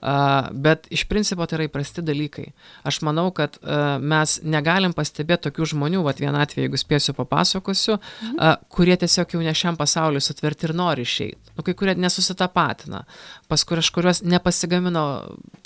Uh, 0.00 0.48
bet 0.52 0.86
iš 0.92 1.06
principo 1.10 1.46
tai 1.46 1.58
yra 1.60 1.68
įprasti 1.68 2.04
dalykai. 2.04 2.50
Aš 2.86 3.00
manau, 3.06 3.28
kad 3.34 3.58
uh, 3.62 3.96
mes 4.00 4.38
negalim 4.44 4.94
pastebėti 4.96 5.48
tokių 5.48 5.70
žmonių, 5.72 6.02
va 6.06 6.14
vieną 6.16 6.44
atvejį, 6.44 6.66
jeigu 6.66 6.80
spėsiu 6.80 7.16
papasakosiu, 7.16 7.96
mhm. 7.98 8.36
uh, 8.36 8.56
kurie 8.72 8.96
tiesiog 9.00 9.36
jau 9.36 9.42
ne 9.44 9.54
šiam 9.56 9.78
pasauliu 9.78 10.22
sutverti 10.22 10.68
ir 10.68 10.74
nori 10.76 11.06
išeiti. 11.06 11.54
Nu, 11.56 11.64
kai 11.66 11.72
kurie 11.78 11.96
nesusitapatina, 11.96 13.04
pas 13.48 13.64
kuriuos 13.64 14.22
nepasigamino 14.26 15.04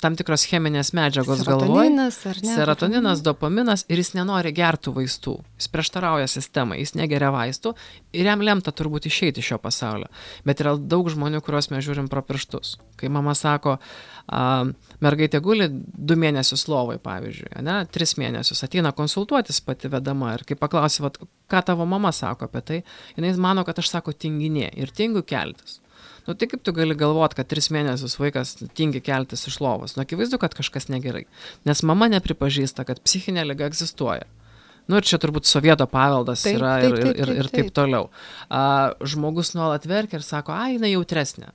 tam 0.01 0.15
tikros 0.19 0.45
cheminės 0.47 0.93
medžiagos 0.97 1.43
galvoje. 1.47 2.09
Serotoninas, 2.41 3.23
dopaminas 3.25 3.85
ir 3.91 4.01
jis 4.01 4.13
nenori 4.15 4.53
gertų 4.55 4.95
vaistų. 4.95 5.35
Jis 5.59 5.69
prieštarauja 5.71 6.29
sistemai, 6.31 6.79
jis 6.81 6.95
negeria 6.97 7.31
vaistų 7.33 7.75
ir 8.15 8.29
jam 8.29 8.43
lemta 8.45 8.73
turbūt 8.75 9.07
išeiti 9.09 9.43
iš 9.43 9.51
šio 9.53 9.59
pasaulio. 9.61 10.07
Bet 10.47 10.63
yra 10.63 10.75
daug 10.79 11.09
žmonių, 11.11 11.43
kuriuos 11.45 11.71
mes 11.73 11.85
žiūrim 11.85 12.09
pro 12.11 12.23
pirštus. 12.25 12.77
Kai 12.99 13.11
mama 13.11 13.35
sako, 13.37 13.77
a, 14.27 14.41
mergaitė 15.03 15.41
guli 15.43 15.67
du 15.71 16.17
mėnesius 16.19 16.67
lovai, 16.71 16.97
pavyzdžiui, 17.03 17.53
ne, 17.65 17.77
tris 17.91 18.15
mėnesius, 18.21 18.63
ateina 18.67 18.93
konsultuotis 18.95 19.61
pati 19.65 19.91
vedama 19.91 20.35
ir 20.37 20.45
kai 20.47 20.57
paklausi, 20.59 21.03
vat, 21.05 21.19
ką 21.51 21.63
tavo 21.71 21.87
mama 21.89 22.13
sako 22.15 22.49
apie 22.49 22.65
tai, 22.67 22.81
jinai 23.17 23.33
mano, 23.41 23.65
kad 23.67 23.79
aš 23.81 23.93
sako 23.95 24.13
tinginė 24.13 24.71
ir 24.77 24.93
tingiu 24.95 25.25
keltis. 25.27 25.79
Nu 26.27 26.35
tai 26.37 26.47
kaip 26.49 26.61
tu 26.61 26.73
gali 26.73 26.93
galvoti, 26.97 27.39
kad 27.39 27.49
tris 27.49 27.71
mėnesius 27.73 28.19
vaikas 28.21 28.53
tingi 28.77 29.01
keltis 29.01 29.47
iš 29.49 29.57
lovos? 29.63 29.95
Nu 29.97 30.03
akivaizdu, 30.03 30.37
kad 30.41 30.53
kažkas 30.57 30.85
negerai. 30.93 31.23
Nes 31.65 31.81
mama 31.81 32.05
nepripažįsta, 32.13 32.85
kad 32.85 33.01
psichinė 33.01 33.47
lyga 33.49 33.65
egzistuoja. 33.71 34.27
Nu 34.89 34.99
ir 34.99 35.07
čia 35.07 35.17
turbūt 35.21 35.47
sovieto 35.49 35.85
paveldas 35.89 36.43
taip, 36.45 36.57
yra 36.59 36.75
taip, 36.81 36.97
taip, 36.97 37.09
ir, 37.15 37.21
ir, 37.21 37.41
ir 37.41 37.49
taip, 37.49 37.67
taip 37.69 37.73
toliau. 37.77 38.09
A, 38.49 38.61
žmogus 39.07 39.53
nuolat 39.57 39.85
verkia 39.89 40.19
ir 40.19 40.25
sako, 40.25 40.53
ai, 40.57 40.75
jinai 40.75 40.93
jautresnė. 40.93 41.51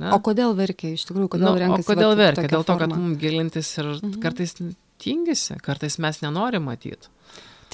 Ne? 0.00 0.10
O 0.14 0.20
kodėl 0.24 0.56
verkia 0.58 0.94
iš 0.96 1.06
tikrųjų? 1.08 1.30
Kodėl 1.36 1.52
nu, 1.52 1.60
renkasi? 1.62 1.86
O 1.86 1.92
kodėl 1.92 2.16
verkia? 2.18 2.48
Dėl 2.50 2.66
to, 2.66 2.78
kad 2.80 2.94
mums 2.94 3.18
gilintis 3.20 3.70
ir 3.78 3.92
mhm. 3.94 4.16
kartais 4.24 4.56
tingisi, 5.02 5.58
kartais 5.62 6.00
mes 6.02 6.22
nenorim 6.24 6.66
matyti. 6.66 7.12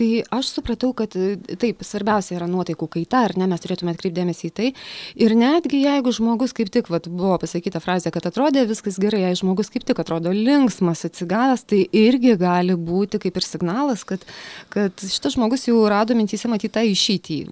Tai 0.00 0.06
aš 0.32 0.54
supratau, 0.54 0.94
kad 0.96 1.12
taip, 1.60 1.82
svarbiausia 1.84 2.38
yra 2.38 2.46
nuotaikų 2.48 2.86
kaita, 2.94 3.24
ar 3.26 3.34
ne, 3.36 3.44
mes 3.50 3.60
turėtume 3.60 3.92
atkreipdėmėsi 3.92 4.48
į 4.48 4.52
tai. 4.56 4.68
Ir 5.20 5.34
netgi 5.36 5.82
jeigu 5.82 6.14
žmogus 6.16 6.54
kaip 6.56 6.70
tik, 6.72 6.88
vat, 6.92 7.08
buvo 7.10 7.34
pasakyta 7.42 7.82
frazė, 7.84 8.12
kad 8.14 8.30
atrodė 8.30 8.62
viskas 8.70 8.96
gerai, 9.02 9.26
jei 9.26 9.36
žmogus 9.42 9.68
kaip 9.72 9.84
tik 9.88 10.00
atrodo 10.00 10.32
linksmas, 10.32 11.04
atsigavęs, 11.04 11.66
tai 11.68 11.82
irgi 11.92 12.32
gali 12.40 12.78
būti 12.80 13.20
kaip 13.26 13.36
ir 13.36 13.44
signalas, 13.44 14.06
kad, 14.08 14.24
kad 14.72 15.04
šitas 15.04 15.36
žmogus 15.36 15.68
jau 15.68 15.82
rado 15.92 16.16
mintyse 16.16 16.48
matyti 16.48 16.78
tą 16.78 16.86
išeitį 16.88 17.42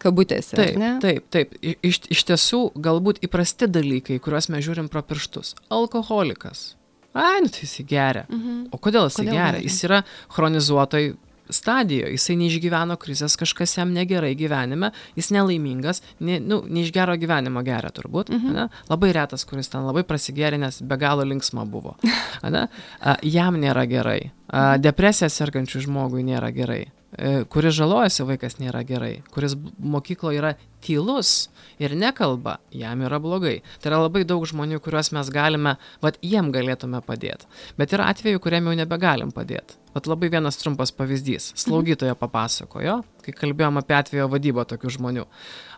kabutėse. 0.00 0.56
Taip, 0.58 0.80
taip, 1.04 1.28
taip. 1.34 1.54
Iš, 1.62 2.02
iš 2.14 2.24
tiesų, 2.30 2.62
galbūt 2.88 3.22
įprasti 3.26 3.70
dalykai, 3.70 4.18
kuriuos 4.22 4.50
mes 4.54 4.64
žiūrim 4.66 4.90
pro 4.92 5.04
pirštus. 5.06 5.54
Alkoholikas. 5.74 6.72
Ai, 7.18 7.40
nu 7.42 7.50
tai 7.50 7.64
jis 7.64 7.80
geria. 7.88 8.26
Mhm. 8.28 8.68
O 8.74 8.78
kodėl 8.78 9.08
jis 9.08 9.22
geria? 9.22 9.38
geria? 9.38 9.64
Jis 9.64 9.80
yra 9.88 10.02
chronizuotoj 10.34 11.16
stadijoje, 11.48 12.12
jisai 12.12 12.36
neišgyveno 12.42 12.96
krizės, 13.00 13.36
kažkas 13.40 13.76
jam 13.78 13.92
negerai 13.96 14.34
gyvenime, 14.38 14.90
jis 15.16 15.30
nelaimingas, 15.34 16.02
ne, 16.20 16.38
nu, 16.44 16.60
neiš 16.68 16.92
gero 16.94 17.16
gyvenimo 17.20 17.62
geria 17.66 17.90
turbūt, 17.94 18.32
mhm. 18.34 18.56
ne? 18.56 18.66
labai 18.90 19.12
retas, 19.16 19.46
kuris 19.48 19.72
ten 19.72 19.86
labai 19.88 20.04
prasigėrė, 20.08 20.60
nes 20.60 20.82
be 20.84 21.00
galo 21.00 21.26
linksma 21.28 21.66
buvo. 21.68 21.96
Ne? 22.48 22.68
A, 23.02 23.16
jam 23.26 23.56
nėra 23.60 23.82
gerai, 23.90 24.30
a, 24.46 24.78
depresija 24.80 25.26
sergančių 25.32 25.82
žmogui 25.84 26.22
nėra 26.24 26.48
gerai. 26.54 26.86
E, 27.16 27.44
kuris 27.48 27.72
žalojasi 27.78 28.26
vaikas 28.28 28.58
nėra 28.60 28.82
gerai, 28.84 29.22
kuris 29.32 29.54
mokykloje 29.80 30.42
yra 30.42 30.50
tylus 30.84 31.48
ir 31.80 31.94
nekalba, 31.96 32.58
jam 32.68 33.00
yra 33.06 33.16
blogai. 33.22 33.62
Tai 33.80 33.88
yra 33.88 34.00
labai 34.02 34.26
daug 34.28 34.44
žmonių, 34.48 34.76
kuriuos 34.84 35.08
mes 35.16 35.30
galime, 35.32 35.78
vad 36.04 36.18
jiem 36.20 36.50
galėtume 36.52 37.00
padėti. 37.06 37.48
Bet 37.80 37.94
yra 37.96 38.10
atvejų, 38.12 38.42
kuriam 38.44 38.68
jau 38.68 38.76
nebegalim 38.76 39.32
padėti. 39.32 39.78
Vat 39.94 40.10
labai 40.10 40.28
vienas 40.36 40.60
trumpas 40.60 40.92
pavyzdys. 40.92 41.54
Slaugytoja 41.58 42.12
papasakojo, 42.18 43.00
kai 43.24 43.36
kalbėjom 43.40 43.80
apie 43.80 43.96
atvejo 43.96 44.28
vadybą 44.34 44.68
tokių 44.68 44.92
žmonių. 44.98 45.24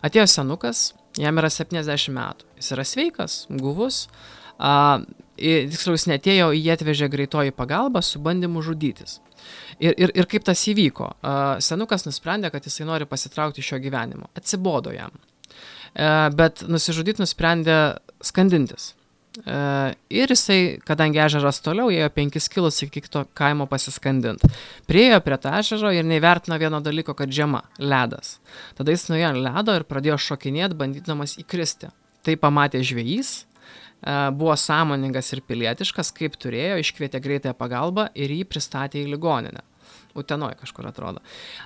Atėjo 0.03 0.27
senukas, 0.35 0.89
jam 1.15 1.39
yra 1.39 1.47
70 1.47 2.11
metų. 2.17 2.51
Jis 2.59 2.75
yra 2.75 2.87
sveikas, 2.91 3.45
guvus. 3.55 4.03
Tiksliau, 5.41 5.97
jis 5.97 6.07
netėjo, 6.11 6.51
jį 6.53 6.69
atvežė 6.75 7.09
greitoji 7.11 7.53
pagalba 7.55 8.03
su 8.05 8.21
bandymu 8.21 8.61
žudytis. 8.65 9.19
Ir, 9.81 9.95
ir, 9.97 10.13
ir 10.13 10.29
kaip 10.29 10.45
tas 10.45 10.61
įvyko? 10.69 11.07
Senukas 11.65 12.05
nusprendė, 12.05 12.51
kad 12.53 12.65
jisai 12.67 12.85
nori 12.85 13.09
pasitraukti 13.09 13.63
iš 13.63 13.73
šio 13.73 13.81
gyvenimo. 13.81 14.29
Atsibodo 14.37 14.93
jam. 14.93 15.15
E, 15.91 16.07
bet 16.37 16.63
nusižudyti 16.69 17.23
nusprendė 17.23 17.77
skandintis. 18.23 18.91
E, 19.41 19.57
ir 20.13 20.31
jisai, 20.31 20.59
kadangi 20.87 21.21
ežeras 21.23 21.61
toliau, 21.63 21.91
ėjo 21.91 22.09
penkis 22.15 22.47
kilus 22.51 22.81
iki 22.85 23.03
kito 23.03 23.25
kaimo 23.37 23.67
pasiskandinti. 23.71 24.49
Priejo 24.89 25.21
prie 25.25 25.39
to 25.41 25.51
ežero 25.59 25.91
ir 25.95 26.07
neįvertino 26.07 26.59
vieno 26.61 26.81
dalyko, 26.83 27.15
kad 27.17 27.31
žema- 27.31 27.63
ledas. 27.93 28.39
Tada 28.77 28.91
jis 28.91 29.07
nuėjo 29.09 29.33
ant 29.33 29.43
ledo 29.47 29.75
ir 29.75 29.87
pradėjo 29.87 30.19
šokinėti, 30.29 30.77
bandydamas 30.79 31.37
įkristi. 31.41 31.91
Tai 32.21 32.35
pamatė 32.37 32.83
žvėjys, 32.85 33.45
buvo 34.37 34.55
sąmoningas 34.57 35.33
ir 35.35 35.43
pilietiškas, 35.45 36.13
kaip 36.17 36.37
turėjo, 36.41 36.79
iškvietė 36.81 37.21
greitąją 37.21 37.57
pagalbą 37.57 38.07
ir 38.17 38.33
jį 38.33 38.47
pristatė 38.49 39.03
į 39.03 39.11
ligoninę. 39.13 39.61
Utenoje 40.17 40.57
kažkur 40.59 40.89
atrodo. 40.89 41.21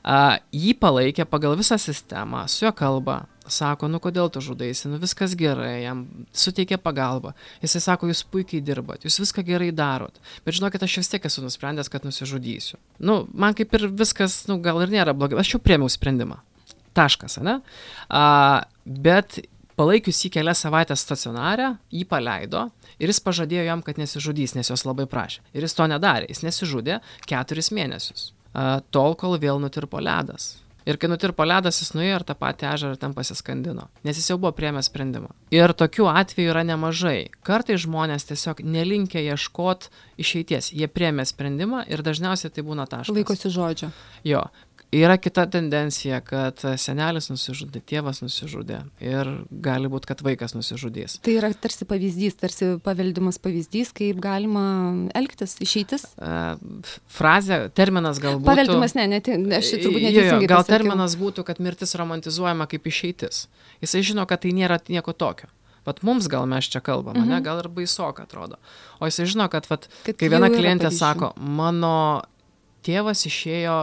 Uh, 0.05 0.35
jį 0.53 0.75
palaikė 0.77 1.25
pagal 1.25 1.55
visą 1.57 1.79
sistemą, 1.81 2.43
su 2.51 2.67
jo 2.67 2.69
kalba, 2.77 3.23
sako, 3.49 3.87
nu 3.89 3.97
kodėl 4.01 4.29
tu 4.33 4.41
žudaisi, 4.43 4.85
nu 4.91 4.99
viskas 5.01 5.33
gerai, 5.37 5.81
jam 5.81 6.03
suteikė 6.35 6.77
pagalbą. 6.81 7.33
Jisai 7.63 7.81
sako, 7.87 8.11
jūs 8.11 8.21
puikiai 8.29 8.61
dirbat, 8.65 9.07
jūs 9.07 9.17
viską 9.23 9.41
gerai 9.47 9.71
darot, 9.73 10.21
bet 10.45 10.59
žinokit, 10.59 10.85
aš 10.85 10.99
vis 11.01 11.09
tiek 11.13 11.25
esu 11.25 11.41
nusprendęs, 11.45 11.89
kad 11.89 12.05
nusižudysiu. 12.05 12.77
Nu, 13.01 13.23
man 13.33 13.57
kaip 13.57 13.73
ir 13.77 13.87
viskas, 13.89 14.43
nu 14.51 14.59
gal 14.61 14.83
ir 14.85 14.93
nėra 14.93 15.17
blogai, 15.17 15.41
aš 15.41 15.55
jau 15.55 15.63
priemiau 15.63 15.89
sprendimą. 15.89 16.37
Taškas, 16.95 17.41
ne? 17.43 17.59
Uh, 18.07 18.61
bet 18.85 19.41
palaikius 19.79 20.23
jį 20.25 20.31
kelias 20.37 20.63
savaites 20.65 21.03
stacionare, 21.05 21.75
jį 21.93 22.05
paleido 22.09 22.69
ir 22.99 23.11
jis 23.11 23.21
pažadėjo 23.23 23.67
jam, 23.67 23.85
kad 23.85 23.99
nesižudys, 24.01 24.55
nes 24.57 24.71
jos 24.71 24.85
labai 24.87 25.07
prašė. 25.11 25.43
Ir 25.53 25.67
jis 25.67 25.77
to 25.77 25.87
nedarė, 25.91 26.29
jis 26.31 26.45
nesižudė 26.47 27.01
keturis 27.29 27.71
mėnesius. 27.75 28.29
Tol, 28.95 29.17
kol 29.19 29.35
vėl 29.41 29.59
nutirpo 29.59 29.99
ledas. 29.99 30.55
Ir 30.85 30.99
kai 31.01 31.09
nutirpo 31.09 31.41
ledas, 31.47 31.79
jis 31.81 31.95
nuėjo 31.97 32.19
ir 32.19 32.23
tą 32.27 32.35
patį 32.37 32.67
ežerą 32.69 32.97
ten 33.01 33.13
pasiskandino, 33.17 33.87
nes 34.05 34.19
jis 34.19 34.27
jau 34.29 34.37
buvo 34.37 34.51
priemęs 34.53 34.85
sprendimą. 34.91 35.31
Ir 35.53 35.73
tokių 35.73 36.05
atvejų 36.11 36.51
yra 36.53 36.61
nemažai. 36.67 37.31
Kartai 37.47 37.79
žmonės 37.81 38.27
tiesiog 38.29 38.61
nelinkia 38.61 39.23
ieškoti 39.33 39.89
išeities. 40.21 40.69
Jie 40.77 40.85
priemė 40.85 41.25
sprendimą 41.25 41.87
ir 41.89 42.05
dažniausiai 42.05 42.53
tai 42.53 42.65
būna 42.67 42.85
taškas. 42.91 43.17
Laikosi 43.17 43.49
žodžio. 43.49 43.89
Jo. 44.29 44.45
Yra 44.95 45.17
kita 45.19 45.43
tendencija, 45.51 46.21
kad 46.23 46.61
senelis 46.79 47.27
nusižudė, 47.27 47.81
tėvas 47.89 48.21
nusižudė 48.23 48.77
ir 49.03 49.31
gali 49.65 49.89
būti, 49.91 50.07
kad 50.07 50.21
vaikas 50.23 50.53
nusižudys. 50.55 51.17
Tai 51.25 51.33
yra 51.35 51.49
tarsi 51.59 51.87
pavyzdys, 51.89 52.37
tarsi 52.39 52.69
paveldimas 52.85 53.39
pavyzdys, 53.43 53.91
kaip 53.97 54.21
galima 54.23 54.63
elgtis, 55.17 55.57
išeitis? 55.65 56.05
Frazė, 57.17 57.57
terminas 57.75 58.21
galbūt. 58.23 58.47
Paveldimas, 58.47 58.95
ne, 58.95 59.09
ne, 59.11 59.19
aš 59.57 59.73
turbūt 59.73 60.05
neteisingai. 60.05 60.49
Gal 60.53 60.63
terminas 60.69 61.17
būtų, 61.19 61.43
kad 61.49 61.59
mirtis 61.63 61.97
romantizuojama 61.99 62.69
kaip 62.71 62.87
išeitis. 62.87 63.45
Jisai 63.83 64.05
žino, 64.05 64.23
kad 64.29 64.45
tai 64.45 64.53
nėra 64.55 64.79
nieko 64.87 65.11
tokio. 65.17 65.51
Vat 65.85 65.99
mums 66.07 66.29
gal 66.31 66.47
mes 66.49 66.65
čia 66.71 66.79
kalbam, 66.81 67.19
mhm. 67.19 67.35
ne, 67.35 67.41
gal 67.45 67.59
ir 67.61 67.67
baisoka 67.73 68.23
atrodo. 68.25 68.61
O 69.01 69.11
jisai 69.11 69.27
žino, 69.29 69.49
kad, 69.51 69.67
vat, 69.69 69.89
kad 70.07 70.17
kai 70.17 70.31
viena 70.33 70.49
klientė 70.53 70.89
sako, 70.93 71.33
mano 71.37 72.23
tėvas 72.85 73.27
išėjo 73.27 73.77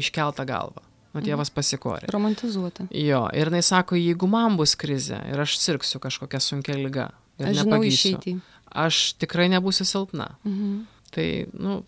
iškeltą 0.00 0.46
galvą. 0.48 0.82
O 1.14 1.20
mhm. 1.20 1.26
tėvas 1.30 1.52
pasikorė. 1.54 2.10
Romantizuota. 2.12 2.88
Jo, 2.92 3.24
ir 3.32 3.48
jinai 3.48 3.62
sako, 3.64 3.96
jeigu 3.96 4.28
man 4.28 4.58
bus 4.58 4.76
krizė 4.76 5.22
ir 5.30 5.40
aš 5.40 5.56
sirgsiu 5.62 6.00
kažkokią 6.02 6.42
sunkę 6.44 6.76
lygą 6.76 7.08
ir 7.40 7.50
aš 7.52 7.62
nepagysiu, 7.64 8.36
aš 8.84 9.14
tikrai 9.22 9.48
nebūsiu 9.54 9.88
silpna. 9.88 10.34
Mhm. 10.44 10.82
Tai, 11.16 11.28
nu, 11.56 11.78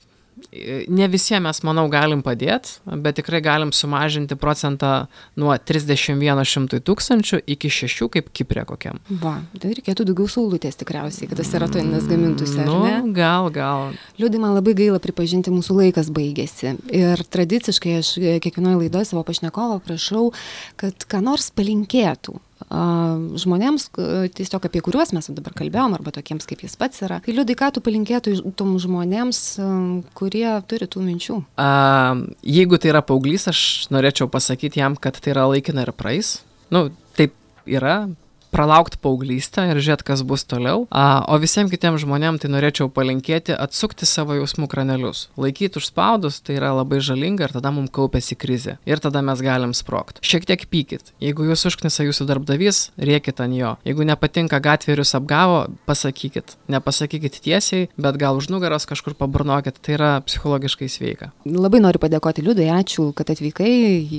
ne 0.88 1.08
visiems 1.10 1.44
mes, 1.44 1.60
manau, 1.66 1.86
galim 1.92 2.22
padėti, 2.24 2.78
bet 3.04 3.18
tikrai 3.20 3.40
galim 3.44 3.72
sumažinti 3.74 4.36
procentą 4.38 5.08
nuo 5.38 5.52
31 5.56 6.44
šimtui 6.48 6.80
tūkstančių 6.84 7.40
iki 7.54 7.70
6, 7.72 8.08
kaip 8.14 8.32
Kiprė 8.34 8.64
kokiam. 8.68 9.00
Va, 9.22 9.38
tai 9.60 9.74
reikėtų 9.76 10.08
daugiau 10.08 10.28
saulutės 10.30 10.78
tikriausiai, 10.80 11.28
kad 11.30 11.40
tas 11.40 11.50
serotoninas 11.52 12.08
gamintųsi. 12.10 12.60
Nu, 12.66 12.80
gal, 13.16 13.50
gal. 13.54 13.94
Liūdai, 14.20 14.42
man 14.42 14.56
labai 14.56 14.74
gaila 14.78 15.00
pripažinti, 15.02 15.52
mūsų 15.54 15.78
laikas 15.82 16.12
baigėsi. 16.14 16.76
Ir 16.94 17.24
tradiciškai 17.28 17.98
aš 18.00 18.14
kiekvienoje 18.44 18.82
laidoje 18.84 19.10
savo 19.12 19.24
pašnekovo 19.28 19.80
prašau, 19.86 20.28
kad 20.80 21.08
ką 21.08 21.22
nors 21.24 21.50
palinkėtų 21.54 22.38
žmonėms, 22.68 23.88
tiesiog 24.34 24.66
apie 24.68 24.82
kuriuos 24.84 25.12
mes 25.16 25.30
dabar 25.30 25.54
kalbėjom, 25.56 25.94
arba 25.96 26.12
tokiems 26.14 26.48
kaip 26.48 26.64
jis 26.66 26.76
pats 26.80 27.04
yra. 27.06 27.20
Tai 27.24 27.34
liūdai, 27.36 27.56
ką 27.58 27.70
tu 27.76 27.82
palinkėtų 27.84 28.34
tom 28.58 28.76
žmonėms, 28.82 29.40
kurie 30.18 30.46
turi 30.68 30.90
tų 30.90 31.04
minčių? 31.06 31.38
A, 31.60 31.70
jeigu 32.42 32.80
tai 32.80 32.92
yra 32.92 33.04
paauglys, 33.06 33.48
aš 33.50 33.60
norėčiau 33.94 34.30
pasakyti 34.32 34.82
jam, 34.82 34.98
kad 34.98 35.18
tai 35.22 35.34
yra 35.36 35.48
laikina 35.52 35.86
ir 35.86 35.94
praeis. 35.96 36.38
Nu, 36.74 36.88
taip 37.16 37.36
yra, 37.68 38.08
pralaukti 38.54 38.98
paauglystę 39.02 39.66
ir 39.70 39.80
žiūrėti, 39.80 40.06
kas 40.08 40.22
bus 40.26 40.44
toliau. 40.48 40.86
A, 40.90 41.22
o 41.28 41.38
visiems 41.40 41.72
kitiems 41.72 42.02
žmonėms 42.04 42.42
tai 42.42 42.50
norėčiau 42.52 42.88
palinkėti 42.92 43.56
atsukti 43.56 44.08
savo 44.08 44.36
jausmų 44.38 44.68
kranelius. 44.70 45.26
Laikyti 45.40 45.80
užspaudus 45.80 46.40
tai 46.44 46.58
yra 46.58 46.72
labai 46.76 47.00
žalinga 47.04 47.48
ir 47.48 47.54
tada 47.56 47.72
mums 47.74 47.92
kaupėsi 47.94 48.38
krizė. 48.38 48.78
Ir 48.88 49.02
tada 49.04 49.22
mes 49.24 49.42
galim 49.44 49.74
sprokti. 49.76 50.22
Šiek 50.26 50.48
tiek 50.48 50.64
pykit. 50.70 51.12
Jeigu 51.22 51.48
jūs 51.48 51.66
užknisa 51.70 52.06
jūsų 52.06 52.28
darbdavys, 52.28 52.88
riekit 52.98 53.42
ant 53.44 53.56
jo. 53.56 53.74
Jeigu 53.88 54.06
nepatinka 54.08 54.60
gatvė 54.64 54.96
ir 54.96 55.04
jūs 55.04 55.14
apgavo, 55.18 55.60
pasakykit. 55.88 56.56
Nepasakykit 56.72 57.40
tiesiai, 57.44 57.88
bet 58.00 58.18
gal 58.20 58.38
už 58.40 58.50
nugaros 58.52 58.88
kažkur 58.88 59.16
paburnokit. 59.18 59.80
Tai 59.84 59.96
yra 59.96 60.10
psichologiškai 60.24 60.90
sveika. 60.92 61.30
Labai 61.48 61.82
noriu 61.84 62.00
padėkoti 62.02 62.44
Liudai, 62.44 62.70
ačiū, 62.78 63.10
kad 63.16 63.30
atvykai 63.32 63.70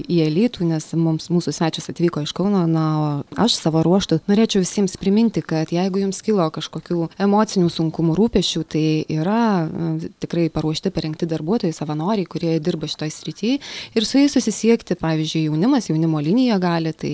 į 0.06 0.22
Elytų, 0.28 0.68
nes 0.70 0.92
mums 0.98 1.30
mūsų 1.34 1.54
svečias 1.56 1.90
atvyko 1.92 2.24
iš 2.26 2.34
Kauno, 2.36 2.66
na, 2.70 2.86
o 3.00 3.08
aš 3.40 3.58
savo 3.60 3.84
ruoštų 3.86 4.19
norėčiau 4.30 4.64
visiems 4.64 4.98
priminti, 5.00 5.42
kad 5.46 5.72
jeigu 5.74 6.02
jums 6.04 6.22
kilo 6.26 6.46
kažkokių 6.56 7.10
emocinių 7.22 7.70
sunkumų 7.72 8.16
rūpešių, 8.18 8.64
tai 8.70 8.84
yra 9.14 9.42
e, 9.64 10.10
tikrai 10.24 10.48
paruošti 10.54 10.92
parengti 10.96 11.30
darbuotojai, 11.30 11.74
savanoriai, 11.76 12.28
kurie 12.30 12.60
dirba 12.64 12.90
šitoje 12.90 13.12
srityje 13.16 13.60
ir 13.96 14.08
su 14.08 14.20
jais 14.20 14.34
susisiekti, 14.36 14.98
pavyzdžiui, 15.00 15.46
jaunimas, 15.50 15.90
jaunimo 15.90 16.20
linija 16.24 16.60
gali, 16.62 16.92
tai 16.94 17.14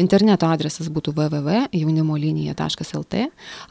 interneto 0.00 0.46
adresas 0.48 0.88
būtų 0.92 1.14
www.jaunimolinija.lt 1.16 3.14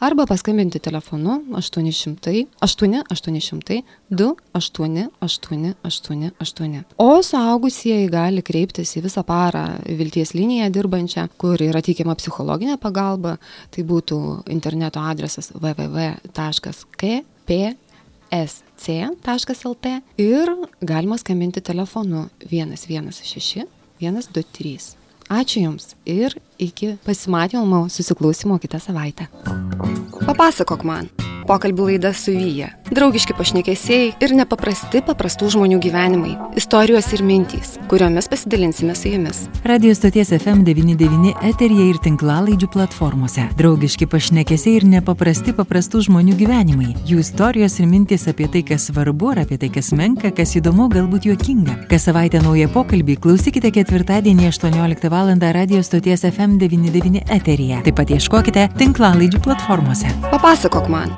arba 0.06 0.26
paskambinti 0.30 0.80
telefonu 0.84 1.42
800 1.56 2.46
8 2.62 3.04
800 3.12 3.82
2 4.10 4.36
8 4.54 5.10
8 5.22 5.74
8 5.84 6.32
8. 6.40 6.84
O 6.98 7.22
suaugusieji 7.24 8.10
gali 8.12 8.44
kreiptis 8.46 8.96
į 8.98 9.06
visą 9.06 9.24
parą 9.28 9.66
Vilties 9.86 10.34
liniją 10.36 10.70
dirbančią, 10.74 11.28
kur 11.42 11.62
yra 11.62 11.82
teikiama 11.86 12.16
psichologinė 12.20 12.75
pagalba. 12.82 13.38
Tai 13.72 13.84
būtų 13.88 14.18
interneto 14.52 15.00
adresas 15.00 15.52
www.kpsc.lt 15.56 16.26
ir 20.18 20.46
galima 20.82 21.18
skambinti 21.22 21.62
telefonu 21.62 22.30
116 22.46 23.66
123. 24.00 24.78
Ačiū 25.26 25.64
Jums 25.64 25.96
ir 26.06 26.36
iki 26.62 26.98
pasimatymo 27.06 27.90
susiklausimo 27.90 28.60
kitą 28.62 28.80
savaitę. 28.80 29.28
Papasakok 30.26 30.84
man. 30.86 31.10
Pokalbių 31.46 31.92
laida 31.92 32.10
su 32.14 32.34
Vyja. 32.34 32.72
Draugiški 32.90 33.34
pašnekesiai 33.38 34.12
ir 34.22 34.32
nepaprasti 34.38 35.02
paprastų 35.06 35.48
žmonių 35.56 35.78
gyvenimai. 35.82 36.34
Istorijos 36.58 37.12
ir 37.14 37.22
mintys, 37.26 37.76
kuriomis 37.90 38.28
pasidalinsime 38.30 38.96
su 38.98 39.12
jumis. 39.12 39.44
Radio 39.66 39.94
stoties 39.98 40.32
FM99 40.34 41.34
eterija 41.50 41.86
ir 41.90 42.00
tinklalaidžių 42.02 42.70
platformose. 42.74 43.48
Draugiški 43.58 44.08
pašnekesiai 44.10 44.80
ir 44.80 44.88
nepaprasti 44.90 45.54
paprastų 45.58 46.02
žmonių 46.08 46.38
gyvenimai. 46.40 46.92
Jų 47.10 47.22
istorijos 47.22 47.78
ir 47.82 47.90
mintys 47.90 48.26
apie 48.32 48.50
tai, 48.54 48.64
kas 48.66 48.90
svarbu, 48.90 49.34
ar 49.34 49.44
apie 49.46 49.60
tai, 49.62 49.70
kas 49.74 49.92
menka, 49.98 50.34
kas 50.34 50.56
įdomu, 50.58 50.90
galbūt 50.94 51.30
juokinga. 51.30 51.78
Kas 51.92 52.10
savaitę 52.10 52.42
naują 52.46 52.72
pokalbį 52.74 53.20
klausykite 53.22 53.74
ketvirtadienį 53.74 54.50
18 54.50 55.14
val. 55.14 55.34
radio 55.42 55.84
stoties 55.84 56.24
FM99 56.26 57.22
eterija. 57.30 57.82
Taip 57.86 57.98
pat 58.02 58.10
ieškokite 58.10 58.70
tinklalaidžių 58.78 59.42
platformose. 59.46 60.10
Papasakok 60.32 60.90
man. 60.90 61.14